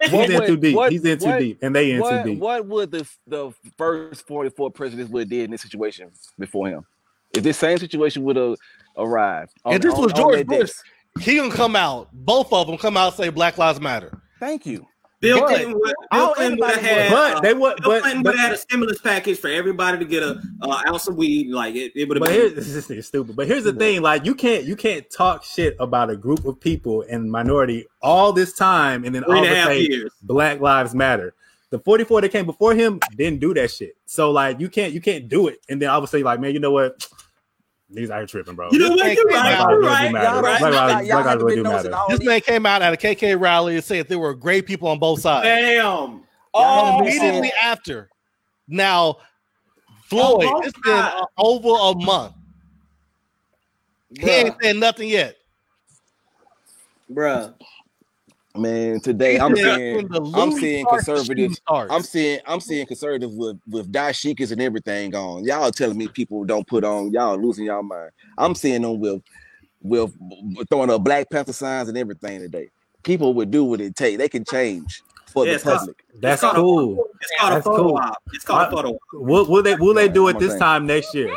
[0.02, 0.77] He's What in would- too deep.
[0.77, 2.39] what- He's in too what- deep, and they in too deep.
[2.40, 6.85] what would the the first 44 presidents would have did in this situation before him?
[7.35, 8.56] If this same situation would have
[8.97, 10.70] arrived, on- And this on- was on George that day- Bush.
[11.20, 12.09] He gonna come out.
[12.12, 14.20] Both of them come out and say Black Lives Matter.
[14.40, 14.86] Thank you.
[15.20, 17.11] Bill But- Clinton would, Bill Clinton would have had.
[17.11, 17.77] But uh, they would.
[17.82, 20.82] Bill But Clinton would have had a stimulus package for everybody to get a uh,
[20.86, 21.51] ounce of weed.
[21.51, 22.53] Like it, it would have but been.
[22.53, 23.35] here's this is stupid.
[23.35, 26.61] But here's the thing: like you can't you can't talk shit about a group of
[26.61, 30.09] people and minority all this time, and then Three all and of a a sudden.
[30.23, 31.35] Black Lives Matter.
[31.70, 33.95] The 44 that came before him didn't do that shit.
[34.07, 36.39] So like you can't you can't do it, and then all of a sudden like
[36.40, 37.07] man, you know what?
[37.90, 38.69] These are tripping, bro.
[38.70, 39.15] You know what?
[39.15, 39.59] You're right.
[39.70, 40.06] You're right.
[40.09, 40.40] do matter.
[40.43, 41.90] Black lives, black lives really do matter.
[42.09, 44.89] This these- man came out at a KK rally and said there were great people
[44.89, 45.44] on both sides.
[45.44, 46.23] Damn.
[46.52, 48.10] Oh, Immediately after.
[48.66, 49.16] Now,
[50.05, 52.35] Floyd, Oh, it's been uh, over a month.
[54.19, 55.36] He ain't Bruh, said nothing yet.
[57.10, 57.55] Bruh.
[58.59, 61.60] Man, today I'm He seeing when I'm seeing conservatives.
[61.68, 65.44] I'm seeing I'm seeing conservatives with with dashikis and everything on.
[65.44, 67.12] Y'all telling me people don't put on.
[67.12, 68.10] Y'all losing y'all mind.
[68.36, 69.22] I'm seeing them with
[69.82, 70.12] with
[70.70, 72.68] throwing up Black Panther signs and everything today.
[73.05, 74.18] People would do what it take.
[74.18, 76.05] They can change for Yeah, the it's called- public.
[76.20, 77.05] That's called a- cool.
[77.20, 77.97] It's called That's a photo cool.
[77.98, 78.22] op.
[78.32, 79.01] It's called a I- photo op.
[79.12, 80.59] Will, will they will they do it this thing.
[80.60, 81.32] time next year?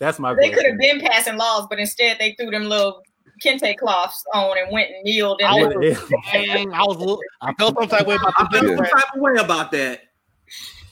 [0.00, 3.02] That's my They could have been passing laws, but instead they threw them little
[3.42, 7.52] kente cloths on and went and kneeled in I was- Dang, I was, little- I
[7.54, 10.00] felt some type of way about I the feel some type of way about that.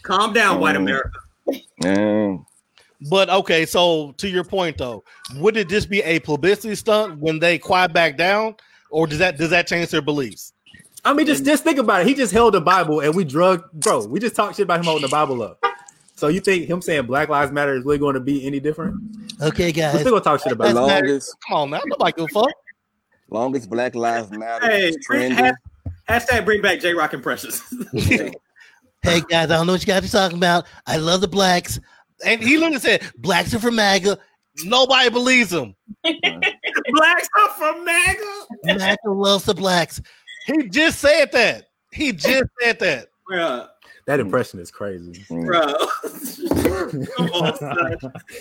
[0.03, 0.79] Calm down, white Mm.
[0.79, 1.11] America.
[1.83, 2.45] Mm.
[3.11, 5.03] But okay, so to your point though,
[5.37, 8.55] would it just be a publicity stunt when they quiet back down,
[8.91, 10.53] or does that does that change their beliefs?
[11.05, 12.07] I mean, just just think about it.
[12.07, 14.07] He just held the Bible, and we drug, bro.
[14.07, 15.59] We just talked shit about him holding the Bible up.
[16.23, 18.95] So you think him saying Black Lives Matter is really going to be any different?
[19.41, 19.93] Okay, guys.
[19.95, 20.87] We're still gonna talk shit about That's it.
[20.87, 21.07] matter.
[21.09, 21.81] Longest Come on, man.
[21.87, 22.53] Nobody give a fuck.
[23.29, 25.37] longest Black Lives Matter Hey, is trending.
[25.37, 25.55] hashtag,
[26.09, 27.61] hashtag bring back J Rock Impressions.
[27.93, 28.31] Yeah.
[29.03, 30.65] Hey guys, I don't know what you guys are talking about.
[30.87, 31.81] I love the blacks.
[32.25, 34.17] And he literally said, Blacks are for MAGA.
[34.63, 35.75] Nobody believes him.
[36.05, 38.47] Blacks are from MAGA.
[38.63, 40.01] MAGA loves the blacks.
[40.47, 41.65] He just said that.
[41.91, 43.09] He just said that.
[43.29, 43.67] Bruh,
[44.07, 45.13] That impression is crazy.
[45.31, 45.47] Mm.
[45.47, 47.13] bruh.
[47.17, 47.99] Come on, son.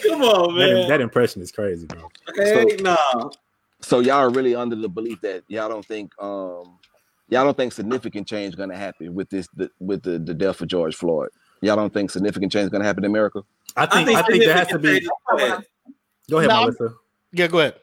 [0.07, 0.87] Come on, man.
[0.87, 2.09] that impression is crazy, bro.
[2.35, 3.29] Hey, nah.
[3.81, 6.79] So y'all are really under the belief that y'all don't think um
[7.29, 10.67] y'all don't think significant change gonna happen with this the, with the, the death of
[10.67, 11.29] George Floyd.
[11.61, 13.43] Y'all don't think significant change is gonna happen in America?
[13.75, 14.99] I think I think, there has to be.
[14.99, 15.65] Go ahead.
[16.29, 16.93] Go ahead, No, Melissa.
[17.33, 17.75] Yeah, go ahead.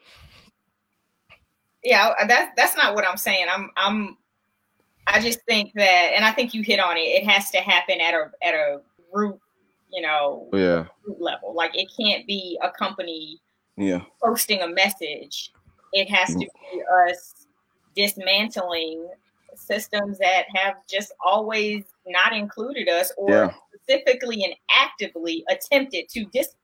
[1.83, 4.18] yeah that's that's not what i'm saying i'm i'm
[5.09, 8.01] i just think that and i think you hit on it it has to happen
[8.01, 8.81] at a at a
[9.13, 9.39] root
[9.93, 13.41] you know Yeah, root level like it can't be a company
[13.77, 14.03] yeah.
[14.23, 15.53] posting a message
[15.93, 16.49] it has to be
[17.07, 17.47] us
[17.97, 19.09] dismantling
[19.55, 23.51] systems that have just always not included us or Yeah.
[23.75, 26.55] specifically and actively attempted to dis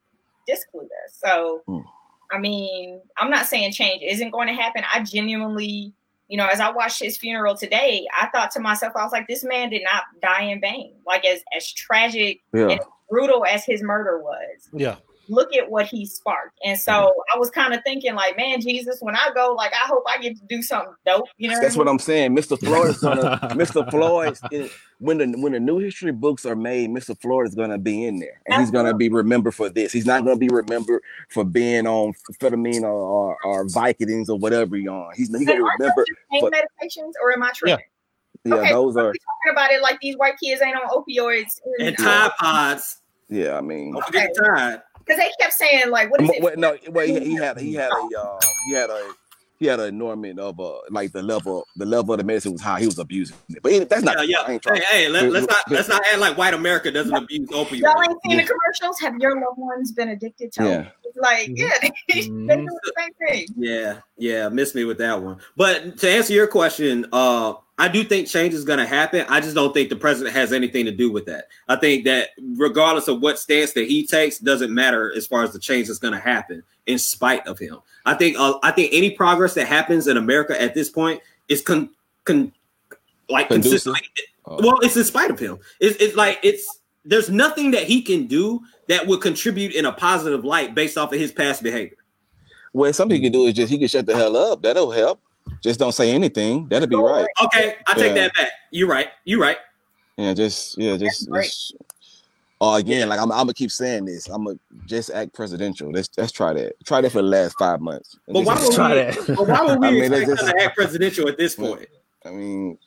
[0.47, 1.83] disclude us so Mm.
[2.31, 4.83] I mean, I'm not saying change isn't going to happen.
[4.91, 5.93] I genuinely,
[6.27, 9.27] you know, as I watched his funeral today, I thought to myself, I was like,
[9.27, 10.93] this man did not die in vain.
[11.05, 12.69] Like as as tragic, Yeah.
[12.69, 12.79] and
[13.09, 14.95] brutal as his murder was, Yeah.
[15.29, 16.59] Look at what he sparked.
[16.63, 17.35] And so mm-hmm.
[17.35, 20.17] I was kind of thinking, like, man, Jesus, when I go, like, I hope I
[20.17, 21.27] get to do something dope.
[21.37, 22.35] You know, That's what what I'm saying.
[22.35, 22.59] Mr.
[22.59, 23.89] Floyd gonna Mr.
[23.89, 27.19] Floyd is- when the when the new history books are made, Mr.
[27.19, 28.41] Floyd is gonna be in there.
[28.47, 29.91] And he's gonna be remembered for this.
[29.91, 34.75] He's not gonna be remembered for being on amphetamine or, or, or Vicodins or whatever
[34.75, 35.11] he's on.
[35.15, 37.85] He's, he's gonna aren't remember those pain but- medications, or am I tripping?
[38.45, 41.59] yeah, Okay, those are talking about it like these white kids ain't on opioids.
[41.79, 43.01] And Tide Pods.
[43.29, 44.81] yeah, I mean Don't forget the Tide.
[45.05, 46.41] Because they kept saying, like, what is it?
[46.43, 49.11] wait, no, wait, he, he had he had a uh, he had a
[49.57, 52.61] he had an enormous of uh like the level the level of the medicine was
[52.61, 52.79] high.
[52.79, 54.27] He was abusing it, but it- that's not.
[54.27, 54.57] Yeah, yeah.
[54.73, 57.79] Hey, hey, let, let's not let's not act like white America doesn't abuse opioids.
[57.79, 58.41] Y'all ain't seen Yeah.
[58.41, 58.99] the commercials?
[58.99, 60.77] Have your loved ones been addicted to Yeah.
[60.81, 61.21] opioids?
[61.21, 61.57] Like, Mhm.
[61.57, 62.65] yeah, they, they do Mhm.
[62.83, 63.47] the same thing.
[63.57, 65.37] Yeah, yeah, miss me with that one.
[65.55, 69.25] But to answer your question, uh, I do think change is going to happen.
[69.27, 71.49] I just don't think the president has anything to do with that.
[71.67, 75.51] I think that regardless of what stance that he takes, doesn't matter as far as
[75.51, 77.79] the change that's going to happen in spite of him.
[78.05, 81.61] I think uh, I think any progress that happens in America at this point is
[81.61, 81.89] con,
[82.23, 82.53] con
[83.29, 84.01] like consistently.
[84.45, 85.59] Uh, Well, it's in spite of him.
[85.79, 89.91] It's, it's like it's there's nothing that he can do that would contribute in a
[89.91, 91.97] positive light based off of his past behavior.
[92.71, 94.61] Well, something he can do is just he can shut the hell up.
[94.61, 95.21] That'll help.
[95.61, 96.67] Just don't say anything.
[96.67, 97.27] That'll be right.
[97.43, 98.23] Okay, I take Yeah.
[98.23, 98.49] that back.
[98.71, 99.09] You're right.
[99.25, 99.57] You're right.
[100.17, 101.27] Yeah, just yeah, just.
[101.33, 101.75] just
[102.61, 104.27] oh, again, like I'm, I'm gonna keep saying this.
[104.29, 105.91] I'm gonna just act presidential.
[105.91, 106.73] Let's let's try that.
[106.85, 108.17] Try that for the last five months.
[108.27, 108.95] But why is- would Try we?
[108.95, 109.35] that.
[109.35, 111.87] But why would we I mean, expect it's to act presidential at this point?
[112.25, 112.77] I mean,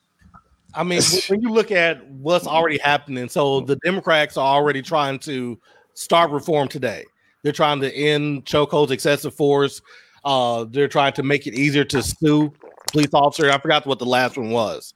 [0.74, 5.18] I mean, when you look at what's already happening, so the Democrats are already trying
[5.20, 5.58] to
[5.94, 7.04] start reform today.
[7.42, 9.80] They're trying to end chokeholds, excessive force.
[10.24, 12.52] Uh, they're trying to make it easier to sue
[12.90, 13.50] police officer.
[13.50, 14.94] I forgot what the last one was.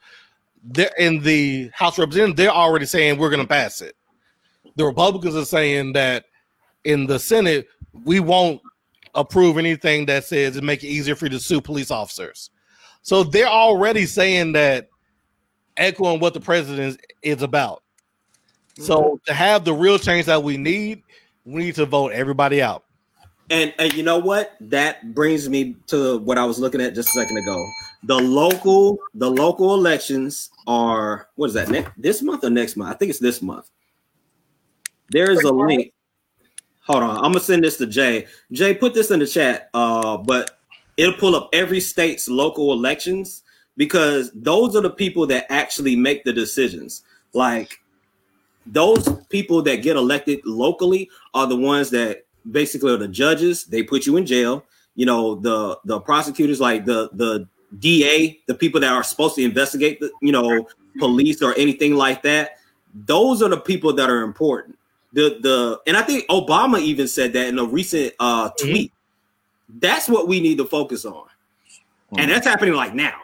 [0.65, 2.37] They're in the House Representatives.
[2.37, 3.97] They're already saying we're going to pass it.
[4.77, 6.25] The Republicans are saying that
[6.85, 7.69] in the Senate
[8.05, 8.61] we won't
[9.15, 12.51] approve anything that says it make it easier for you to sue police officers.
[13.03, 14.89] So they're already saying that
[15.77, 17.83] echoing what the president is about.
[18.79, 21.03] So to have the real change that we need,
[21.45, 22.85] we need to vote everybody out.
[23.51, 24.57] And, and you know what?
[24.61, 27.65] That brings me to what I was looking at just a second ago.
[28.05, 32.95] The local the local elections are what is that next this month or next month?
[32.95, 33.71] I think it's this month.
[35.11, 35.93] There is a link.
[36.87, 38.27] Hold on, I'm gonna send this to Jay.
[38.51, 39.69] Jay, put this in the chat.
[39.75, 40.59] Uh, but
[40.97, 43.43] it'll pull up every state's local elections
[43.77, 47.03] because those are the people that actually make the decisions.
[47.35, 47.81] Like
[48.67, 53.65] those people that get elected locally are the ones that basically are the judges.
[53.65, 54.65] They put you in jail.
[54.95, 57.49] You know, the the prosecutors, like the the
[57.79, 62.23] DA, the people that are supposed to investigate the, you know, police or anything like
[62.23, 62.59] that.
[62.95, 64.79] Those are the people that are important.
[65.13, 68.91] The the and I think Obama even said that in a recent uh tweet.
[68.91, 69.79] Mm-hmm.
[69.79, 71.15] That's what we need to focus on.
[71.15, 72.19] Mm-hmm.
[72.19, 73.15] And that's happening like now.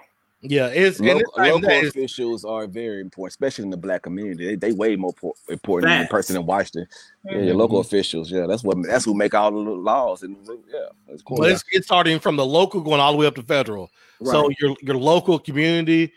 [0.41, 4.47] Yeah, it's local, it's, local officials are very important, especially in the black community.
[4.47, 5.13] They, they way more
[5.49, 6.87] important than the person in Washington.
[7.27, 7.39] Mm-hmm.
[7.39, 8.31] Yeah, your local officials.
[8.31, 10.23] Yeah, that's what that's who make all the laws.
[10.23, 10.37] And
[10.73, 11.39] yeah, it's cool.
[11.39, 13.91] Well, it's, it's starting from the local going all the way up to federal.
[14.21, 14.31] Right.
[14.31, 16.13] So your your local community,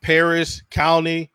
[0.00, 1.30] parish, county,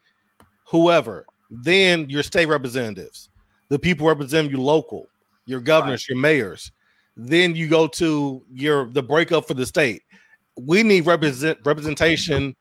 [0.65, 1.27] whoever.
[1.51, 3.29] Then your state representatives,
[3.69, 5.07] the people representing you local,
[5.45, 6.15] your governors, right.
[6.15, 6.71] your mayors.
[7.15, 10.01] Then you go to your the breakup for the state
[10.57, 12.55] we need represent representation,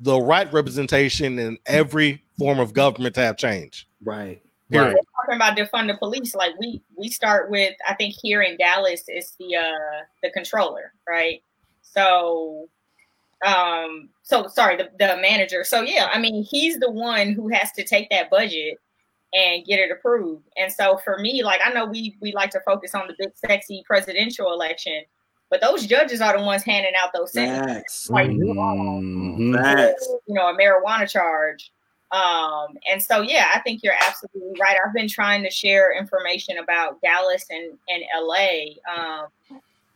[0.00, 3.88] the right representation in every form of government to have change.
[4.04, 4.42] Right.
[4.70, 4.94] Right.
[5.22, 9.04] Talking about defund the police, like we we start with I think here in Dallas
[9.08, 11.42] is the uh the controller, right?
[11.80, 12.68] So
[13.44, 17.70] um so sorry the, the manager so yeah i mean he's the one who has
[17.70, 18.78] to take that budget
[19.32, 22.60] and get it approved and so for me like i know we we like to
[22.66, 25.02] focus on the big sexy presidential election
[25.50, 28.10] but those judges are the ones handing out those sentences.
[28.10, 28.42] Like, mm-hmm.
[30.26, 31.72] you know, a marijuana charge.
[32.10, 34.76] Um, and so, yeah, I think you're absolutely right.
[34.84, 38.76] I've been trying to share information about Dallas and, and LA.
[38.90, 39.26] Um,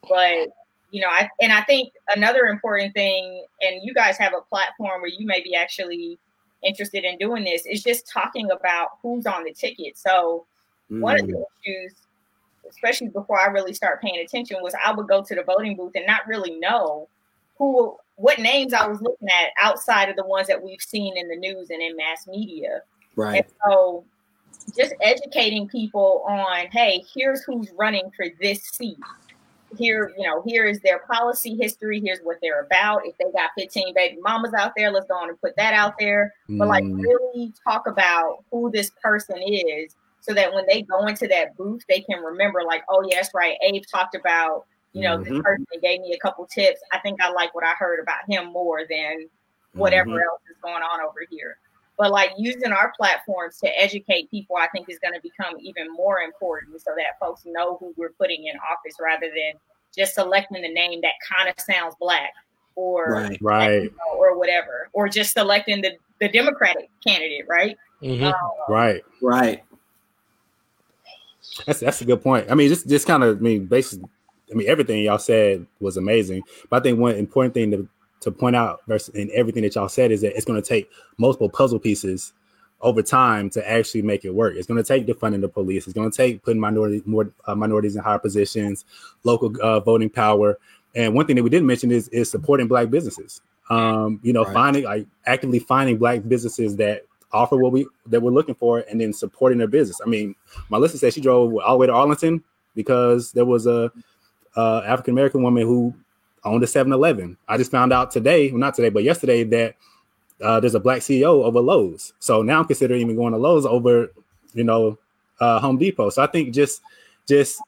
[0.08, 0.48] but,
[0.90, 5.00] you know, I, and I think another important thing, and you guys have a platform
[5.00, 6.18] where you may be actually
[6.62, 9.96] interested in doing this, is just talking about who's on the ticket.
[9.96, 10.46] So,
[10.90, 11.00] mm.
[11.00, 11.44] one of the mm.
[11.64, 11.94] issues
[12.72, 15.92] especially before I really start paying attention, was I would go to the voting booth
[15.94, 17.08] and not really know
[17.58, 21.28] who what names I was looking at outside of the ones that we've seen in
[21.28, 22.80] the news and in mass media.
[23.16, 23.44] Right.
[23.44, 24.04] And so
[24.76, 28.98] just educating people on, hey, here's who's running for this seat.
[29.78, 32.00] Here, you know, here is their policy history.
[32.04, 33.06] Here's what they're about.
[33.06, 35.94] If they got 15 baby mamas out there, let's go on and put that out
[35.98, 36.34] there.
[36.48, 37.00] But like mm.
[37.00, 41.82] really talk about who this person is so that when they go into that booth,
[41.88, 43.58] they can remember, like, oh, yes, right.
[43.62, 45.34] Abe talked about, you know, mm-hmm.
[45.34, 46.80] this person gave me a couple tips.
[46.92, 49.28] I think I like what I heard about him more than
[49.72, 50.18] whatever mm-hmm.
[50.18, 51.58] else is going on over here.
[51.98, 55.92] But like using our platforms to educate people, I think is going to become even
[55.92, 59.60] more important so that folks know who we're putting in office rather than
[59.94, 62.32] just selecting the name that kind of sounds black
[62.76, 63.92] or right, right.
[64.16, 67.76] or whatever, or just selecting the, the Democratic candidate, right?
[68.02, 68.24] Mm-hmm.
[68.24, 68.34] Um,
[68.68, 69.62] right, right.
[71.66, 72.50] That's that's a good point.
[72.50, 74.08] I mean, this just kind of I mean, basically,
[74.50, 76.42] I mean, everything y'all said was amazing.
[76.70, 77.88] But I think one important thing to
[78.20, 80.90] to point out versus in everything that y'all said is that it's going to take
[81.18, 82.32] multiple puzzle pieces
[82.80, 84.54] over time to actually make it work.
[84.56, 85.86] It's going to take defunding the police.
[85.86, 88.84] It's going to take putting minority more uh, minorities in higher positions,
[89.24, 90.58] local uh, voting power,
[90.94, 93.40] and one thing that we didn't mention is is supporting black businesses.
[93.70, 94.52] Um, you know, right.
[94.52, 99.00] finding like actively finding black businesses that offer what we that we're looking for, and
[99.00, 100.00] then supporting their business.
[100.04, 100.34] I mean,
[100.68, 102.42] Melissa said she drove all the way to Arlington
[102.74, 103.90] because there was a,
[104.56, 105.94] a African American woman who
[106.44, 107.36] owned a 7-Eleven.
[107.48, 109.76] I just found out today, well, not today, but yesterday that
[110.40, 112.12] uh, there's a black CEO over Lowe's.
[112.18, 114.10] So now I'm considering even going to Lowe's over,
[114.52, 114.98] you know,
[115.40, 116.10] uh, Home Depot.
[116.10, 116.82] So I think just
[117.28, 117.60] just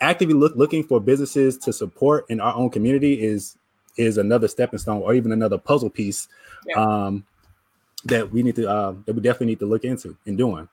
[0.00, 3.56] actively look, looking for businesses to support in our own community is
[3.96, 6.26] is another stepping stone or even another puzzle piece
[6.66, 6.74] yeah.
[6.74, 7.24] um,
[8.06, 10.68] that we need to uh, that we definitely need to look into and doing.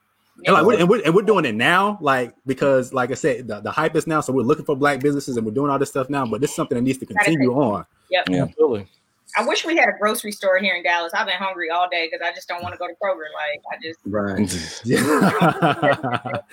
[0.46, 3.48] And like we're, and we're, and we're doing it now, like because like I said,
[3.48, 4.22] the, the hype is now.
[4.22, 6.26] So we're looking for black businesses and we're doing all this stuff now.
[6.26, 7.86] But this is something that needs to continue on.
[8.10, 8.30] Yep.
[8.30, 8.88] Yeah, absolutely.
[9.38, 11.14] I wish we had a grocery store here in Dallas.
[11.14, 13.28] I've been hungry all day because I just don't want to go to Kroger.
[13.34, 14.48] Like I just right.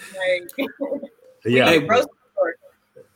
[1.45, 1.89] yeah, hey,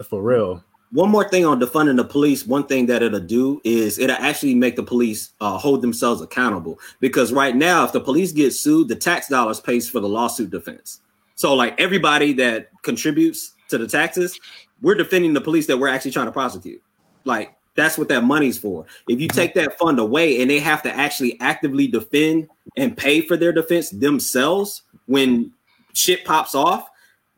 [0.02, 0.64] for real.
[0.93, 2.47] One more thing on defunding the police.
[2.47, 6.78] One thing that it'll do is it'll actually make the police uh, hold themselves accountable.
[7.01, 10.51] Because right now, if the police get sued, the tax dollars pays for the lawsuit
[10.51, 11.01] defense.
[11.35, 14.39] So, like everybody that contributes to the taxes,
[14.82, 16.82] we're defending the police that we're actually trying to prosecute.
[17.24, 18.85] Like that's what that money's for.
[19.09, 23.23] If you take that fund away and they have to actually actively defend and pay
[23.23, 25.52] for their defense themselves when
[25.94, 26.89] shit pops off,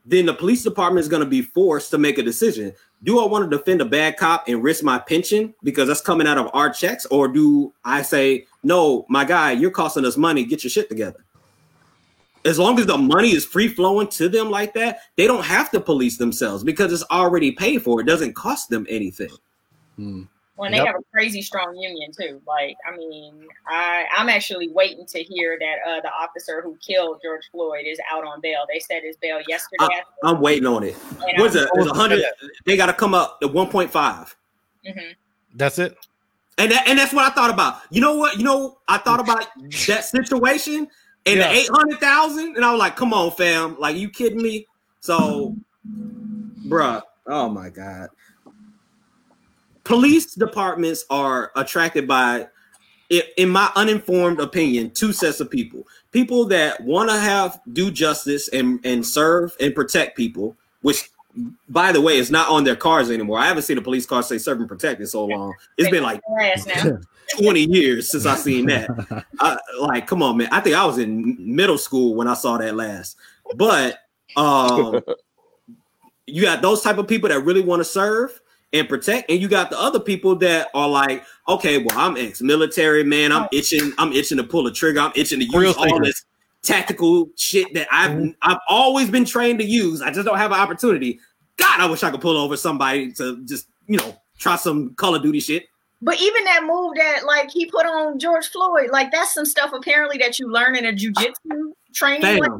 [0.04, 2.72] then the police department is going to be forced to make a decision.
[3.04, 6.26] Do I want to defend a bad cop and risk my pension because that's coming
[6.26, 7.04] out of our checks?
[7.06, 11.22] Or do I say, no, my guy, you're costing us money, get your shit together?
[12.46, 15.70] As long as the money is free flowing to them like that, they don't have
[15.72, 18.00] to police themselves because it's already paid for.
[18.00, 19.30] It doesn't cost them anything.
[19.96, 20.22] Hmm.
[20.56, 20.86] When they yep.
[20.86, 22.40] have a crazy strong union too.
[22.46, 27.20] Like, I mean, I I'm actually waiting to hear that uh, the officer who killed
[27.24, 28.64] George Floyd is out on bail.
[28.72, 30.02] They said his bail yesterday.
[30.22, 30.94] I, am waiting on it.
[31.38, 31.68] What's it?
[31.74, 32.24] It's hundred.
[32.66, 33.90] They got to come up to 1.5.
[33.90, 35.00] Mm-hmm.
[35.54, 35.96] That's it.
[36.56, 37.80] And that, and that's what I thought about.
[37.90, 38.38] You know what?
[38.38, 39.46] You know, I thought about
[39.88, 40.86] that situation
[41.26, 41.48] and yeah.
[41.48, 43.76] the eight hundred thousand, and I was like, "Come on, fam!
[43.80, 44.68] Like, you kidding me?"
[45.00, 45.56] So,
[46.68, 48.08] bruh, oh my god
[49.84, 52.48] police departments are attracted by
[53.36, 55.86] in my uninformed opinion two sets of people.
[56.10, 61.10] People that want to have do justice and and serve and protect people which
[61.68, 63.38] by the way is not on their cars anymore.
[63.38, 65.54] I haven't seen a police car say serve and protect in so long.
[65.76, 66.20] It's been like
[67.40, 69.24] 20 years since i seen that.
[69.40, 70.48] I, like come on man.
[70.52, 73.16] I think i was in middle school when i saw that last.
[73.56, 73.98] But
[74.36, 75.00] um
[76.26, 78.40] you got those type of people that really want to serve
[78.74, 79.30] and protect.
[79.30, 83.32] And you got the other people that are like, okay, well, I'm ex-military, man.
[83.32, 85.00] I'm itching, I'm itching to pull a trigger.
[85.00, 86.24] I'm itching to use Real all this
[86.62, 88.30] tactical shit that I've mm-hmm.
[88.42, 90.02] I've always been trained to use.
[90.02, 91.20] I just don't have an opportunity.
[91.56, 95.14] God, I wish I could pull over somebody to just, you know, try some Call
[95.14, 95.66] of Duty shit.
[96.02, 99.72] But even that move that like he put on George Floyd, like that's some stuff
[99.72, 102.40] apparently that you learn in a jujitsu training.
[102.40, 102.50] Like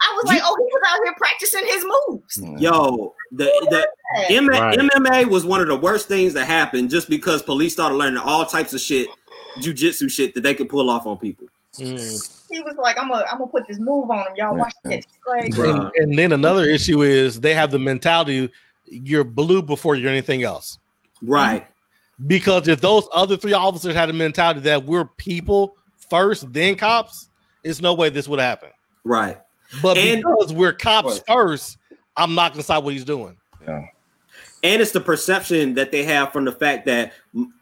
[0.00, 2.62] I was like, oh, he was out here practicing his moves.
[2.62, 3.86] Yo, the, the
[4.30, 4.78] M- right.
[4.78, 8.46] MMA was one of the worst things that happened just because police started learning all
[8.46, 9.08] types of shit,
[9.58, 11.48] jujitsu shit that they could pull off on people.
[11.76, 12.44] Mm.
[12.50, 14.32] He was like, I'm gonna I'm gonna put this move on him.
[14.36, 15.04] Y'all watch this.
[15.26, 18.50] Like, and, and then another issue is they have the mentality
[18.86, 20.78] you're blue before you're anything else.
[21.22, 21.66] Right.
[22.26, 25.76] Because if those other three officers had a mentality that we're people
[26.10, 27.28] first, then cops,
[27.62, 28.70] it's no way this would happen.
[29.04, 29.38] Right.
[29.82, 31.78] But and, because we're cops first,
[32.16, 33.36] I'm not gonna stop what he's doing.
[33.66, 33.86] Yeah.
[34.62, 37.12] And it's the perception that they have from the fact that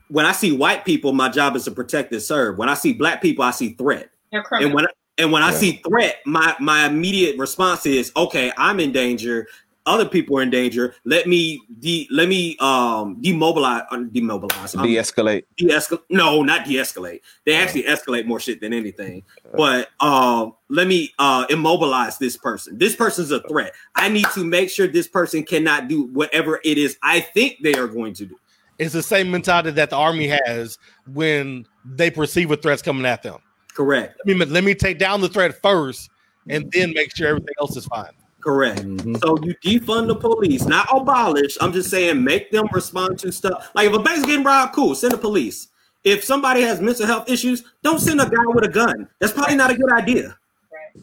[0.08, 2.58] when I see white people, my job is to protect and serve.
[2.58, 4.10] When I see black people, I see threat.
[4.32, 4.86] And when
[5.18, 5.48] and when yeah.
[5.48, 9.46] I see threat, my my immediate response is, okay, I'm in danger
[9.86, 10.94] other people are in danger.
[11.04, 15.44] Let me de let me um demobilize uh, demobilize um, de-escalate.
[15.56, 16.02] De-escalate.
[16.10, 17.20] No, not de-escalate.
[17.44, 19.22] They actually escalate more shit than anything.
[19.56, 22.76] But um let me uh immobilize this person.
[22.76, 23.72] This person's a threat.
[23.94, 27.74] I need to make sure this person cannot do whatever it is I think they
[27.74, 28.36] are going to do.
[28.78, 33.22] It's the same mentality that the army has when they perceive a threat's coming at
[33.22, 33.38] them.
[33.72, 34.20] Correct.
[34.26, 36.10] Let me, let me take down the threat first
[36.48, 38.12] and then make sure everything else is fine.
[38.46, 38.82] Correct.
[38.82, 39.16] Mm-hmm.
[39.16, 41.58] So you defund the police, not abolish.
[41.60, 43.72] I'm just saying make them respond to stuff.
[43.74, 45.66] Like if a bank's getting robbed, cool, send the police.
[46.04, 49.08] If somebody has mental health issues, don't send a guy with a gun.
[49.18, 50.38] That's probably not a good idea.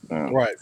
[0.09, 0.31] Right.
[0.31, 0.55] right.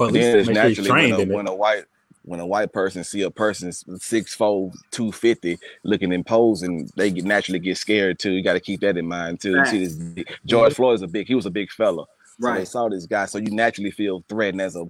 [0.00, 1.84] Well, at least naturally when a, when a, white
[2.22, 7.24] when a white person see a person six four, two fifty looking imposing, they get
[7.24, 8.32] naturally get scared too.
[8.32, 9.54] You got to keep that in mind too.
[9.54, 9.72] Right.
[9.72, 12.04] You see this George Floyd is a big, he was a big fella.
[12.40, 12.58] So right.
[12.58, 14.86] they saw this guy, so you naturally feel threatened as a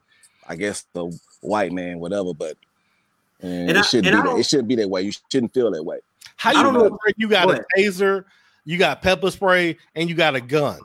[0.49, 2.35] I guess the white man, whatever.
[2.35, 2.57] But
[3.41, 4.39] and it I, shouldn't be that.
[4.39, 5.03] It shouldn't be that way.
[5.03, 5.99] You shouldn't feel that way.
[6.37, 8.25] How you know, know you got a taser,
[8.65, 10.81] you got pepper spray, and you got a gun.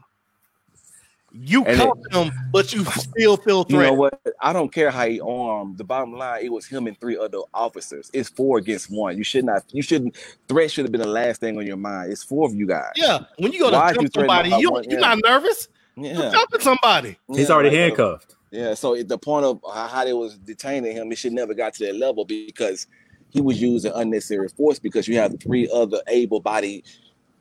[1.34, 3.70] You caught him, but you still feel threatened.
[3.72, 4.22] You know what?
[4.42, 5.78] I don't care how he armed.
[5.78, 8.10] The bottom line, it was him and three other officers.
[8.14, 9.18] It's four against one.
[9.18, 9.64] You should not.
[9.72, 10.18] You shouldn't.
[10.50, 12.12] Threat should have been the last thing on your mind.
[12.12, 12.92] It's four of you guys.
[12.96, 13.20] Yeah.
[13.38, 15.70] When you go Why to jump somebody, you you're not nervous.
[15.96, 16.14] Yeah.
[16.14, 17.18] You're jumping somebody.
[17.34, 18.36] He's already uh, handcuffed.
[18.52, 21.74] Yeah, so at the point of how they was detaining him, it should never got
[21.76, 22.86] to that level because
[23.30, 26.86] he was using unnecessary force because you have three other able-bodied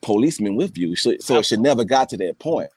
[0.03, 0.95] policemen with you.
[0.95, 2.71] So, so it should never got to that point.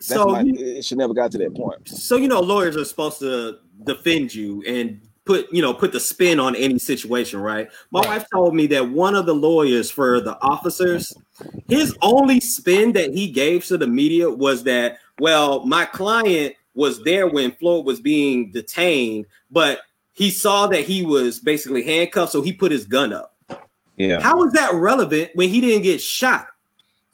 [0.00, 1.88] That's so my, it should never got to that point.
[1.88, 6.00] So you know, lawyers are supposed to defend you and put you know put the
[6.00, 7.68] spin on any situation, right?
[7.90, 8.08] My right.
[8.08, 11.12] wife told me that one of the lawyers for the officers,
[11.68, 17.02] his only spin that he gave to the media was that, well, my client was
[17.02, 19.80] there when Floyd was being detained, but
[20.12, 23.36] he saw that he was basically handcuffed, so he put his gun up.
[23.96, 24.20] Yeah.
[24.20, 26.46] How is that relevant when he didn't get shot?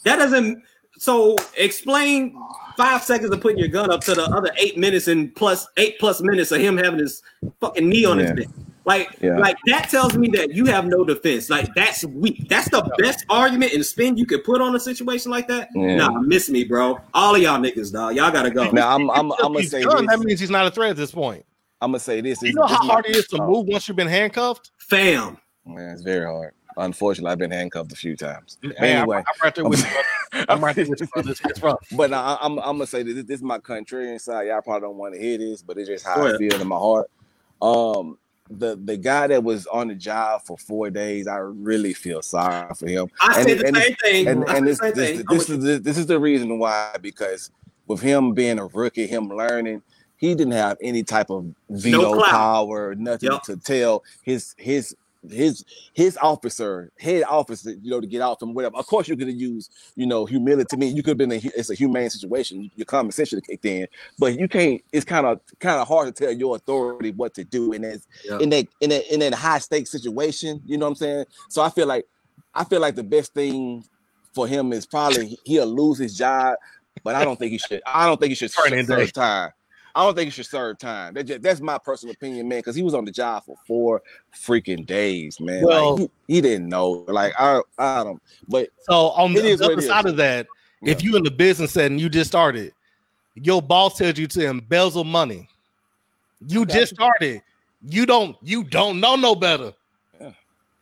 [0.05, 0.63] That doesn't.
[0.99, 2.39] So explain
[2.77, 5.99] five seconds of putting your gun up to the other eight minutes and plus eight
[5.99, 7.23] plus minutes of him having his
[7.61, 8.27] fucking knee on yeah.
[8.27, 8.49] his neck.
[8.87, 9.37] Like, yeah.
[9.37, 11.51] like that tells me that you have no defense.
[11.51, 12.49] Like that's weak.
[12.49, 15.71] That's the best argument and spin you could put on a situation like that.
[15.75, 15.97] Yeah.
[15.97, 17.01] Nah, miss me, bro.
[17.13, 18.15] All of y'all niggas, dog.
[18.15, 18.71] Y'all gotta go.
[18.71, 19.93] Now I'm I'm, I'm gonna say this.
[19.93, 21.45] that means he's not a threat at this point.
[21.81, 22.41] I'm gonna say this.
[22.43, 24.71] You know how hard it is to move once you've been handcuffed?
[24.79, 25.37] Fam.
[25.67, 26.55] Man, it's very hard.
[26.77, 28.59] Unfortunately, I've been handcuffed a few times.
[28.63, 30.45] But anyway, I'm, I'm right there with you.
[30.49, 31.09] I'm right there with you.
[31.17, 31.85] It's rough.
[31.91, 34.47] But I, am I'm, I'm gonna say this, this is my contrarian side.
[34.47, 36.77] Y'all probably don't want to hear this, but it's just how I feel in my
[36.77, 37.11] heart.
[37.61, 38.19] Um,
[38.51, 42.73] the the guy that was on the job for four days, I really feel sorry
[42.75, 43.09] for him.
[43.21, 44.29] I and, the and, same thing.
[44.29, 47.51] And, and this, this, this, this is the, this is the reason why because
[47.87, 49.83] with him being a rookie, him learning,
[50.17, 53.43] he didn't have any type of veto no power, nothing yep.
[53.43, 54.97] to tell his his
[55.31, 58.77] his his officer, head officer, you know, to get out from whatever.
[58.77, 60.67] Of course, you could have used, you know, humility.
[60.71, 62.71] To me, you could have been a, it's a humane situation.
[62.77, 63.87] Your common sense should have kicked in,
[64.19, 64.83] but you can't.
[64.93, 68.01] It's kind of kind of hard to tell your authority what to do in that
[68.25, 68.39] yeah.
[68.39, 70.63] in that in that in that high stakes situation.
[70.67, 71.25] You know what I'm saying?
[71.49, 72.07] So I feel like
[72.55, 73.85] I feel like the best thing
[74.33, 76.57] for him is probably he'll lose his job,
[77.03, 77.83] but I don't think he should.
[77.87, 79.51] I don't think he should serve time.
[79.97, 81.15] I don't think he should serve time.
[81.15, 82.59] That just, that's my personal opinion, man.
[82.59, 84.03] Because he was on the job for four
[84.35, 85.65] freaking days, man.
[85.65, 87.07] Well, like, he, he, didn't know.
[87.09, 88.23] Like I, I don't.
[88.47, 90.49] But so on the, the other side of that,
[90.83, 90.93] yeah.
[90.93, 92.75] if you in the business and you just started,
[93.37, 95.49] your boss tells you to embezzle money.
[96.47, 97.41] You just started.
[97.83, 98.37] You don't.
[98.43, 99.73] You don't know no better.
[100.21, 100.33] Yeah.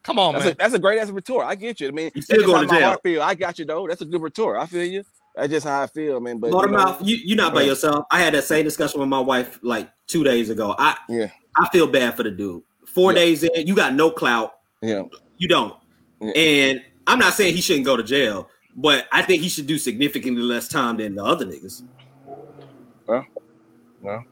[0.03, 0.55] Come on, that's man.
[0.55, 1.47] A, that's a great ass retort.
[1.47, 1.87] I get you.
[1.87, 2.99] I mean, you still going to jail.
[3.01, 3.23] Feel.
[3.23, 3.87] I got you though.
[3.87, 4.59] That's a good retort.
[4.59, 5.05] I feel you.
[5.35, 6.39] That's just how I feel, man.
[6.39, 8.07] But Watermouth, you, you, are not by yourself.
[8.11, 10.75] I had that same discussion with my wife like two days ago.
[10.79, 12.63] I yeah, I feel bad for the dude.
[12.87, 13.19] Four yeah.
[13.19, 14.55] days in, you got no clout.
[14.81, 15.03] Yeah,
[15.39, 15.75] you don't.
[16.21, 16.33] Yeah.
[16.33, 19.77] And I'm not saying he shouldn't go to jail, but I think he should do
[19.77, 21.83] significantly less time than the other niggas.
[23.07, 23.27] Well,
[24.01, 24.25] well.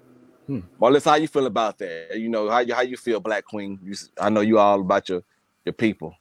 [0.47, 0.61] Hmm.
[0.79, 2.19] Well, let's how you feel about that.
[2.19, 3.79] You know how you how you feel, Black Queen.
[3.83, 5.25] You, I know you all about your
[5.65, 6.15] your people.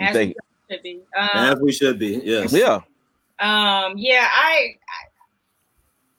[0.00, 0.34] As we
[0.68, 1.02] should be.
[1.16, 2.20] Um, As we should be.
[2.24, 2.52] Yes.
[2.52, 2.80] Yeah.
[3.40, 5.10] Um, yeah, I, I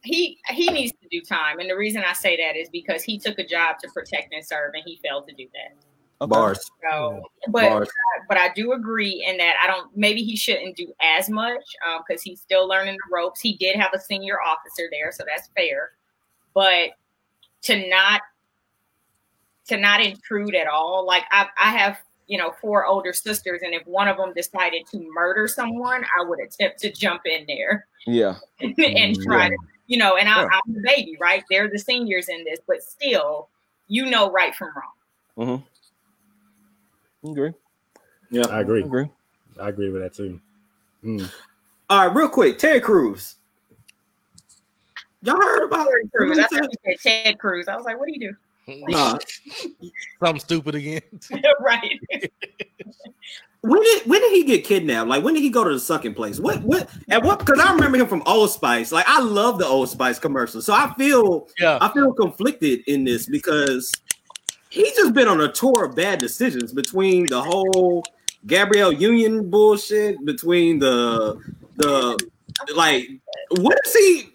[0.03, 3.19] he he needs to do time, and the reason I say that is because he
[3.19, 5.77] took a job to protect and serve, and he failed to do that.
[6.21, 6.29] Okay.
[6.29, 6.69] Bars.
[6.89, 7.89] So, but Bars.
[8.27, 9.95] but I do agree in that I don't.
[9.95, 11.63] Maybe he shouldn't do as much
[12.07, 13.39] because um, he's still learning the ropes.
[13.39, 15.91] He did have a senior officer there, so that's fair.
[16.53, 16.91] But
[17.63, 18.21] to not
[19.67, 21.99] to not intrude at all, like I I have
[22.31, 26.23] you know, four older sisters, and if one of them decided to murder someone, I
[26.23, 27.87] would attempt to jump in there.
[28.07, 28.37] Yeah.
[28.61, 29.49] and try yeah.
[29.49, 31.43] to, you know, and I, am the baby, right?
[31.49, 33.49] They're the seniors in this, but still,
[33.89, 34.69] you know right from
[35.37, 35.61] wrong.
[37.21, 37.27] Mm-hmm.
[37.27, 37.53] I Agree.
[38.29, 38.83] Yeah, I agree.
[38.83, 39.09] I agree.
[39.59, 40.39] I agree with that too.
[41.03, 41.29] Mm.
[41.89, 43.35] All right, real quick, Terry Crews.
[45.21, 46.39] Y'all heard about Terry Crews?
[46.39, 47.67] I thought you said Ted Cruz.
[47.67, 48.35] I was like, what do you do?
[48.67, 49.17] Nah.
[50.23, 51.01] Something stupid again.
[51.59, 51.99] right.
[53.61, 55.09] when did when did he get kidnapped?
[55.09, 56.39] Like when did he go to the sunken place?
[56.39, 58.91] What what at what because I remember him from Old Spice.
[58.91, 60.61] Like I love the Old Spice commercial.
[60.61, 63.91] So I feel yeah I feel conflicted in this because
[64.69, 68.03] he's just been on a tour of bad decisions between the whole
[68.47, 71.39] Gabrielle Union bullshit, between the
[71.77, 72.29] the
[72.75, 73.09] like
[73.59, 74.29] what is he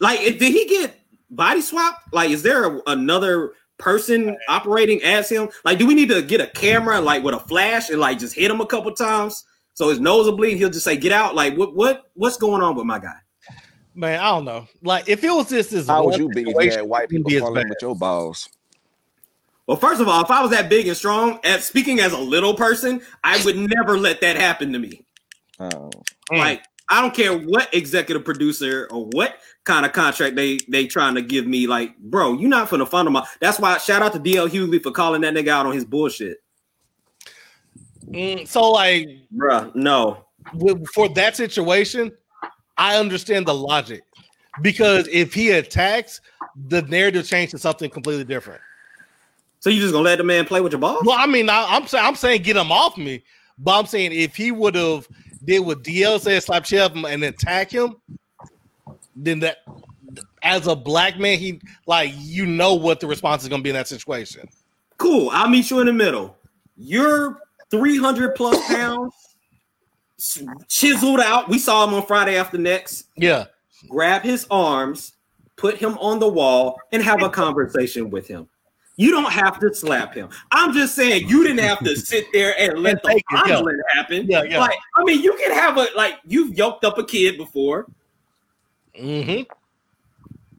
[0.00, 1.00] like did he get
[1.34, 2.02] body swap?
[2.12, 5.48] Like, is there a, another person operating as him?
[5.64, 8.34] Like, do we need to get a camera like with a flash and like just
[8.34, 9.44] hit him a couple times
[9.74, 10.56] so his nose will bleed?
[10.56, 13.16] He'll just say, "Get out!" Like, what what what's going on with my guy?
[13.94, 14.66] Man, I don't know.
[14.82, 17.68] Like, if it was just this, how would you be if you white people falling
[17.68, 18.48] with your balls?
[19.66, 22.18] Well, first of all, if I was that big and strong, as speaking as a
[22.18, 25.06] little person, I would never let that happen to me.
[25.58, 25.90] Oh.
[26.30, 31.14] Like, I don't care what executive producer or what kind of contract they they trying
[31.14, 31.66] to give me.
[31.66, 33.26] Like, bro, you're not gonna fund my.
[33.40, 36.38] That's why shout out to DL Hughley for calling that nigga out on his bullshit.
[38.06, 40.26] Mm, so like, bro, no.
[40.92, 42.12] For that situation,
[42.76, 44.02] I understand the logic
[44.60, 46.20] because if he attacks,
[46.66, 48.60] the narrative changes to something completely different.
[49.60, 51.00] So you just gonna let the man play with your ball?
[51.02, 53.24] Well, I mean, I, am saying I'm saying get him off me,
[53.58, 55.08] but I'm saying if he would have
[55.44, 57.96] did what DL said, slap him and attack him,
[59.16, 59.58] then that
[60.42, 63.70] as a black man, he like you know what the response is going to be
[63.70, 64.48] in that situation.
[64.98, 65.30] Cool.
[65.30, 66.36] I'll meet you in the middle.
[66.76, 67.40] You're
[67.70, 69.14] 300 plus pounds,
[70.68, 71.48] chiseled out.
[71.48, 73.08] We saw him on Friday after next.
[73.16, 73.46] Yeah.
[73.88, 75.14] Grab his arms,
[75.56, 78.48] put him on the wall, and have a conversation with him.
[78.96, 80.28] You don't have to slap him.
[80.52, 84.00] I'm just saying you didn't have to sit there and let the fondling yeah.
[84.00, 84.26] happen.
[84.28, 84.60] Yeah, yeah.
[84.60, 87.86] Like, I mean, you can have a like you've yoked up a kid before.
[88.98, 89.42] Mm-hmm.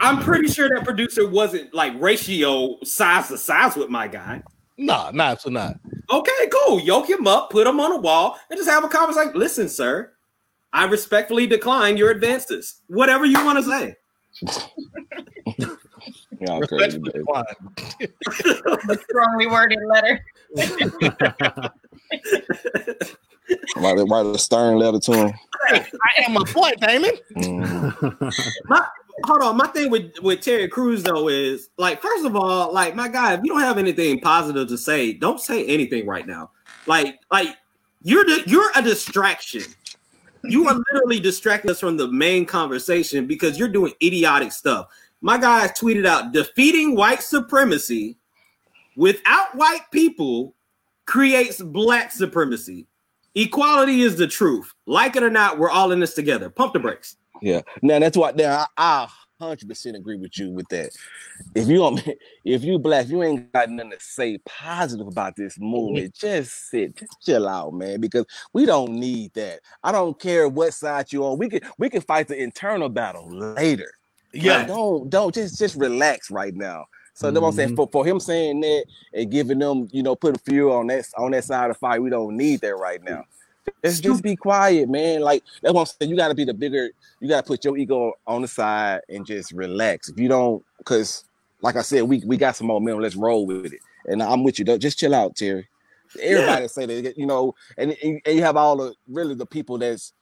[0.01, 4.43] I'm pretty sure that producer wasn't like ratio size to size with my guy.
[4.77, 5.79] Nah, not so not.
[6.11, 6.81] Okay, cool.
[6.81, 9.27] Yoke him up, put him on a wall, and just have a conversation.
[9.27, 10.11] Like, listen, sir,
[10.73, 12.81] I respectfully decline your advances.
[12.87, 13.95] Whatever you want to say.
[16.41, 16.99] Y'all crazy,
[19.09, 20.25] strongly worded letter.
[23.75, 25.33] write, write a stern letter to him.
[25.69, 25.85] I
[26.25, 27.11] am a point, Damon.
[27.35, 28.31] Mm.
[28.65, 28.85] my,
[29.23, 29.57] hold on.
[29.57, 33.33] My thing with with Terry Crews though is like, first of all, like my guy,
[33.33, 36.51] if you don't have anything positive to say, don't say anything right now.
[36.87, 37.55] Like, like
[38.03, 39.63] you're the, you're a distraction.
[40.43, 44.89] You are literally distracting us from the main conversation because you're doing idiotic stuff.
[45.25, 48.19] My guy tweeted out defeating white supremacy
[48.95, 50.53] without white people
[51.07, 52.85] creates black supremacy.
[53.33, 54.71] Equality is the truth.
[54.85, 56.51] Like it or not, we're all in this together.
[56.51, 57.17] Pump the brakes.
[57.41, 57.61] Yeah.
[57.81, 59.07] Now that's what now I
[59.39, 60.91] hundred percent agree with you with that.
[61.55, 62.07] If you don't,
[62.45, 66.13] if you black, you ain't got nothing to say positive about this movement.
[66.19, 69.61] Just sit, just chill out, man, because we don't need that.
[69.83, 71.39] I don't care what side you're on.
[71.39, 73.91] We can we can fight the internal battle later.
[74.35, 76.85] Yeah, like, don't don't just just relax right now.
[77.13, 77.43] So mm-hmm.
[77.43, 77.69] I'm saying.
[77.69, 77.75] Mm-hmm.
[77.75, 81.31] For, for him saying that and giving them, you know, putting fuel on that on
[81.31, 83.23] that side of the fight, we don't need that right now.
[83.83, 85.21] Just, just be quiet, man.
[85.21, 86.11] Like that's what I'm saying.
[86.11, 86.89] You got to be the bigger.
[87.19, 90.09] You got to put your ego on the side and just relax.
[90.09, 91.23] If you don't, because
[91.61, 93.01] like I said, we we got some momentum.
[93.01, 93.79] Let's roll with it.
[94.07, 94.65] And I'm with you.
[94.77, 95.67] Just chill out, Terry.
[96.21, 96.67] Everybody yeah.
[96.67, 100.13] say that, you know, and, and you have all the really the people that's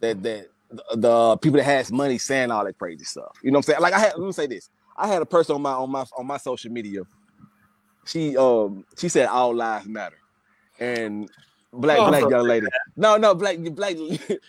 [0.00, 0.48] that that
[0.94, 3.38] the people that has money saying all that crazy stuff.
[3.42, 3.80] You know what I'm saying?
[3.80, 4.70] Like I had let me say this.
[4.96, 7.02] I had a person on my on my on my social media.
[8.04, 10.16] She um she said all lives matter.
[10.78, 11.28] And
[11.72, 12.66] black oh, black young lady.
[12.96, 14.40] No, no, black black it,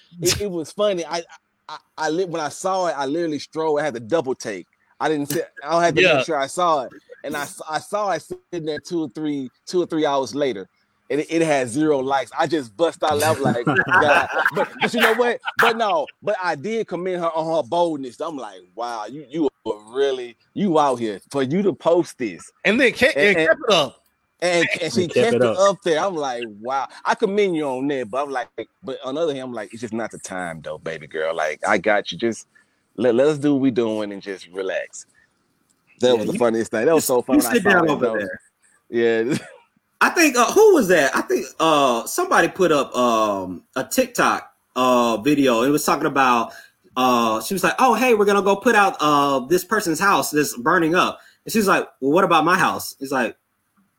[0.41, 1.05] it was funny.
[1.05, 1.23] I
[1.67, 3.79] I, I when I saw it, I literally strolled.
[3.79, 4.67] I had to double take.
[4.99, 6.15] I didn't say I had to yeah.
[6.15, 6.91] make sure I saw it.
[7.23, 10.67] And I I saw it sitting there two or three, two or three hours later
[11.09, 12.31] and it, it had zero likes.
[12.37, 13.65] I just bust out laughing like,
[14.55, 15.41] but, but you know what?
[15.57, 18.19] But no, but I did commend her on her boldness.
[18.19, 22.51] I'm like, wow, you you were really you out here for you to post this,
[22.65, 24.03] and then kept, and, and, kept it up.
[24.41, 25.57] And, and she kept, it, up.
[25.57, 25.77] up.
[25.83, 25.99] there.
[25.99, 26.87] I'm like, wow.
[27.03, 28.47] I commend you on that, but I'm like,
[28.83, 31.35] but on the other hand, I'm like, it's just not the time though, baby girl.
[31.35, 32.17] Like, I got you.
[32.17, 32.47] Just
[32.95, 35.05] let, let us do what we doing and just relax.
[35.99, 36.85] That yeah, was the you, funniest thing.
[36.85, 37.41] That was so fun.
[37.41, 38.39] sit down over there.
[38.89, 39.37] Yeah.
[40.01, 41.15] I think uh, who was that?
[41.15, 45.63] I think uh, somebody put up um, a TikTok uh, video.
[45.63, 46.53] It was talking about.
[46.95, 50.31] Uh, she was like, "Oh, hey, we're gonna go put out uh, this person's house
[50.31, 53.37] that's burning up." And she's like, "Well, what about my house?" He's like,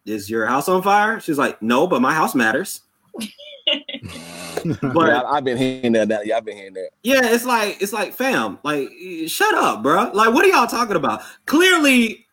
[0.07, 2.81] "Is your house on fire?" She's like, "No, but my house matters."
[3.17, 6.27] but yeah, I've been hearing that.
[6.27, 6.91] Yeah, I've been hearing that.
[7.03, 8.91] Yeah, it's like it's like, fam, like,
[9.27, 10.11] shut up, bro.
[10.13, 11.23] Like, what are y'all talking about?
[11.47, 12.27] Clearly,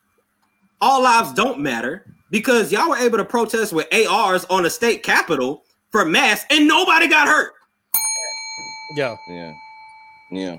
[0.81, 5.03] all lives don't matter because y'all were able to protest with ARs on a state
[5.03, 7.53] capitol for mass and nobody got hurt.
[8.95, 9.15] Yeah.
[9.29, 9.53] Yeah.
[10.31, 10.57] Yeah.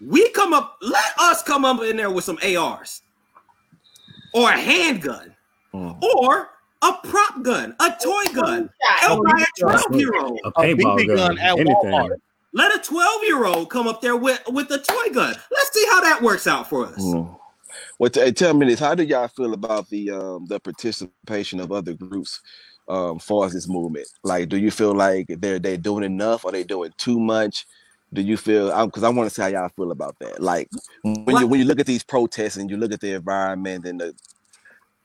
[0.00, 3.02] We come up, let us come up in there with some ARs
[4.34, 5.34] or a handgun
[5.72, 6.02] mm.
[6.02, 6.50] or
[6.82, 11.16] a prop gun, a toy gun, held by a 12 year old, a paintball gun,
[11.16, 11.66] gun anything.
[11.66, 12.16] Walmart.
[12.52, 15.34] Let a 12 year old come up there with, with a toy gun.
[15.50, 17.02] Let's see how that works out for us.
[17.02, 17.36] Mm.
[17.98, 21.72] Well, t- tell me this: How do y'all feel about the um, the participation of
[21.72, 22.40] other groups
[22.88, 24.06] um, for this movement?
[24.22, 26.44] Like, do you feel like they're they doing enough?
[26.44, 27.66] Are they doing too much?
[28.12, 28.66] Do you feel?
[28.86, 30.40] Because I, I want to see how y'all feel about that.
[30.40, 30.68] Like,
[31.02, 31.40] when what?
[31.40, 34.14] you when you look at these protests and you look at the environment and the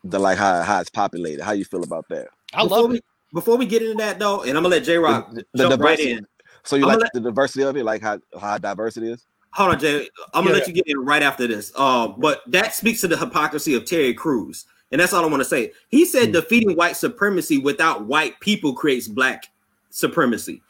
[0.03, 2.27] the like how how it's populated, how you feel about that?
[2.53, 3.05] I before love we, it.
[3.33, 6.25] Before we get into that though, and I'm gonna let J Rock jump right in.
[6.63, 9.25] So you I'm like let, the diversity of it, like how how diverse it is?
[9.51, 10.09] Hold on, Jay.
[10.33, 10.59] I'm gonna yeah.
[10.59, 11.71] let you get in right after this.
[11.75, 15.41] Uh, but that speaks to the hypocrisy of Terry Crews, and that's all I want
[15.41, 15.71] to say.
[15.89, 16.33] He said mm-hmm.
[16.33, 19.45] defeating white supremacy without white people creates black
[19.89, 20.61] supremacy.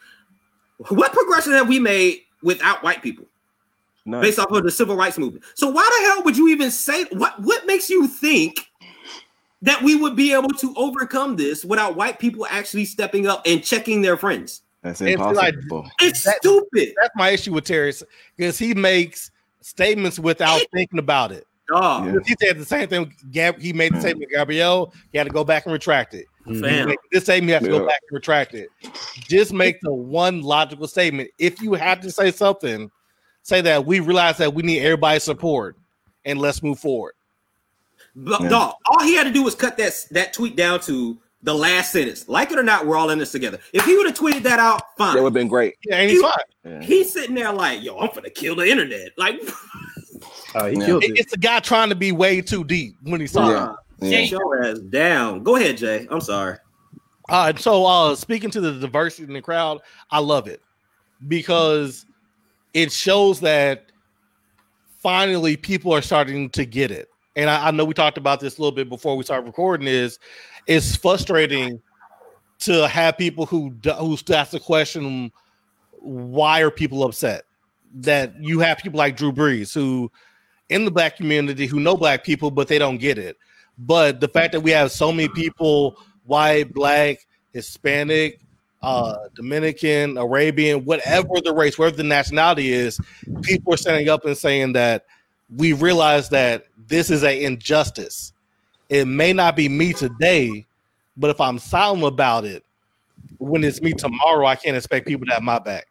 [0.88, 3.26] What progression have we made without white people?
[4.06, 5.44] Based off of the civil rights movement.
[5.54, 7.38] So why the hell would you even say what?
[7.40, 8.70] What makes you think
[9.62, 13.62] that we would be able to overcome this without white people actually stepping up and
[13.62, 14.62] checking their friends?
[14.82, 15.30] That's impossible.
[15.30, 16.94] It's, like, it's that, stupid.
[17.00, 17.92] That's my issue with Terry
[18.36, 19.30] because he makes
[19.60, 21.46] statements without thinking about it.
[21.70, 22.18] Oh, Yeah.
[22.24, 23.14] He said the same thing.
[23.30, 24.30] Gab, he made the statement.
[24.32, 26.26] Gabrielle, he had to go back and retract it.
[26.46, 26.88] Fam.
[26.88, 28.70] Make this statement, you have to go back and retract it.
[29.28, 31.30] Just make the one logical statement.
[31.38, 32.90] If you have to say something,
[33.42, 35.76] say that we realize that we need everybody's support
[36.24, 37.14] and let's move forward.
[38.16, 38.48] But Yeah.
[38.48, 41.92] dog, all he had to do was cut that that tweet down to the last
[41.92, 42.28] sentence.
[42.28, 43.58] Like it or not, we're all in this together.
[43.72, 45.14] If he would have tweeted that out, fine.
[45.16, 45.74] That would have been great.
[45.86, 46.44] Yeah, and he's You- fine.
[46.64, 46.82] Yeah.
[46.82, 49.10] He's sitting there like, yo, I'm gonna kill the internet.
[49.16, 49.40] Like,
[50.54, 50.86] Uh, he Yeah.
[50.86, 51.18] killed It- it.
[51.20, 53.72] It's a guy trying to be way too deep when he saw Yeah.
[54.02, 54.10] it.
[54.10, 54.20] Yeah.
[54.24, 55.42] shut your ass down.
[55.44, 56.06] Go ahead, Jay.
[56.10, 56.56] I'm sorry.
[57.28, 59.80] Uh, so uh, speaking to the diversity in the crowd,
[60.10, 60.60] I love it
[61.28, 62.04] because
[62.74, 63.92] it shows that
[64.98, 67.08] finally people are starting to get it.
[67.36, 69.86] And I, I know we talked about this a little bit before we started recording.
[69.86, 70.18] Is
[70.66, 71.80] it's frustrating
[72.60, 75.32] to have people who who ask the question,
[75.98, 77.44] why are people upset?
[77.94, 80.10] That you have people like Drew Brees who
[80.68, 83.36] in the black community who know black people, but they don't get it.
[83.78, 88.40] But the fact that we have so many people, white, black, Hispanic,
[88.82, 93.00] uh, Dominican, Arabian, whatever the race, whatever the nationality is,
[93.42, 95.06] people are standing up and saying that
[95.56, 98.32] we realize that this is an injustice.
[98.90, 100.66] It may not be me today,
[101.16, 102.64] but if I'm silent about it,
[103.38, 105.86] when it's me tomorrow, I can't expect people to have my back.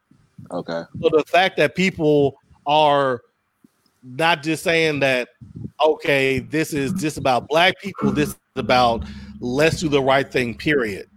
[0.51, 0.83] Okay.
[1.01, 2.35] So the fact that people
[2.67, 3.21] are
[4.03, 5.29] not just saying that,
[5.83, 9.05] okay, this is just about black people, this is about
[9.39, 11.07] let's do the right thing, period.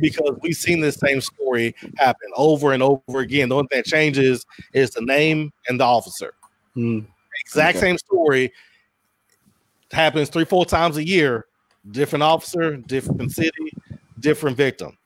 [0.00, 3.50] Because we've seen this same story happen over and over again.
[3.50, 6.32] The only thing that changes is the name and the officer.
[6.76, 7.06] Mm.
[7.40, 7.86] Exact Okay.
[7.86, 8.52] same story
[9.92, 11.46] happens three, four times a year.
[11.90, 13.72] Different officer, different city,
[14.20, 14.96] different victim.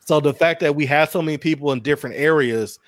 [0.00, 2.78] So the fact that we have so many people in different areas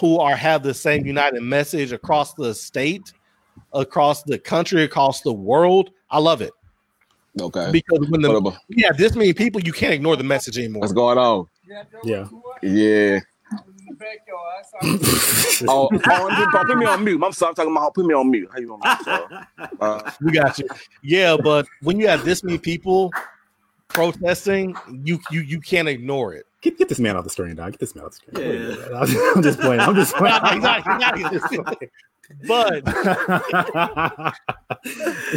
[0.00, 3.12] who are have the same united message across the state,
[3.72, 6.52] across the country, across the world, I love it.
[7.40, 7.70] Okay.
[7.72, 10.58] Because when the What about- we have this many people, you can't ignore the message
[10.58, 10.80] anymore.
[10.80, 11.46] What's going on?
[12.04, 12.26] Yeah.
[12.62, 13.20] Yeah.
[15.68, 17.22] Oh, oh put, put me on mute.
[17.22, 17.50] I'm sorry.
[17.50, 18.48] I'm talking about put me on mute.
[18.52, 18.98] How you on mute?
[19.04, 19.46] sir?
[19.80, 20.66] Uh, We got you.
[21.02, 23.10] Yeah, but when you have this many people
[23.88, 24.74] protesting,
[25.04, 26.46] you you you can't ignore it.
[26.62, 27.72] Get, get this man off the screen, dog.
[27.72, 28.78] Get this man off the screen.
[28.90, 29.32] Yeah.
[29.36, 29.80] I'm just playing.
[29.80, 30.40] I'm just playing.
[30.52, 30.76] He's not-
[31.18, 31.90] he's not- he's
[32.46, 32.82] But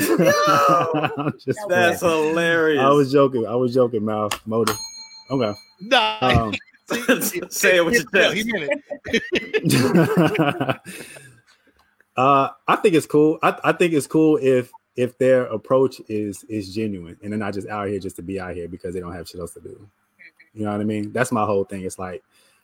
[0.08, 2.30] I'm just That's playing.
[2.30, 2.82] hilarious.
[2.82, 3.46] I was joking.
[3.46, 4.78] I was joking, mouth motive.
[5.32, 5.54] Okay.
[5.82, 6.54] nah, Um,
[7.50, 8.36] Say it with your chest.
[8.36, 10.80] he meant it.
[12.18, 13.40] uh, I think it's cool.
[13.42, 17.54] I, I think it's cool if if their approach is is genuine and they're not
[17.54, 19.62] just out here just to be out here because they don't have shit else to
[19.62, 19.88] do.
[20.54, 21.12] You know what I mean?
[21.12, 21.84] That's my whole thing.
[21.84, 22.24] It's like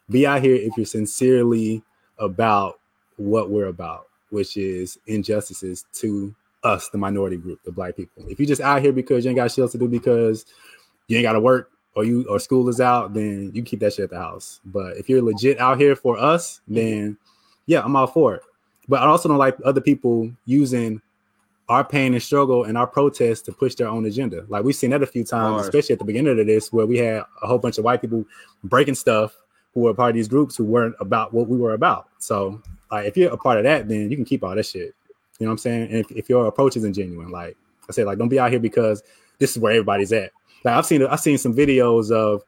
[0.09, 1.81] be out here if you're sincerely
[2.17, 2.79] about
[3.17, 6.33] what we're about, which is injustices to
[6.63, 8.25] us, the minority group, the black people.
[8.27, 10.45] If you're just out here because you ain't got shit else to do because
[11.07, 13.93] you ain't got to work or you or school is out, then you keep that
[13.93, 14.61] shit at the house.
[14.63, 17.17] But if you're legit out here for us, then
[17.65, 18.41] yeah, I'm all for it.
[18.87, 21.01] But I also don't like other people using
[21.67, 24.45] our pain and struggle and our protests to push their own agenda.
[24.47, 25.65] Like we've seen that a few times, Hard.
[25.65, 28.25] especially at the beginning of this, where we had a whole bunch of white people
[28.63, 29.35] breaking stuff
[29.73, 32.07] who were part of these groups who weren't about what we were about.
[32.19, 34.95] So like if you're a part of that, then you can keep all that shit.
[35.37, 35.81] You know what I'm saying?
[35.89, 37.57] And if, if your approach isn't genuine, like
[37.89, 39.03] I said, like don't be out here because
[39.37, 40.31] this is where everybody's at.
[40.63, 42.43] Like I've seen I've seen some videos of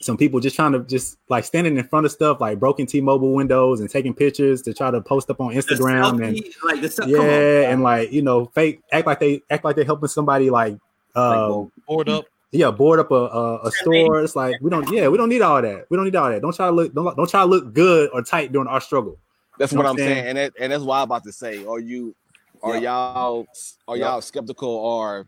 [0.00, 3.32] some people just trying to just like standing in front of stuff like broken T-Mobile
[3.32, 6.88] windows and taking pictures to try to post up on The Instagram and like the
[6.90, 7.30] se- yeah, come on.
[7.72, 10.76] and like you know, fake act like they act like they're helping somebody like
[11.14, 12.26] uh Board up.
[12.52, 14.20] yeah, board up a, a, a store.
[14.22, 15.86] It's like we don't yeah, we don't need all that.
[15.90, 16.42] We don't need all that.
[16.42, 19.18] Don't try to look don't, don't try to look good or tight during our struggle.
[19.58, 20.28] That's You know what what I'm I'm saying, saying?
[20.28, 21.64] and that, and that's why I'm about to say.
[21.64, 22.14] Are you,
[22.62, 23.46] are y'all,
[23.88, 25.26] are y'all skeptical or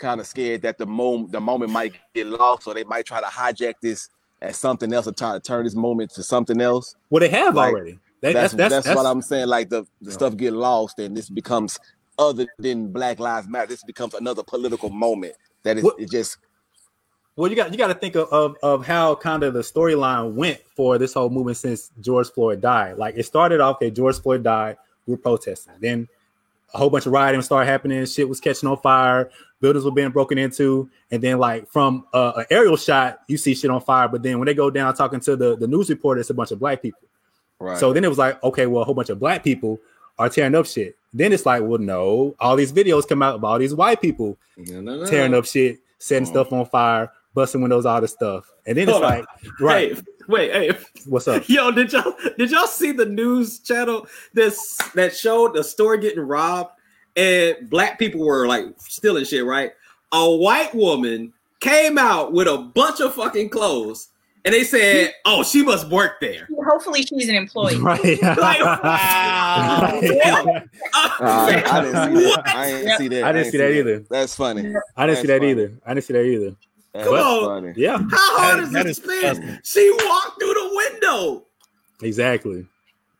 [0.00, 3.20] kind of scared that the moment the moment might get lost, or they might try
[3.20, 4.08] to hijack this
[4.42, 6.96] as something else or try to turn this moment to something else?
[7.10, 7.98] Well, they have Like, already.
[8.22, 9.46] They, That's that's, that's, that's, what I'm saying.
[9.48, 10.12] Like the, the Yeah.
[10.12, 11.78] stuff get lost, and this becomes
[12.18, 13.68] other than Black Lives Matter.
[13.68, 16.36] This becomes another political moment that is What- it just
[17.36, 20.34] Well, you got you got to think of, of of how kind of the storyline
[20.34, 22.98] went for this whole movement since George Floyd died.
[22.98, 25.74] Like it started off, okay, George Floyd died, we are protesting.
[25.80, 26.06] Then
[26.74, 30.10] a whole bunch of rioting started happening, shit was catching on fire, buildings were being
[30.10, 34.08] broken into, and then like from uh, an aerial shot, you see shit on fire.
[34.08, 36.50] But then when they go down talking to the the news reporter, it's a bunch
[36.50, 37.00] of black people.
[37.58, 37.78] right.
[37.78, 39.78] So then it was like, okay, well, a whole bunch of black people
[40.18, 40.96] are tearing up shit.
[41.12, 44.36] Then it's like, well, no, all these videos come out of all these white people
[45.08, 46.30] tearing up shit, setting Mhm.
[46.30, 49.18] stuff on fire, busting windows, all this stuff, and then Hold it's on.
[49.18, 49.26] like,
[49.60, 49.94] right?
[49.96, 51.42] Hey, wait, hey, what's up?
[51.48, 56.20] Yo, did y'all did y'all see the news channel this that showed the store getting
[56.20, 56.72] robbed
[57.16, 59.72] and black people were like stealing shit, right?
[60.12, 64.08] A white woman came out with a bunch of fucking clothes
[64.44, 67.76] and they said, "Oh, she must work there." Hopefully, she's an employee.
[67.80, 68.02] Right.
[68.22, 68.80] like, wow.
[68.82, 70.18] uh, I didn't see
[72.18, 72.42] that.
[72.46, 73.24] I didn't see that.
[73.24, 74.04] I didn't see that either.
[74.08, 74.74] That's funny.
[74.96, 75.72] I didn't see that either.
[75.84, 76.56] I didn't see that either.
[76.92, 77.62] That's Come on.
[77.62, 77.74] Funny.
[77.76, 77.98] Yeah.
[77.98, 79.58] How hard is this thing?
[79.62, 81.46] She walked through the window.
[82.02, 82.66] Exactly.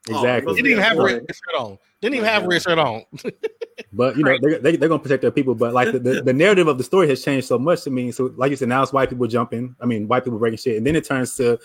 [0.08, 0.52] Oh, exactly.
[0.52, 1.78] Oh, didn't even have a shirt on.
[2.00, 3.04] Didn't even have a red shirt on.
[3.92, 5.54] but you know they're, they, they're gonna protect their people.
[5.54, 7.86] But like the, the, the, narrative of the story has changed so much.
[7.86, 9.76] I mean, so like you said, now it's white people jumping.
[9.80, 11.58] I mean, white people breaking shit, and then it turns to,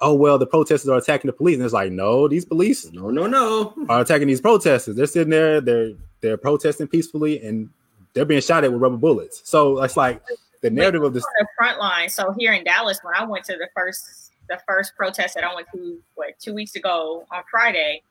[0.00, 3.10] oh well, the protesters are attacking the police, and it's like, no, these police, no,
[3.10, 4.96] no, no, are attacking these protesters.
[4.96, 5.92] They're sitting there, they're
[6.22, 7.68] they're protesting peacefully, and
[8.14, 9.42] they're being shot at with rubber bullets.
[9.44, 10.22] So it's like
[10.62, 12.08] the narrative of this the front line.
[12.08, 15.54] So here in Dallas, when I went to the first the first protest that I
[15.54, 18.02] went to what two weeks ago on Friday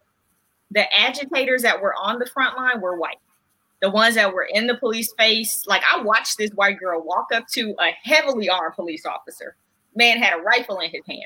[0.72, 3.20] the agitators that were on the front line were white.
[3.82, 7.28] The ones that were in the police face, like I watched this white girl walk
[7.34, 9.56] up to a heavily armed police officer.
[9.96, 11.26] Man had a rifle in his hand,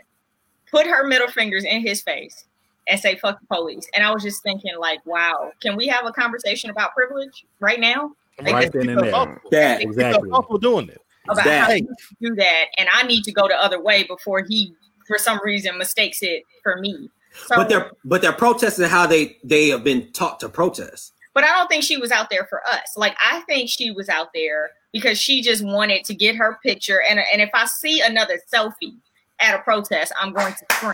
[0.72, 2.45] put her middle fingers in his face,
[2.88, 6.05] and say "fuck the police." And I was just thinking, like, wow, can we have
[6.05, 8.13] a conversation about privilege right now?
[8.41, 9.41] Like, right then and there.
[9.51, 10.30] Yeah, exactly.
[10.30, 11.67] People doing it about that.
[11.67, 11.88] how to
[12.22, 14.73] do that, and I need to go the other way before he,
[15.05, 17.09] for some reason, mistakes it for me.
[17.48, 21.14] So, but they're but they're protesting how they they have been taught to protest.
[21.34, 22.95] But I don't think she was out there for us.
[22.95, 27.02] Like I think she was out there because she just wanted to get her picture.
[27.02, 28.95] And and if I see another selfie
[29.40, 30.94] at a protest, I'm going to scream.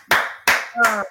[0.85, 1.03] Um,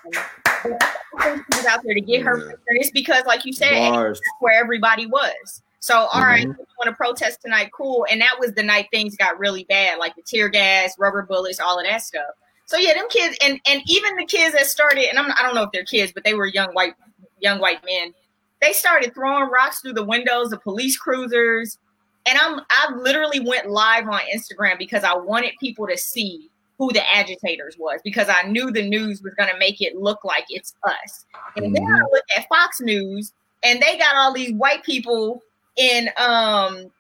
[0.47, 2.61] I think she was out there to get her picture.
[2.69, 3.93] It's because, like you said,
[4.41, 5.63] where everybody was.
[5.81, 6.23] So, all mm-hmm.
[6.23, 7.71] right, you want to protest tonight?
[7.73, 8.07] Cool.
[8.11, 11.61] And that was the night things got really bad, like the tear gas, rubber bullets,
[11.61, 12.31] all of that stuff.
[12.71, 15.57] So yeah, them kids and and even the kids that started, and I'm, I don't
[15.57, 16.95] know if they're kids, but they were young white
[17.41, 18.15] young white men.
[18.63, 21.79] They started throwing rocks through the windows of police cruisers,
[22.27, 26.49] and I'm I literally went live on Instagram because I wanted people to see
[26.79, 30.23] who the agitators was because I knew the news was going to make it look
[30.25, 31.27] like it's us.
[31.57, 31.75] And mm-hmm.
[31.75, 32.05] then I mm-hmm.
[32.13, 33.33] looked at Fox News,
[33.65, 35.43] and they got all these white people
[35.77, 36.93] in um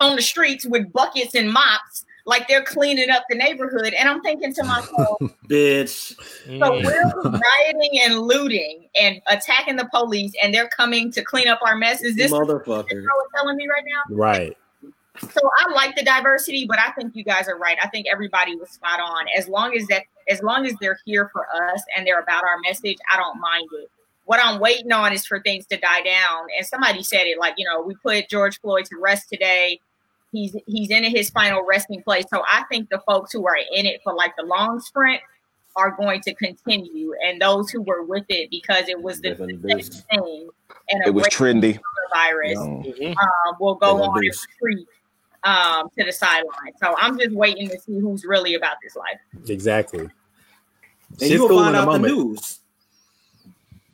[0.00, 3.94] on the streets with buckets and mops like they're cleaning up the neighborhood.
[3.94, 5.18] And I'm thinking to myself,
[5.48, 6.14] bitch.
[6.44, 6.84] So mm.
[6.84, 11.76] we're rioting and looting and attacking the police, and they're coming to clean up our
[11.76, 12.02] mess.
[12.02, 14.14] Is this motherfucker telling me right now?
[14.14, 14.56] Right.
[15.20, 17.76] So I like the diversity, but I think you guys are right.
[17.82, 19.24] I think everybody was spot on.
[19.36, 22.58] As long as that, as long as they're here for us and they're about our
[22.60, 23.90] message, I don't mind it.
[24.26, 26.46] What I'm waiting on is for things to die down.
[26.56, 29.80] And somebody said it, like you know, we put George Floyd to rest today
[30.32, 32.24] he's he's in his final resting place.
[32.32, 35.20] So I think the folks who are in it for like the long sprint
[35.76, 40.48] are going to continue, and those who were with it because it was the thing
[40.90, 41.78] and it was trendy
[42.12, 43.08] virus mm-hmm.
[43.08, 44.86] um, will go on and retreat
[45.44, 46.72] um, to the sideline.
[46.82, 49.18] So I'm just waiting to see who's really about this life.
[49.48, 50.08] Exactly.
[51.20, 52.60] And you'll find out the news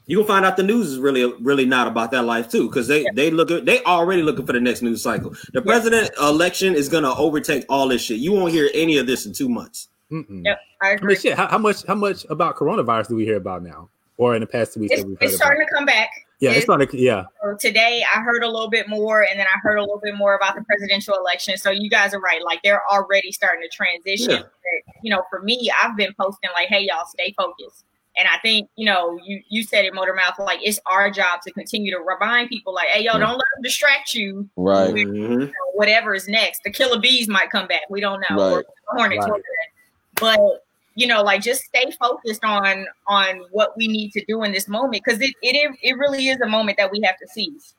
[0.06, 2.88] you can find out the news is really really not about that life too because
[2.88, 3.10] they yeah.
[3.14, 5.34] they look at they already looking for the next news cycle.
[5.52, 8.18] The president election is going to overtake all this shit.
[8.18, 9.88] You won't hear any of this in two months.
[10.12, 10.44] Mm-mm.
[10.44, 13.24] yep i agree I mean, shit, how, how, much how much about coronavirus do we
[13.24, 13.88] hear about now?
[14.18, 15.68] Or in the past two weeks it's, it's starting about?
[15.70, 16.10] to come back.
[16.40, 17.24] Yeah it's, it's starting to, yeah.
[17.42, 20.14] So today i heard a little bit more and then i heard a little bit
[20.14, 21.56] more about the presidential election.
[21.56, 22.44] So you guys are right.
[22.44, 24.30] Like they're already starting to transition.
[24.30, 24.92] Yeah.
[25.02, 27.84] you know for me i've been posting like hey y'all stay focused
[28.16, 31.40] and I think, you know, you you said it, Motor Mouth, like it's our job
[31.42, 33.20] to continue to remind people, like, hey, yo, mm-hmm.
[33.20, 34.48] don't let them distract you.
[34.56, 34.92] Right.
[34.92, 35.40] With, you mm-hmm.
[35.40, 36.62] know, whatever is next.
[36.62, 37.82] The killer bees might come back.
[37.90, 38.36] We don't know.
[38.36, 38.64] Right.
[38.64, 39.26] Or hornets.
[39.28, 39.42] Right.
[40.20, 40.64] But
[40.94, 44.68] you know, like just stay focused on on what we need to do in this
[44.68, 47.74] moment because it, it it really is a moment that we have to seize.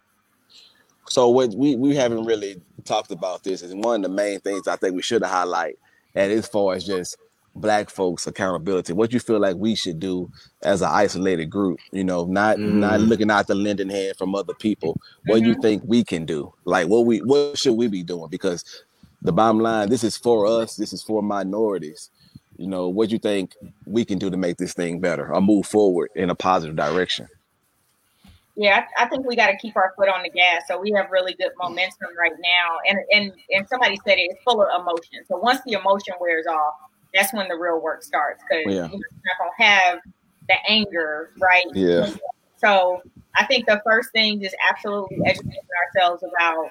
[1.07, 4.67] So what we we haven't really talked about this is one of the main things
[4.67, 5.79] I think we should highlight,
[6.13, 7.17] and as far as just
[7.55, 10.29] black folks accountability what you feel like we should do
[10.63, 12.73] as an isolated group you know not mm.
[12.73, 15.47] not looking out the lending hand from other people what mm-hmm.
[15.47, 18.83] you think we can do like what we what should we be doing because
[19.21, 22.09] the bottom line this is for us this is for minorities
[22.57, 23.55] you know what you think
[23.85, 27.27] we can do to make this thing better or move forward in a positive direction
[28.57, 30.63] yeah, I, I think we got to keep our foot on the gas.
[30.67, 34.41] So we have really good momentum right now, and and and somebody said it, it's
[34.43, 35.25] full of emotion.
[35.27, 36.75] So once the emotion wears off,
[37.15, 38.89] that's when the real work starts because yeah.
[38.91, 39.99] you're not gonna have
[40.47, 41.65] the anger, right?
[41.73, 42.11] Yeah.
[42.57, 43.01] So
[43.35, 46.69] I think the first thing is absolutely educating ourselves about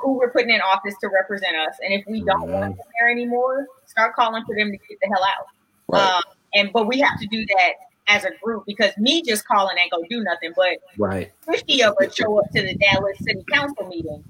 [0.00, 1.76] who we're putting in office to represent us.
[1.82, 2.52] And if we don't mm-hmm.
[2.52, 5.46] want them there anymore, start calling for them to get the hell out.
[5.88, 6.02] Right.
[6.02, 6.22] Um,
[6.54, 7.72] and but we have to do that
[8.06, 10.52] as a group because me just calling ain't gonna do nothing.
[10.54, 14.24] But right, 50 of us show up to the Dallas City Council meeting.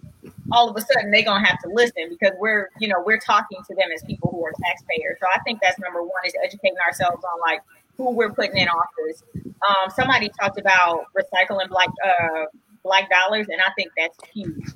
[0.53, 3.59] All of a sudden, they're gonna have to listen because we're, you know, we're talking
[3.67, 5.19] to them as people who are taxpayers.
[5.21, 7.61] So I think that's number one is educating ourselves on like
[7.97, 9.23] who we're putting in office.
[9.45, 12.45] Um, somebody talked about recycling black uh,
[12.83, 14.67] black dollars, and I think that's huge.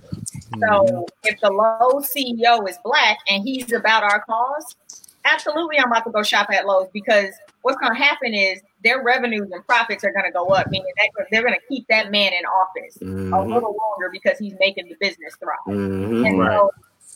[0.61, 1.03] So mm-hmm.
[1.25, 4.77] if the Lowe's CEO is black and he's about our cause,
[5.25, 9.03] absolutely I'm about to go shop at Lowe's because what's going to happen is their
[9.03, 12.11] revenues and profits are going to go up, meaning that they're going to keep that
[12.11, 13.33] man in office mm-hmm.
[13.33, 15.57] a little longer because he's making the business thrive.
[15.67, 16.53] Mm-hmm, and right.
[16.53, 16.71] so,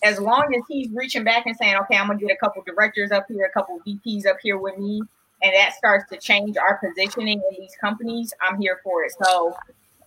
[0.05, 2.63] as long as he's reaching back and saying, "Okay, I'm going to get a couple
[2.67, 5.01] directors up here, a couple VPs up here with me,"
[5.43, 9.13] and that starts to change our positioning in these companies, I'm here for it.
[9.23, 9.55] So,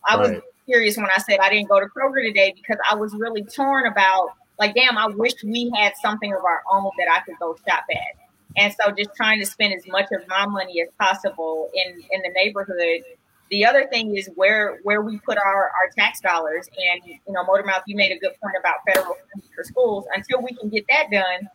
[0.07, 3.13] I was curious when I said I didn't go to Kroger today because I was
[3.13, 7.21] really torn about, like, damn, I wish we had something of our own that I
[7.21, 8.24] could go shop at
[8.57, 12.21] and so just trying to spend as much of my money as possible in in
[12.21, 13.03] the neighborhood.
[13.51, 16.67] The other thing is where where we put our our tax dollars.
[16.67, 19.15] And you know motormouth you made a good point about federal
[19.55, 20.05] for schools.
[20.15, 21.49] Until we can get that done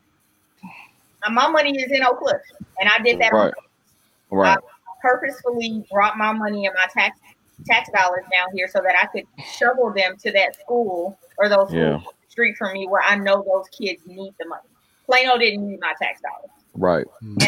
[1.29, 2.41] my money is in oak cliff.
[2.81, 3.53] And i did that right.
[4.31, 4.59] Right.
[4.59, 4.63] I
[5.03, 7.19] purposefully brought my money and my tax
[7.67, 11.71] tax dollars down here so that i could shovel them to that school or those
[11.71, 12.01] yeah.
[12.29, 14.63] street from me where i know those kids need the money.
[15.05, 17.07] Plano didn't need my tax dollars Right.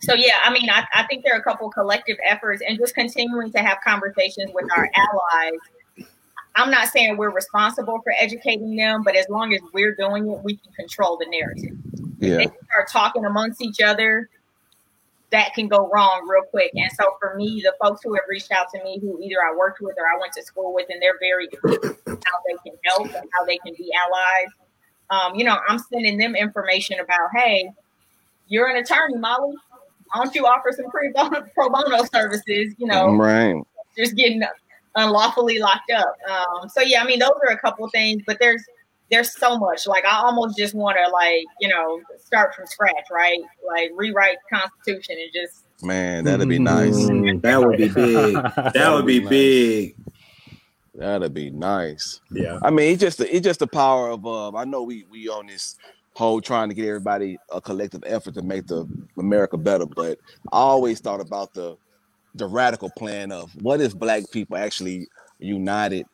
[0.00, 2.78] So, so, yeah, I mean, I, I think there are a couple collective efforts and
[2.78, 6.06] just continuing to have conversations with our allies.
[6.56, 10.42] I'm not saying we're responsible for educating them, but as long as we're doing it,
[10.42, 11.76] we can control the narrative.
[12.18, 12.38] Yeah.
[12.40, 14.30] If they start talking amongst each other,
[15.30, 16.72] that can go wrong real quick.
[16.74, 19.54] And so for me, the folks who have reached out to me, who either I
[19.54, 23.06] worked with or I went to school with, and they're very how they can help
[23.14, 24.50] and how they can be allies
[25.10, 27.70] um, you know, I'm sending them information about, hey,
[28.48, 29.56] you're an attorney, Molly.
[30.12, 32.74] Why don't you offer some pro bono, pro bono services?
[32.78, 33.54] You know, right?
[33.96, 34.42] Just getting
[34.96, 36.16] unlawfully locked up.
[36.28, 38.64] Um, so yeah, I mean, those are a couple things, but there's
[39.10, 39.86] there's so much.
[39.86, 43.40] Like I almost just want to like you know start from scratch, right?
[43.66, 45.64] Like rewrite the Constitution and just.
[45.82, 46.94] Man, that'd be nice.
[46.94, 48.34] Mm, that would be big.
[48.74, 49.96] That would be big.
[51.00, 52.20] That'd be nice.
[52.30, 52.58] Yeah.
[52.62, 54.26] I mean, it's just it's just the power of.
[54.26, 55.76] Uh, I know we we on this
[56.14, 58.86] whole trying to get everybody a collective effort to make the
[59.18, 60.18] America better, but
[60.52, 61.78] I always thought about the
[62.34, 65.08] the radical plan of what if Black people actually
[65.38, 66.04] united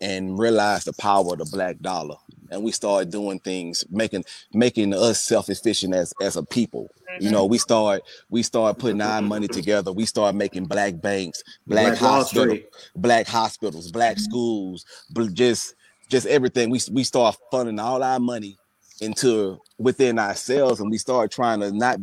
[0.00, 2.14] and realize the power of the black dollar
[2.50, 6.88] and we started doing things making making us self-efficient as as a people.
[7.18, 7.32] You mm-hmm.
[7.32, 9.92] know we start we start putting our money together.
[9.92, 12.60] We start making black banks black, black hospitals
[12.94, 14.24] black hospitals black mm-hmm.
[14.24, 14.84] schools
[15.32, 15.74] just
[16.08, 16.70] just everything.
[16.70, 18.58] We, we start funding all our money
[19.00, 21.98] into within ourselves and we start trying to not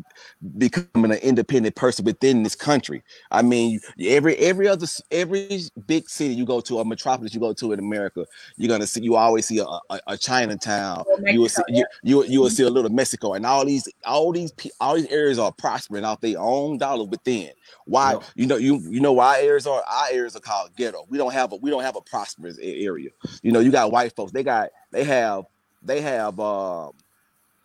[0.58, 3.04] becoming an independent person within this country.
[3.32, 7.54] I mean, every every other every big city you go to a metropolis you go
[7.54, 8.26] to in America,
[8.58, 11.04] you're gonna see you always see a, a, a Chinatown.
[11.26, 14.32] you will see you, you, you will see a little Mexico, and all these all
[14.32, 17.50] these all these areas are prospering off their own dollar within.
[17.86, 21.06] Why you know you you know why areas are our areas are called ghetto.
[21.10, 23.10] We don't have a we don't have a prosperous area.
[23.42, 24.32] You know, you got white folks.
[24.32, 25.46] They got they have
[25.82, 26.90] they have uh,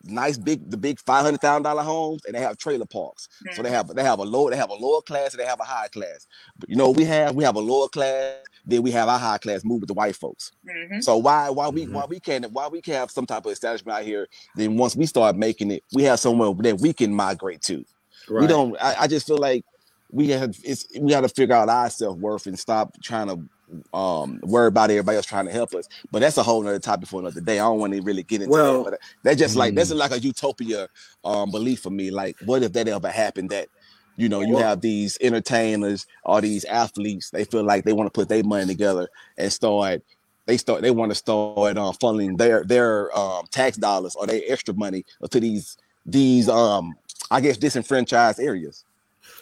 [0.04, 3.28] nice big the big five hundred thousand dollar homes and they have trailer parks.
[3.44, 3.56] Mm-hmm.
[3.56, 5.60] So they have they have a lower they have a lower class and they have
[5.60, 6.26] a high class.
[6.58, 9.38] But you know we have we have a lower class, then we have our high
[9.38, 10.52] class move with the white folks.
[10.68, 11.00] Mm-hmm.
[11.00, 11.94] So why why we mm-hmm.
[11.94, 14.28] why we can't why we can't have some type of establishment out here?
[14.56, 17.84] Then once we start making it, we have somewhere that we can migrate to.
[18.28, 18.42] Right.
[18.42, 18.76] We don't.
[18.80, 19.64] I, I just feel like
[20.10, 23.40] we have it's we got to figure out our self worth and stop trying to
[23.92, 25.88] um worry about everybody else trying to help us.
[26.10, 27.58] But that's a whole nother topic for another day.
[27.58, 28.90] I don't want to really get into well, that.
[28.90, 29.96] But that's just like that's mm.
[29.96, 30.88] like a utopia
[31.24, 32.10] um belief for me.
[32.10, 33.68] Like, what if that ever happened that
[34.16, 38.08] you know, you well, have these entertainers or these athletes, they feel like they want
[38.08, 40.02] to put their money together and start
[40.46, 44.40] they start they want to start um, funneling their their um, tax dollars or their
[44.48, 46.94] extra money to these these um
[47.30, 48.84] I guess disenfranchised areas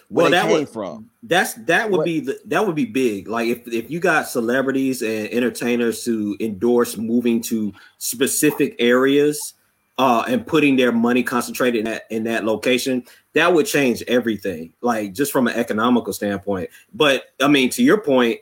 [0.08, 1.10] well, that would, from.
[1.22, 2.04] That's that would what?
[2.04, 3.28] be the, that would be big.
[3.28, 9.54] Like if if you got celebrities and entertainers to endorse moving to specific areas
[9.98, 14.72] uh, and putting their money concentrated in that in that location, that would change everything.
[14.80, 16.70] Like just from an economical standpoint.
[16.94, 18.40] But I mean, to your point,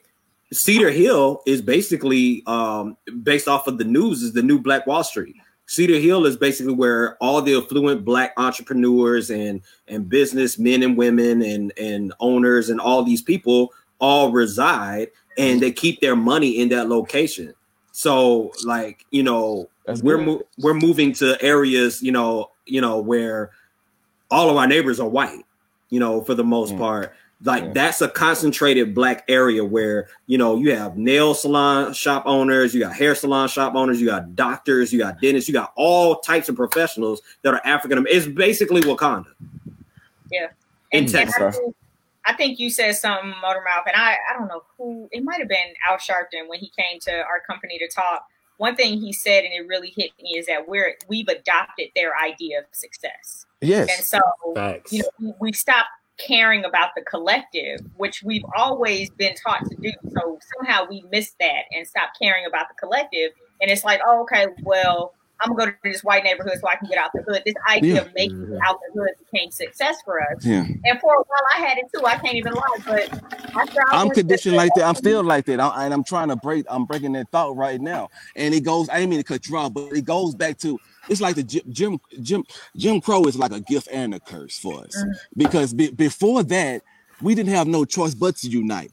[0.53, 5.05] Cedar Hill is basically um, based off of the news is the new Black Wall
[5.05, 5.37] Street.
[5.67, 10.97] Cedar Hill is basically where all the affluent black entrepreneurs and and business men and
[10.97, 15.09] women and and owners and all these people all reside
[15.39, 17.55] and they keep their money in that location.
[17.93, 22.99] So like you know That's we're mo- we're moving to areas you know you know
[23.01, 23.51] where
[24.31, 25.45] all of our neighbors are white.
[25.91, 26.79] You know for the most Mm.
[26.79, 27.15] part.
[27.43, 27.73] Like Yeah.
[27.75, 32.81] that's a concentrated black area where you know you have nail salon shop owners, you
[32.81, 36.49] got hair salon shop owners, you got doctors, you got dentists, you got all types
[36.49, 38.07] of professionals that are African.
[38.09, 39.27] It's basically Wakanda.
[40.31, 40.49] Yeah.
[40.93, 41.37] In And, and Texas.
[41.43, 41.77] I, think,
[42.27, 45.39] I think you said something, Motor Mouth, and I, I don't know who it might
[45.41, 48.27] have been Al Sharpton when he came to our company to talk.
[48.57, 52.13] One thing he said, and it really hit me, is that we're we've adopted their
[52.17, 54.21] idea of success, yes and so
[54.55, 54.93] Facts.
[54.93, 55.89] you know we, we stopped
[56.19, 59.93] caring about the collective, which we've always been taught to do.
[60.11, 63.31] So somehow we missed that and stopped caring about the collective.
[63.61, 66.77] And it's like, oh, okay, well, I'm gonna go to this white neighborhood so I
[66.77, 67.43] can get out the hood.
[67.45, 68.01] This idea Yeah.
[68.03, 70.45] of making it out the hood became success for us.
[70.45, 70.65] Yeah.
[70.85, 72.07] And for a while, I had it too.
[72.07, 73.21] I can't even lie, but
[73.91, 74.85] I'm conditioned like that.
[74.85, 75.61] I'm still like that.
[75.61, 76.65] I, and I'm trying to break.
[76.69, 78.11] I'm breaking that thought right now.
[78.37, 78.89] And it goes.
[78.89, 80.79] I didn't mean to cut you off, but it goes back to.
[81.09, 82.45] It's like the Jim Jim
[82.77, 85.15] Jim, Crow is like a gift and a curse for us Mhm.
[85.37, 86.83] because be, before that
[87.21, 88.91] we didn't have no choice but to unite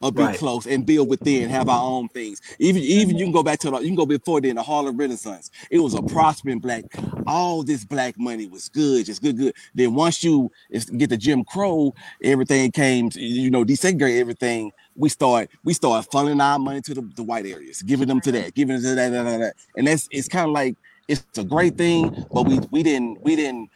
[0.00, 0.36] or be Right.
[0.38, 2.40] close and build within, have our own things.
[2.58, 4.96] Even even you can go back to the, you can go before then the Harlem
[4.96, 5.50] Renaissance.
[5.70, 6.84] It was a prospering black.
[7.26, 9.54] All this black money was good, just good, good.
[9.74, 10.50] Then once you
[10.96, 13.10] get the Jim Crow, everything came.
[13.10, 14.72] To, you know, desegregate everything.
[14.96, 18.32] We start we start funneling our money to the, the white areas, giving them to
[18.32, 19.54] that, giving it to that, that, that, that.
[19.76, 20.76] and that's it's kind of like
[21.12, 23.70] it's a great thing, but we we didn't we didn't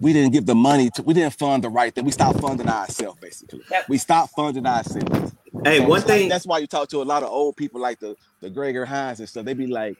[0.00, 2.04] we didn't give the money to we didn't fund the right thing.
[2.04, 3.60] We stopped funding ourselves basically.
[3.70, 3.88] Yep.
[3.88, 5.32] We stopped funding ourselves.
[5.64, 6.28] Hey, So one it's like- thing.
[6.28, 9.20] that's why you talk to a lot of old people like the the Gregory Hines
[9.20, 9.44] and stuff.
[9.44, 9.96] They'd be like,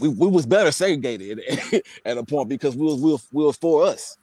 [0.00, 1.40] we, we was better segregated
[2.04, 4.16] at a point because we was we was, we was for us.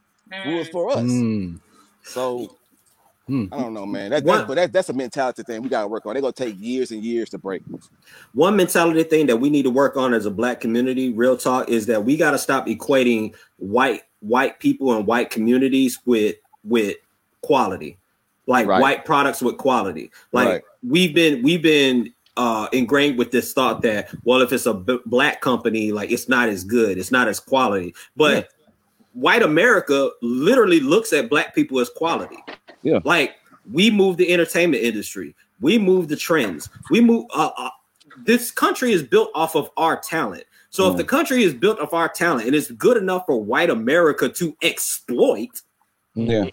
[0.45, 0.71] We was Mm.
[0.71, 0.99] for us.
[0.99, 1.59] Mm.
[2.03, 2.55] So
[3.29, 3.49] Mm.
[3.51, 4.11] I don't know, man.
[4.11, 6.13] That, that but that, that's a mentality thing we gotta work on.
[6.13, 7.61] They're gonna take years and years to break.
[8.33, 11.67] one mentality thing that we need to work on as a black community real talk
[11.69, 16.95] is that we got to stop equating white white people and white communities with with
[17.41, 17.97] quality
[18.47, 18.81] like Right.
[18.81, 20.61] white products with quality like Right.
[20.83, 24.99] we've been we've been uh ingrained with this thought that well if it's a b-
[25.05, 28.49] black company like it's not as good it's not as quality but
[29.13, 32.37] white america literally looks at black people as quality
[32.83, 32.99] Yeah.
[33.03, 33.35] like
[33.71, 37.69] we move the entertainment industry we move the trends we move uh, uh,
[38.25, 40.97] this country is built off of our talent so if Mm.
[40.97, 44.55] the country is built off our talent and it's good enough for white america to
[44.61, 45.61] exploit
[46.15, 46.45] Yeah.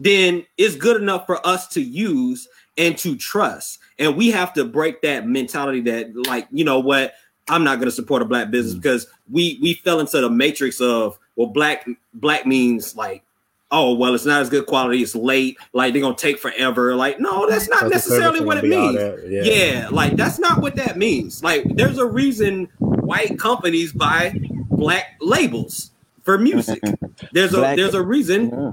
[0.00, 3.78] then it's good enough for us to use and to trust.
[4.00, 7.14] And we have to break that mentality that, like, you know what,
[7.48, 10.80] I'm not going to support a black business because we we fell into the matrix
[10.80, 13.22] of well, black black means like,
[13.74, 16.94] oh well, it's not as good quality, it's late, like they're gonna take forever.
[16.94, 18.98] Like, no, that's not Customer necessarily what it gonna be all means.
[18.98, 19.42] that, Yeah.
[19.82, 19.88] Yeah.
[19.90, 21.42] like that's not what that means.
[21.42, 24.34] Like, there's a reason white companies buy
[24.70, 25.90] black labels
[26.22, 26.80] for music.
[27.32, 28.48] There's a Black- there's a reason.
[28.50, 28.72] Yeah.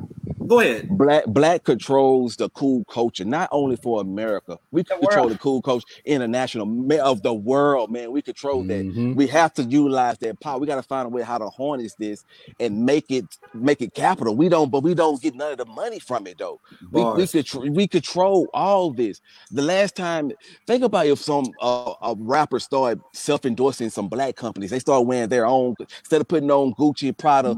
[0.52, 0.90] Go ahead.
[0.98, 4.60] Black black controls the cool culture, not only for America.
[4.72, 5.32] We The control world.
[5.32, 6.68] the cool culture international
[7.02, 8.12] of the world, man.
[8.12, 8.84] We control that.
[8.86, 9.16] Mhm.
[9.16, 10.60] We have to utilize that power.
[10.60, 12.26] We got to find a way how to harness this
[12.60, 13.24] and make it
[13.54, 14.36] make it capital.
[14.36, 16.60] We don't, but we don't get none of the money from it though.
[16.92, 17.32] We, we, Bars.
[17.32, 19.22] contr- we control all this.
[19.52, 20.34] The last time,
[20.68, 25.06] think about if some uh, a rapper started self endorsing some black companies, they start
[25.06, 27.56] wearing their own instead of putting on Gucci, Prada,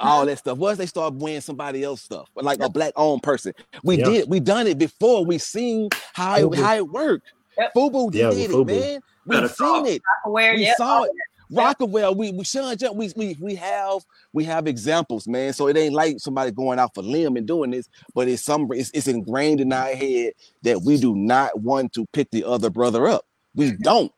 [0.00, 0.58] all that stuff.
[0.58, 3.52] Once they start wearing somebody else stuff, but like a black owned person,
[3.82, 4.04] we Yeah.
[4.04, 4.30] did.
[4.30, 5.24] We done it before.
[5.24, 7.32] We seen how it, how it worked.
[7.58, 7.74] Yep.
[7.74, 8.66] Fubu did, Yeah, with did it, Fubu.
[8.66, 9.00] man.
[9.26, 10.02] We Better seen it.
[10.24, 11.10] Where, We yeah, saw it.
[11.52, 15.52] Rocawear, we we Sean John, we, we we have we have examples, man.
[15.52, 18.68] So it ain't like somebody going out for limb and doing this, but it's some
[18.72, 20.32] it's, it's ingrained in our head
[20.62, 23.26] that we do not want to pick the other brother up.
[23.54, 23.82] We mm-hmm.
[23.82, 24.12] don't.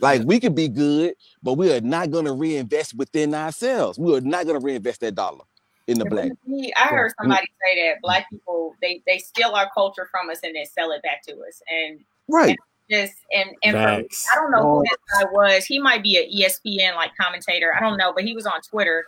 [0.00, 3.98] Like we could be good, but we are not gonna reinvest within ourselves.
[3.98, 5.44] We are not gonna reinvest that dollar
[5.88, 6.30] in the black.
[6.76, 10.54] I heard somebody say that black people they they steal our culture from us and
[10.54, 12.56] then sell it back to us, and Right.
[12.90, 14.76] just and and for me, I don't know Oh.
[14.78, 15.64] who this guy was.
[15.64, 17.74] He might be an ESPN like commentator.
[17.74, 19.04] I don't know, but he was on Twitter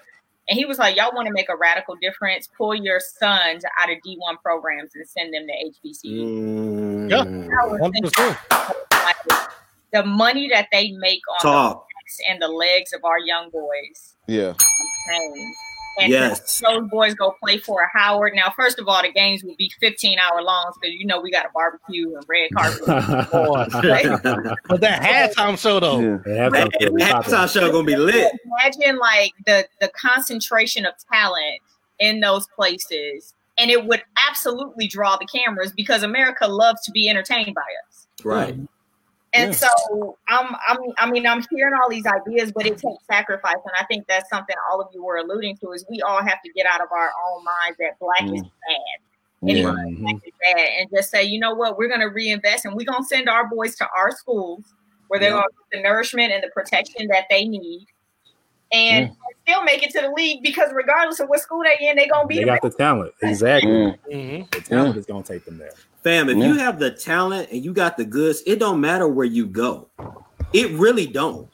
[0.49, 2.49] and he was like, "Y'all want to make a radical difference?
[2.57, 7.11] Pull your sons out of D1 programs and send them to HBCU." Mm.
[7.11, 7.23] Yeah.
[9.95, 10.09] I was One thinking, percent.
[10.09, 11.87] like, the money that they make on Talk.
[11.89, 14.15] the backs and the legs of our young boys.
[14.27, 14.55] Yeah.
[15.09, 15.55] insane.
[15.99, 16.61] And Yes.
[16.61, 18.33] those boys go play for a Howard.
[18.35, 21.31] Now, first of all, the games will be 15 hour longs because you know we
[21.33, 22.81] got a barbecue and red carpet.
[24.69, 26.19] But that halftime show though, Yeah.
[26.25, 27.05] They have something to.
[27.05, 28.33] Halftime show gonna be lit.
[28.45, 31.61] Imagine like the the concentration of talent
[31.99, 37.09] in those places, and it would absolutely draw the cameras because America loves to be
[37.09, 38.07] entertained by us.
[38.25, 38.57] Right.
[39.33, 39.69] And yeah.
[39.69, 43.73] so I'm, I'm, I mean, I'm hearing all these ideas, but it takes sacrifice, and
[43.79, 45.71] I think that's something all of you were alluding to.
[45.71, 48.35] Is we all have to get out of our own minds that black mm.
[48.35, 49.65] is bad, yeah.
[49.65, 50.03] mm-hmm.
[50.03, 50.33] black is
[50.79, 53.29] and just say, you know what, we're going to reinvest, and we're going to send
[53.29, 54.65] our boys to our schools
[55.07, 57.87] where they're going to get the nourishment and the protection that they need,
[58.73, 59.55] and yeah.
[59.55, 62.25] still make it to the league because regardless of what school they're in, they're going
[62.25, 62.39] to be.
[62.39, 63.71] They got the talent, exactly.
[63.71, 64.43] Mm-hmm.
[64.51, 65.75] The talent is going to take them there.
[66.03, 66.47] Fam, if yeah.
[66.47, 69.89] you have the talent and you got the goods, it don't matter where you go.
[70.53, 71.49] It really don't.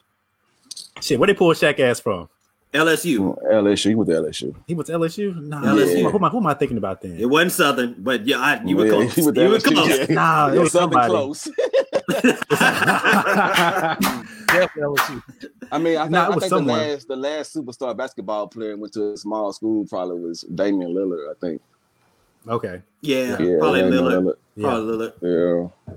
[1.01, 2.29] Shit, where they pull Shaq ass from?
[2.73, 3.37] LSU.
[3.45, 3.89] LSU.
[3.89, 4.55] He went to LSU.
[4.67, 5.35] He went to LSU?
[5.43, 5.63] Nah.
[5.63, 6.03] LSU.
[6.03, 7.17] Who, who, am I, who am I thinking about then?
[7.19, 9.17] It wasn't Southern, but yeah, I, you were close.
[9.17, 10.09] You were close.
[10.09, 11.11] Nah, it was somebody.
[11.11, 11.49] close.
[14.49, 15.23] LSU.
[15.73, 18.93] I mean, I, think, nah, I think the last the last superstar basketball player went
[18.93, 21.61] to a small school probably was Damian Lillard, I think.
[22.49, 22.83] Okay.
[23.01, 24.23] Yeah, yeah probably Lillard.
[24.23, 24.37] Lillard.
[24.61, 25.73] Probably Lillard.
[25.89, 25.95] Yeah.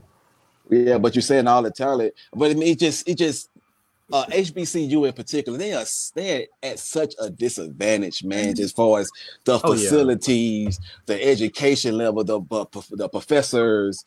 [0.72, 3.50] Yeah, but you're saying all the talent, but I mean, it just, it just,
[4.12, 5.86] uh, HBCU in particular, they are
[6.16, 9.12] they are at such a disadvantage, man, as far as
[9.46, 11.18] the facilities, oh, yeah.
[11.18, 12.40] the education level, the
[12.92, 14.04] the professors,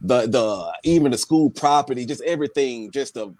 [0.00, 3.34] the the even the school property, just everything, just the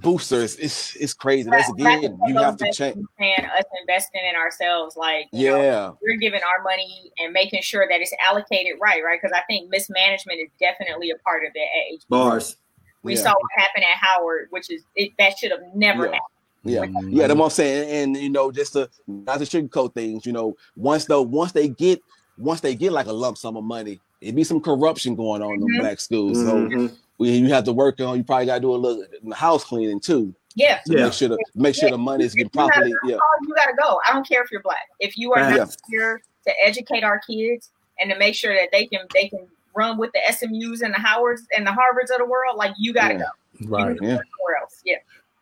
[0.00, 4.96] boosters it's it's crazy that's again you have to change and us investing in ourselves
[4.96, 9.18] like yeah know, we're giving our money and making sure that it's allocated right right
[9.20, 12.08] because i think mismanagement is definitely a part of it at HBC.
[12.08, 12.56] bars
[13.02, 13.22] we yeah.
[13.22, 16.12] saw what happened at howard which is it, that should have never yeah.
[16.12, 16.34] happened
[16.64, 20.26] yeah, yeah, that's what I'm saying, and you know, just to not to sugarcoat things,
[20.26, 22.02] you know, once though, once they get,
[22.36, 25.60] once they get like a lump sum of money, it'd be some corruption going on
[25.60, 25.74] mm-hmm.
[25.74, 26.38] in black schools.
[26.38, 26.94] Mm-hmm.
[27.18, 28.16] So we, you have to work on.
[28.16, 29.04] You probably got to do a little
[29.34, 30.34] house cleaning too.
[30.54, 31.04] Yeah, yeah.
[31.04, 32.92] Make sure the make sure the money is getting properly.
[33.04, 34.00] yeah, you got to go.
[34.08, 34.88] I don't care if you're black.
[34.98, 37.70] If you are not here to educate our kids
[38.00, 40.98] and to make sure that they can they can run with the SMU's and the
[40.98, 43.20] Howards and the Harvards of the world, like you got to yeah.
[43.20, 43.68] go.
[43.68, 43.96] Right.
[44.00, 44.08] Yeah.
[44.08, 44.80] Somewhere else.
[44.84, 44.96] Yeah.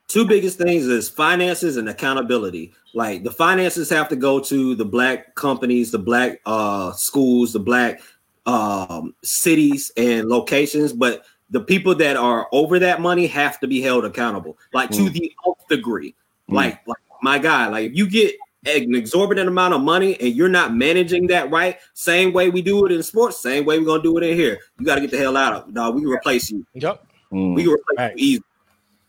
[0.08, 2.74] Two biggest things is finances and accountability.
[2.94, 7.60] Like the finances have to go to the black companies, the black uh schools, the
[7.60, 8.00] black
[8.44, 13.80] um cities and locations, but the people that are over that money have to be
[13.80, 14.96] held accountable, like mm.
[14.96, 16.14] to the nth degree.
[16.50, 16.54] Mm.
[16.54, 18.34] Like, like my guy, like if you get
[18.66, 22.84] an exorbitant amount of money and you're not managing that right, same way we do
[22.86, 24.58] it in sports, same way we're gonna do it in here.
[24.78, 25.72] You got to get the hell out of.
[25.72, 26.66] No, we can replace you.
[26.74, 27.54] Yep, mm.
[27.54, 28.18] we can replace right.
[28.18, 28.42] you easy.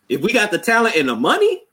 [0.08, 1.64] If we got the talent and the money,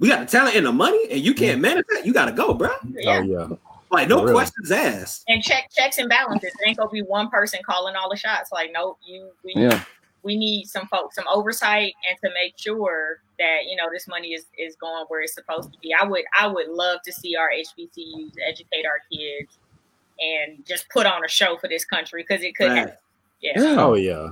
[0.00, 1.62] we got the talent and the money, and you can't mm.
[1.62, 2.70] manage that, you got to go, bro.
[2.94, 3.18] Yeah.
[3.18, 3.48] Oh yeah.
[3.90, 4.32] Like no really?
[4.32, 5.24] questions asked.
[5.28, 6.50] And check checks and balances.
[6.60, 8.50] It ain't gonna be one person calling all the shots.
[8.50, 9.84] Like, nope, you we yeah
[10.24, 14.28] we need some folks some oversight and to make sure that you know this money
[14.28, 15.94] is is going where it's supposed to be.
[15.94, 19.58] I would I would love to see our HBCUs educate our kids
[20.18, 22.78] and just put on a show for this country because it could right.
[22.78, 22.96] have
[23.40, 23.76] yeah.
[23.78, 24.30] Oh yeah.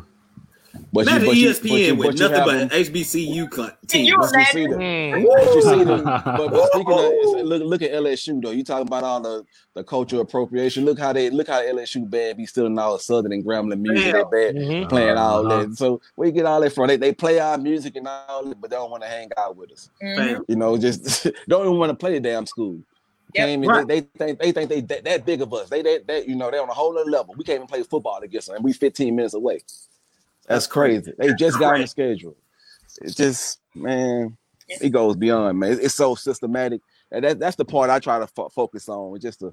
[0.92, 4.06] But Imagine you, but ESPN you, but with nothing but an HBCU team.
[4.06, 4.70] You imagine?
[4.72, 5.26] Mm.
[5.26, 6.04] But you see them.
[6.04, 8.50] But, but speaking of, look, look at LSU though.
[8.50, 9.44] You talking about all the,
[9.74, 10.84] the cultural appropriation.
[10.84, 14.12] Look how they look how LSU band be still in all Southern and Grambling music.
[14.12, 14.88] They bad mm-hmm.
[14.88, 15.64] playing all uh-huh.
[15.64, 15.76] that.
[15.76, 16.88] So where you get all that from?
[16.88, 19.56] They, they play our music and all that, but they don't want to hang out
[19.56, 19.90] with us.
[20.02, 20.42] Mm-hmm.
[20.48, 22.80] You know, just don't even want to play the damn school.
[23.34, 23.66] Yep.
[23.66, 23.88] Right.
[23.88, 25.70] They, they, think they think they that, that big of us.
[25.70, 27.34] They that, that you know they're on a whole other level.
[27.36, 29.62] We can't even play football against them, and we 15 minutes away.
[30.46, 31.12] That's crazy.
[31.18, 32.36] They just got on the schedule.
[33.00, 34.36] It just, man,
[34.68, 35.78] it goes beyond, man.
[35.80, 36.80] It's so systematic.
[37.10, 39.18] And that, that's the part I try to fo- focus on.
[39.20, 39.52] Just to,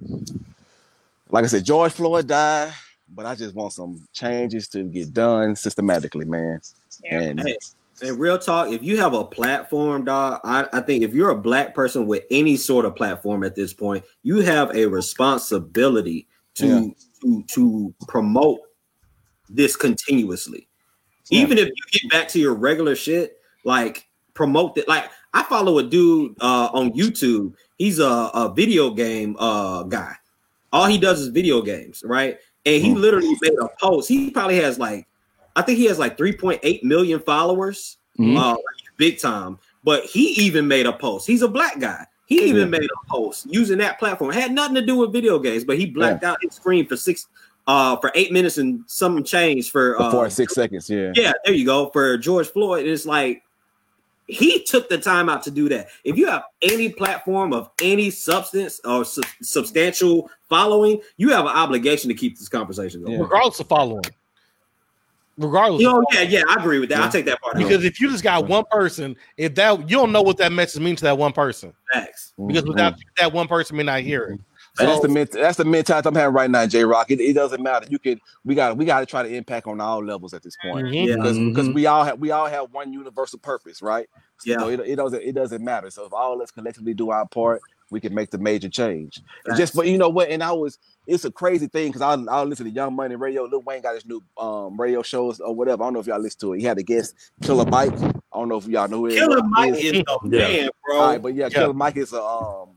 [1.29, 2.73] like I said, George Floyd died,
[3.13, 6.61] but I just want some changes to get done systematically, man.
[7.03, 7.21] Yeah.
[7.21, 7.57] And, hey,
[8.01, 11.37] and real talk, if you have a platform, dog, I, I think if you're a
[11.37, 16.67] black person with any sort of platform at this point, you have a responsibility to
[16.67, 16.89] yeah.
[17.21, 18.59] to to promote
[19.49, 20.68] this continuously.
[21.31, 24.87] Even if you get back to your regular shit, like promote it.
[24.87, 27.53] Like I follow a dude uh, on YouTube.
[27.77, 30.15] He's a, a video game uh, guy.
[30.71, 32.37] All he does is video games, right?
[32.65, 32.99] And he hmm.
[32.99, 34.07] literally made a post.
[34.07, 35.07] He probably has like,
[35.55, 38.37] I think he has like 3.8 million followers, mm-hmm.
[38.37, 38.55] uh,
[38.97, 39.59] big time.
[39.83, 41.25] But he even made a post.
[41.25, 42.05] He's a black guy.
[42.25, 44.29] He even made a post using that platform.
[44.29, 46.31] It had nothing to do with video games, but he blacked yeah.
[46.31, 47.27] out his screen for six
[47.69, 50.89] uh, for eight minutes and some change for uh, four six seconds.
[50.89, 51.91] Yeah, yeah, there you go.
[51.91, 53.43] For George Floyd, it's like
[54.25, 55.89] he took the time out to do that.
[56.03, 61.51] If you have any platform of any substance or su- substantial following, you have an
[61.51, 63.21] obligation to keep this conversation going, yeah.
[63.21, 64.03] regardless of following.
[65.37, 66.97] Regardless, you know, yeah, yeah, I agree with that.
[66.97, 67.05] Yeah.
[67.05, 70.11] I'll take that part because if you just got one person, if that you don't
[70.11, 72.33] know what that message means to that one person, Facts.
[72.47, 73.09] because without mm-hmm.
[73.17, 74.39] that one person may not hear it.
[74.79, 77.11] So, that's the ment- that's the mentality I'm having right now, J Rock.
[77.11, 77.85] It, it, doesn't matter.
[77.89, 80.55] You can we got we got to try to impact on all levels at this
[80.61, 80.87] point.
[80.87, 81.07] Mhm.
[81.07, 81.15] Yeah.
[81.15, 81.73] Because because Mhm.
[81.73, 84.07] we all have we all have one universal purpose, right?
[84.45, 84.59] Yeah.
[84.59, 85.89] So it, it doesn't it doesn't matter.
[85.89, 87.61] So if all of us collectively do our part,
[87.91, 89.21] we can make the major change.
[89.45, 90.29] And just but you know what?
[90.29, 90.77] And I was
[91.07, 93.45] it's a crazy thing because I I listen to Young Money Radio.
[93.45, 95.83] Lil Wayne got his new um radio shows or whatever.
[95.83, 96.59] I don't know if y'all listen to it.
[96.59, 97.91] He had a guest Killer Mike.
[97.93, 99.19] I don't know if y'all know who it is.
[99.19, 99.79] Killer Mike is.
[99.79, 100.39] is the Yeah.
[100.47, 100.95] man, bro.
[100.99, 101.49] All right, but yeah, Yeah.
[101.49, 102.69] Killer Mike is a um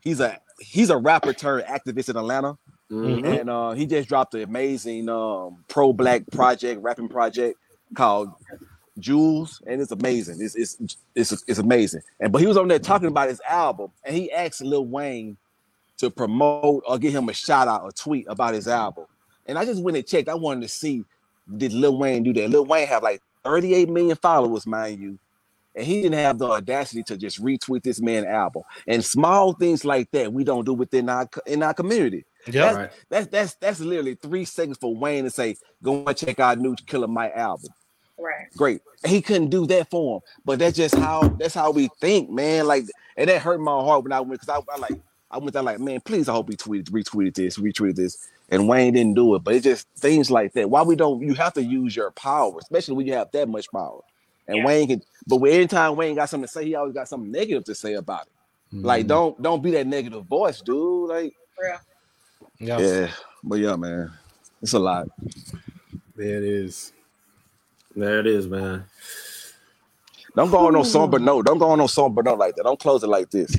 [0.00, 2.56] he's a he's a rapper turned activist in Atlanta.
[2.90, 3.40] Mhm.
[3.40, 7.58] And uh he just dropped an amazing um pro black project, rapping project
[7.94, 8.30] called
[8.98, 10.36] Jewels, and it's amazing.
[10.40, 10.76] It's it's
[11.14, 12.02] it's it's amazing.
[12.20, 15.36] And but he was on there talking about his album, and he asked Lil Wayne
[15.98, 19.06] to promote or give him a shout out or tweet about his album.
[19.46, 20.28] And I just went and checked.
[20.28, 21.04] I wanted to see
[21.56, 22.50] did Lil Wayne do that.
[22.50, 25.18] Lil Wayne have like 38 million followers, mind you.
[25.76, 28.62] And he didn't have the audacity to just retweet this man album.
[28.86, 32.24] And small things like that we don't do within our in our community.
[32.46, 32.74] Yeah.
[32.74, 32.90] Right.
[33.08, 36.76] That's that's that's literally three seconds for Wayne to say, go and check out new
[36.86, 37.70] Killer Mike album.
[38.18, 38.46] Right.
[38.56, 38.80] Great.
[39.02, 40.20] And he couldn't do that for him.
[40.44, 42.66] But that's just how that's how we think, man.
[42.66, 42.84] Like,
[43.16, 45.62] and that hurt my heart when I went because I, I like I went there
[45.62, 48.28] like, man, please, I hope he tweeted, retweeted this, retweeted this.
[48.50, 49.42] And Wayne didn't do it.
[49.42, 50.70] But it's just things like that.
[50.70, 53.70] Why we don't you have to use your power, especially when you have that much
[53.72, 54.00] power.
[54.46, 54.64] And Yeah.
[54.66, 57.30] Wayne can, but when every time Wayne got something to say, he always got something
[57.30, 58.28] negative to say about it.
[58.72, 59.08] Like, mm-hmm.
[59.08, 61.08] don't don't be that negative voice, dude.
[61.08, 61.78] Like, Real.
[62.58, 62.78] Yeah.
[62.78, 63.10] yeah,
[63.42, 64.10] but yeah, man,
[64.62, 65.06] it's a lot.
[66.16, 66.92] there it is.
[67.96, 68.84] There it is, man.
[70.36, 71.46] Don't go on no somber note.
[71.46, 72.64] Don't go on no somber note like that.
[72.64, 73.56] Don't close it like this.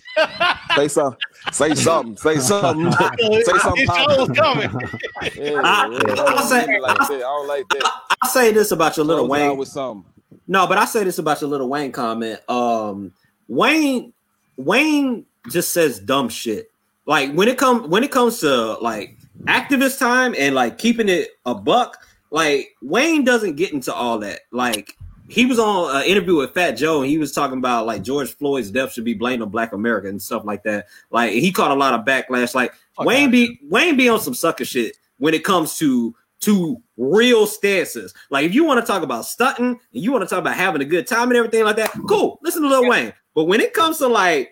[0.76, 1.18] say something.
[1.53, 2.18] Say something.
[2.18, 2.91] Say something.
[2.91, 3.84] say something.
[3.84, 4.36] It shows positive.
[4.36, 4.70] coming.
[5.36, 5.99] Yeah, I- yeah.
[5.99, 7.12] Don't I'll say- do like that.
[7.12, 7.91] I don't like that.
[8.22, 9.57] I'll say this about your little Close it Wayne.
[9.57, 10.12] with something.
[10.47, 12.39] No, but I say this about your little Wayne comment.
[12.49, 13.14] Um,
[13.47, 14.14] Wayne,
[14.57, 16.69] Wayne just says dumb shit.
[17.06, 21.30] Like when it comes when it comes to like activist time and like keeping it
[21.45, 24.41] a buck, like Wayne doesn't get into all that.
[24.52, 24.97] Like
[25.30, 28.34] he was on an interview with Fat Joe and he was talking about like George
[28.35, 30.88] Floyd's death should be blamed on Black America and stuff like that.
[31.11, 32.56] Like he caught a lot of backlash.
[32.56, 36.15] Like Wayne be Wayne be on some sucker shit when it comes to
[36.46, 38.14] to real stances.
[38.30, 40.82] Like if you want to talk about stunting and you want to talk about having
[40.82, 42.40] a good time and everything like that, cool.
[42.44, 43.14] Listen to Lil Wayne.
[43.34, 44.52] But when it comes to like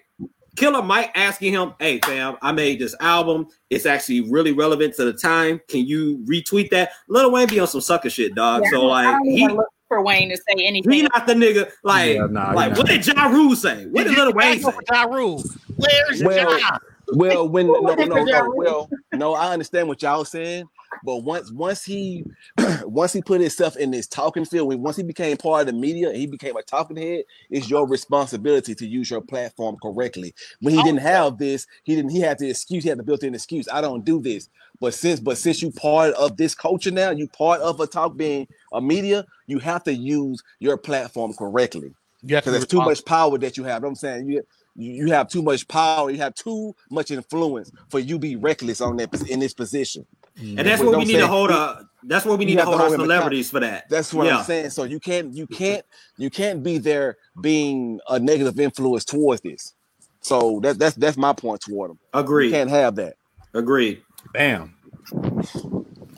[0.55, 3.47] Killer Mike asking him, "Hey fam, I made this album.
[3.71, 5.59] It's actually really relevant to the time.
[5.67, 8.61] Can you retweet that?" Lil Wayne be on some sucker shit, dog.
[8.65, 10.91] Yeah, so like he look for Wayne to say anything.
[10.91, 11.71] he not the nigga.
[11.83, 12.77] Like Yeah, nah, he like not.
[12.77, 13.85] what did Ja Rule say?
[13.87, 14.71] What did Lil Wayne say?
[14.91, 15.43] Ja Rule.
[15.75, 16.77] Where's Well, Ja?
[17.15, 20.67] Well, when no, no, Whatever, no, well, no, I understand what y'all saying,
[21.01, 22.25] but once once he
[22.83, 25.73] once he put himself in this talking field, when once he became part of the
[25.73, 30.33] media he became a talking head, it's your responsibility to use your platform correctly.
[30.61, 33.33] When he didn't have this, he didn't he had the excuse, he had the built-in
[33.35, 34.49] excuse, I don't do this.
[34.79, 38.17] But since but since you part of this culture now, you part of a talk
[38.17, 43.05] being a media, you have to use your platform correctly Yeah, because there's too much
[43.05, 43.77] power that you have.
[43.77, 44.43] You know what I'm saying you
[44.75, 46.09] you you have too much power.
[46.09, 50.05] You have too much influence for you be reckless on that in this position.
[50.37, 51.87] And that's what we don't need to hold a.
[52.05, 53.87] That's what we need to have to hold our hold him account- celebrities for that.
[53.89, 54.39] That's what Yeah.
[54.39, 54.71] I'm saying.
[54.71, 55.85] So you can't you can't
[56.17, 59.73] you can't be there being a negative influence towards this.
[60.21, 61.99] So that that's that's my point toward him.
[62.13, 62.51] You Agreed.
[62.51, 63.15] can't have that.
[63.53, 64.01] Agreed.
[64.33, 64.75] Bam.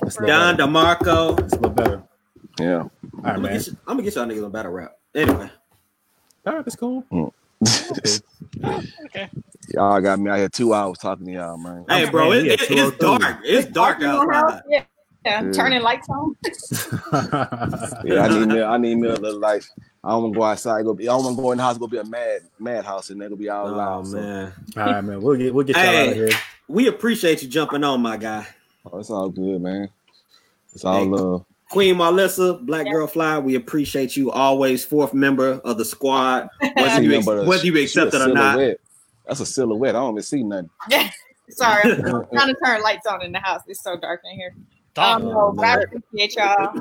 [0.01, 0.63] That's Don better.
[0.63, 1.37] DeMarco.
[1.37, 2.03] That's a little better.
[2.59, 2.75] Yeah.
[2.77, 3.53] All right, I'm gonna, man.
[3.57, 4.97] get, you- I'm gonna get y'all niggas on battle rap.
[5.13, 5.49] Anyway,
[6.47, 7.03] All right, that's cool.
[7.11, 7.31] Mm.
[9.73, 11.85] Y'all got me out here two hours talking to y'all, man.
[11.89, 13.37] hey, bro, it, it, it's dark.
[13.43, 14.61] It's dark outside.
[14.69, 14.83] Yeah.
[15.25, 15.51] Yeah, Yeah.
[15.53, 16.35] turning lights on.
[18.05, 18.61] Yeah, I need me.
[18.61, 19.67] I need me a little life.
[20.03, 20.85] I don't want to go outside.
[20.85, 21.09] Go be.
[21.09, 21.77] I don't want to go in the house.
[21.79, 24.07] Go be a mad mad house, and then go be all Oh loud.
[24.07, 25.19] so- man, All right, man.
[25.21, 26.01] We'll get we'll get y'all Hey.
[26.03, 26.29] out of here.
[26.67, 28.45] we appreciate you jumping on, my guy.
[28.91, 29.89] Oh, it's all good, man.
[30.73, 31.09] It's all Hey.
[31.09, 31.45] love.
[31.71, 37.01] Queen Melissa, Black Girl Fly, we appreciate you always, fourth member of the squad, whether
[37.01, 38.59] you, ex- whether you accept it or not.
[39.25, 39.27] Silhouette.
[39.27, 39.95] That's a silhouette.
[39.95, 40.69] I don't even see nothing.
[40.89, 41.09] Yeah,
[41.49, 43.61] Sorry, I'm trying to turn lights on in the house.
[43.67, 44.55] It's so dark in here.
[44.97, 46.73] Um, no, but I appreciate y'all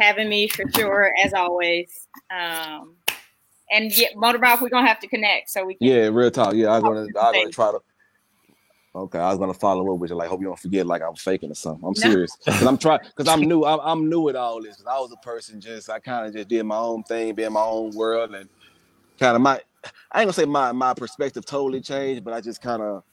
[0.00, 2.08] having me for sure, as always.
[2.30, 2.94] Um,
[3.70, 5.86] and yeah, motorbike, we're gonna have to connect so we can.
[5.86, 6.54] Yeah, real talk.
[6.54, 7.78] Yeah, I was gonna, I was gonna try to.
[8.94, 10.16] Okay, I was gonna follow up with you.
[10.16, 10.86] Like, hope you don't forget.
[10.86, 11.86] Like, I'm faking or something.
[11.86, 12.10] I'm No.
[12.10, 13.00] serious because I'm trying.
[13.04, 13.64] Because I'm new.
[13.64, 14.76] I'm, I'm new at all this.
[14.76, 15.88] 'Cause I was a person just.
[15.88, 18.48] I kind of just did my own thing, being my own world, and
[19.18, 19.60] kind of my.
[20.12, 23.04] I ain't gonna say my my perspective totally changed, but I just kind of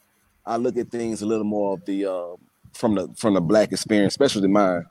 [0.45, 2.35] I look at things a little more of the uh,
[2.73, 4.83] from the from the black experience, especially mine.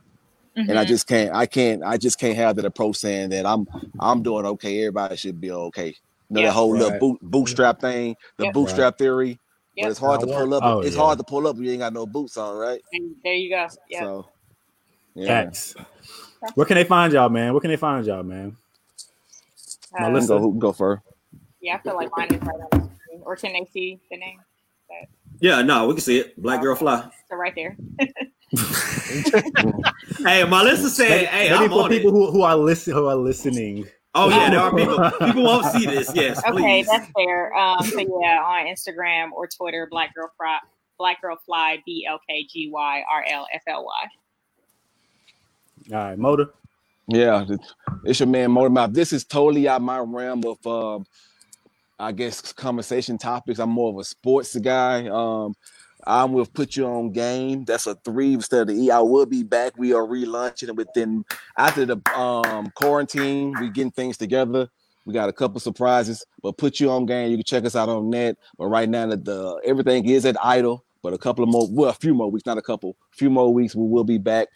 [0.67, 0.87] and I Mhm.
[0.87, 3.67] just can't, I can't, I just can't have that approach saying that I'm,
[3.99, 4.81] I'm doing okay.
[4.81, 5.89] Everybody should be okay.
[5.89, 6.47] You know, Yeah.
[6.47, 8.53] the whole little boot, bootstrap thing, the Yep.
[8.53, 9.39] bootstrap theory.
[9.75, 9.85] Yep.
[9.85, 10.65] But it's hard to pull up.
[10.65, 11.01] Oh, it's yeah.
[11.01, 12.81] hard to pull up when you ain't got no boots on, right?
[12.93, 13.67] And there you go.
[13.89, 13.99] Yeah.
[13.99, 14.27] So,
[15.15, 15.51] yeah.
[16.55, 17.53] Where can they find y'all, man?
[17.53, 18.57] Where can they find y'all, man?
[19.97, 21.03] Uh, Melissa, go, go for.
[21.61, 23.21] Yeah, I feel like mine is right on the screen.
[23.23, 24.39] Or can they see the name?
[24.87, 25.09] But,
[25.39, 26.41] yeah, no, we can see it.
[26.41, 27.09] Black Girl Fly.
[27.29, 27.77] So right there.
[30.25, 33.15] hey, Melissa said, maybe, "Hey, maybe I'm for people who, who are listen who are
[33.15, 34.97] listening." Oh yeah, there are people.
[35.27, 36.11] People won't see this.
[36.15, 36.39] Yes.
[36.39, 36.87] Okay, please.
[36.87, 37.53] that's fair.
[37.53, 40.57] Um, so yeah, on Instagram or Twitter, Black Girl Fly,
[40.97, 45.95] Black Girl Fly, B L K G Y R L F L Y.
[45.95, 46.47] All right, Motor.
[47.07, 47.45] Yeah,
[48.03, 48.93] it's your man Motor Mouth.
[48.93, 50.99] This is totally out my realm of, uh,
[51.99, 53.59] I guess, conversation topics.
[53.59, 55.07] I'm more of a sports guy.
[55.07, 55.53] Um,
[56.07, 57.65] I will put you on game.
[57.65, 58.89] That's a three instead of the E.
[58.89, 59.73] I will be back.
[59.77, 61.25] We are relaunching it within
[61.57, 63.53] after the um, quarantine.
[63.59, 64.69] We getting things together.
[65.05, 67.31] We got a couple surprises, but put you on game.
[67.31, 68.37] You can check us out on net.
[68.57, 70.85] But right now, the, the everything is at idle.
[71.01, 73.29] But a couple of more, well, a few more weeks, not a couple, a few
[73.29, 74.49] more weeks, we will be back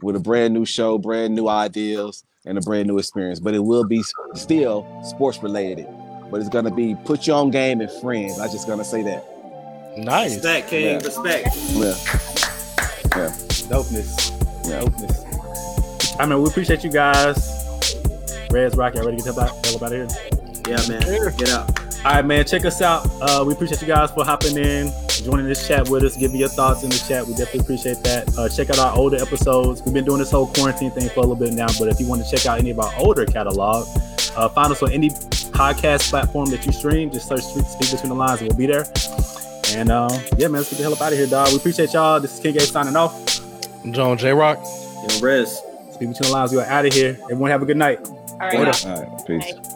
[0.00, 3.40] with a brand new show, brand new ideas, and a brand new experience.
[3.40, 4.04] But it will be
[4.34, 5.88] still sports related.
[6.30, 8.38] But it's gonna be put your own game and friends.
[8.38, 9.24] I just gonna say that.
[9.96, 10.34] Nice.
[10.34, 11.00] Respect, King.
[11.00, 11.06] Yeah.
[11.06, 11.48] Respect.
[11.72, 11.94] Yeah.
[13.16, 13.34] Yeah.
[13.68, 14.30] Dopeness.
[14.68, 14.80] Yeah.
[14.82, 16.20] Dopeness.
[16.20, 17.54] I mean, we appreciate you guys.
[18.50, 20.08] Reds Rocky, ready to get the hell out of here?
[20.66, 21.36] Yeah, man.
[21.36, 21.78] Get out.
[22.04, 22.44] All right, man.
[22.44, 23.08] Check us out.
[23.20, 26.48] Uh, we appreciate you guys for hopping in, joining this chat with us, giving your
[26.48, 27.26] thoughts in the chat.
[27.26, 28.36] We definitely appreciate that.
[28.38, 29.82] Uh, check out our older episodes.
[29.82, 32.06] We've been doing this whole quarantine thing for a little bit now, but if you
[32.06, 33.86] want to check out any of our older catalog,
[34.36, 37.10] uh, find us on any podcast platform that you stream.
[37.10, 38.86] Just search Speak Between the Lines and we'll be there.
[39.76, 41.50] And uh, yeah, man, let's get the hell up out of here, dog.
[41.50, 42.20] We appreciate y'all.
[42.20, 43.40] This is King A signing off.
[43.84, 44.58] I'm John J Rock.
[44.62, 45.58] Yo, Rez.
[45.90, 46.52] Speak between the lines.
[46.52, 47.18] We are out of here.
[47.24, 48.00] Everyone have a good night.
[48.08, 48.86] All right.
[48.86, 49.26] All right.
[49.26, 49.52] Peace.
[49.52, 49.74] Bye.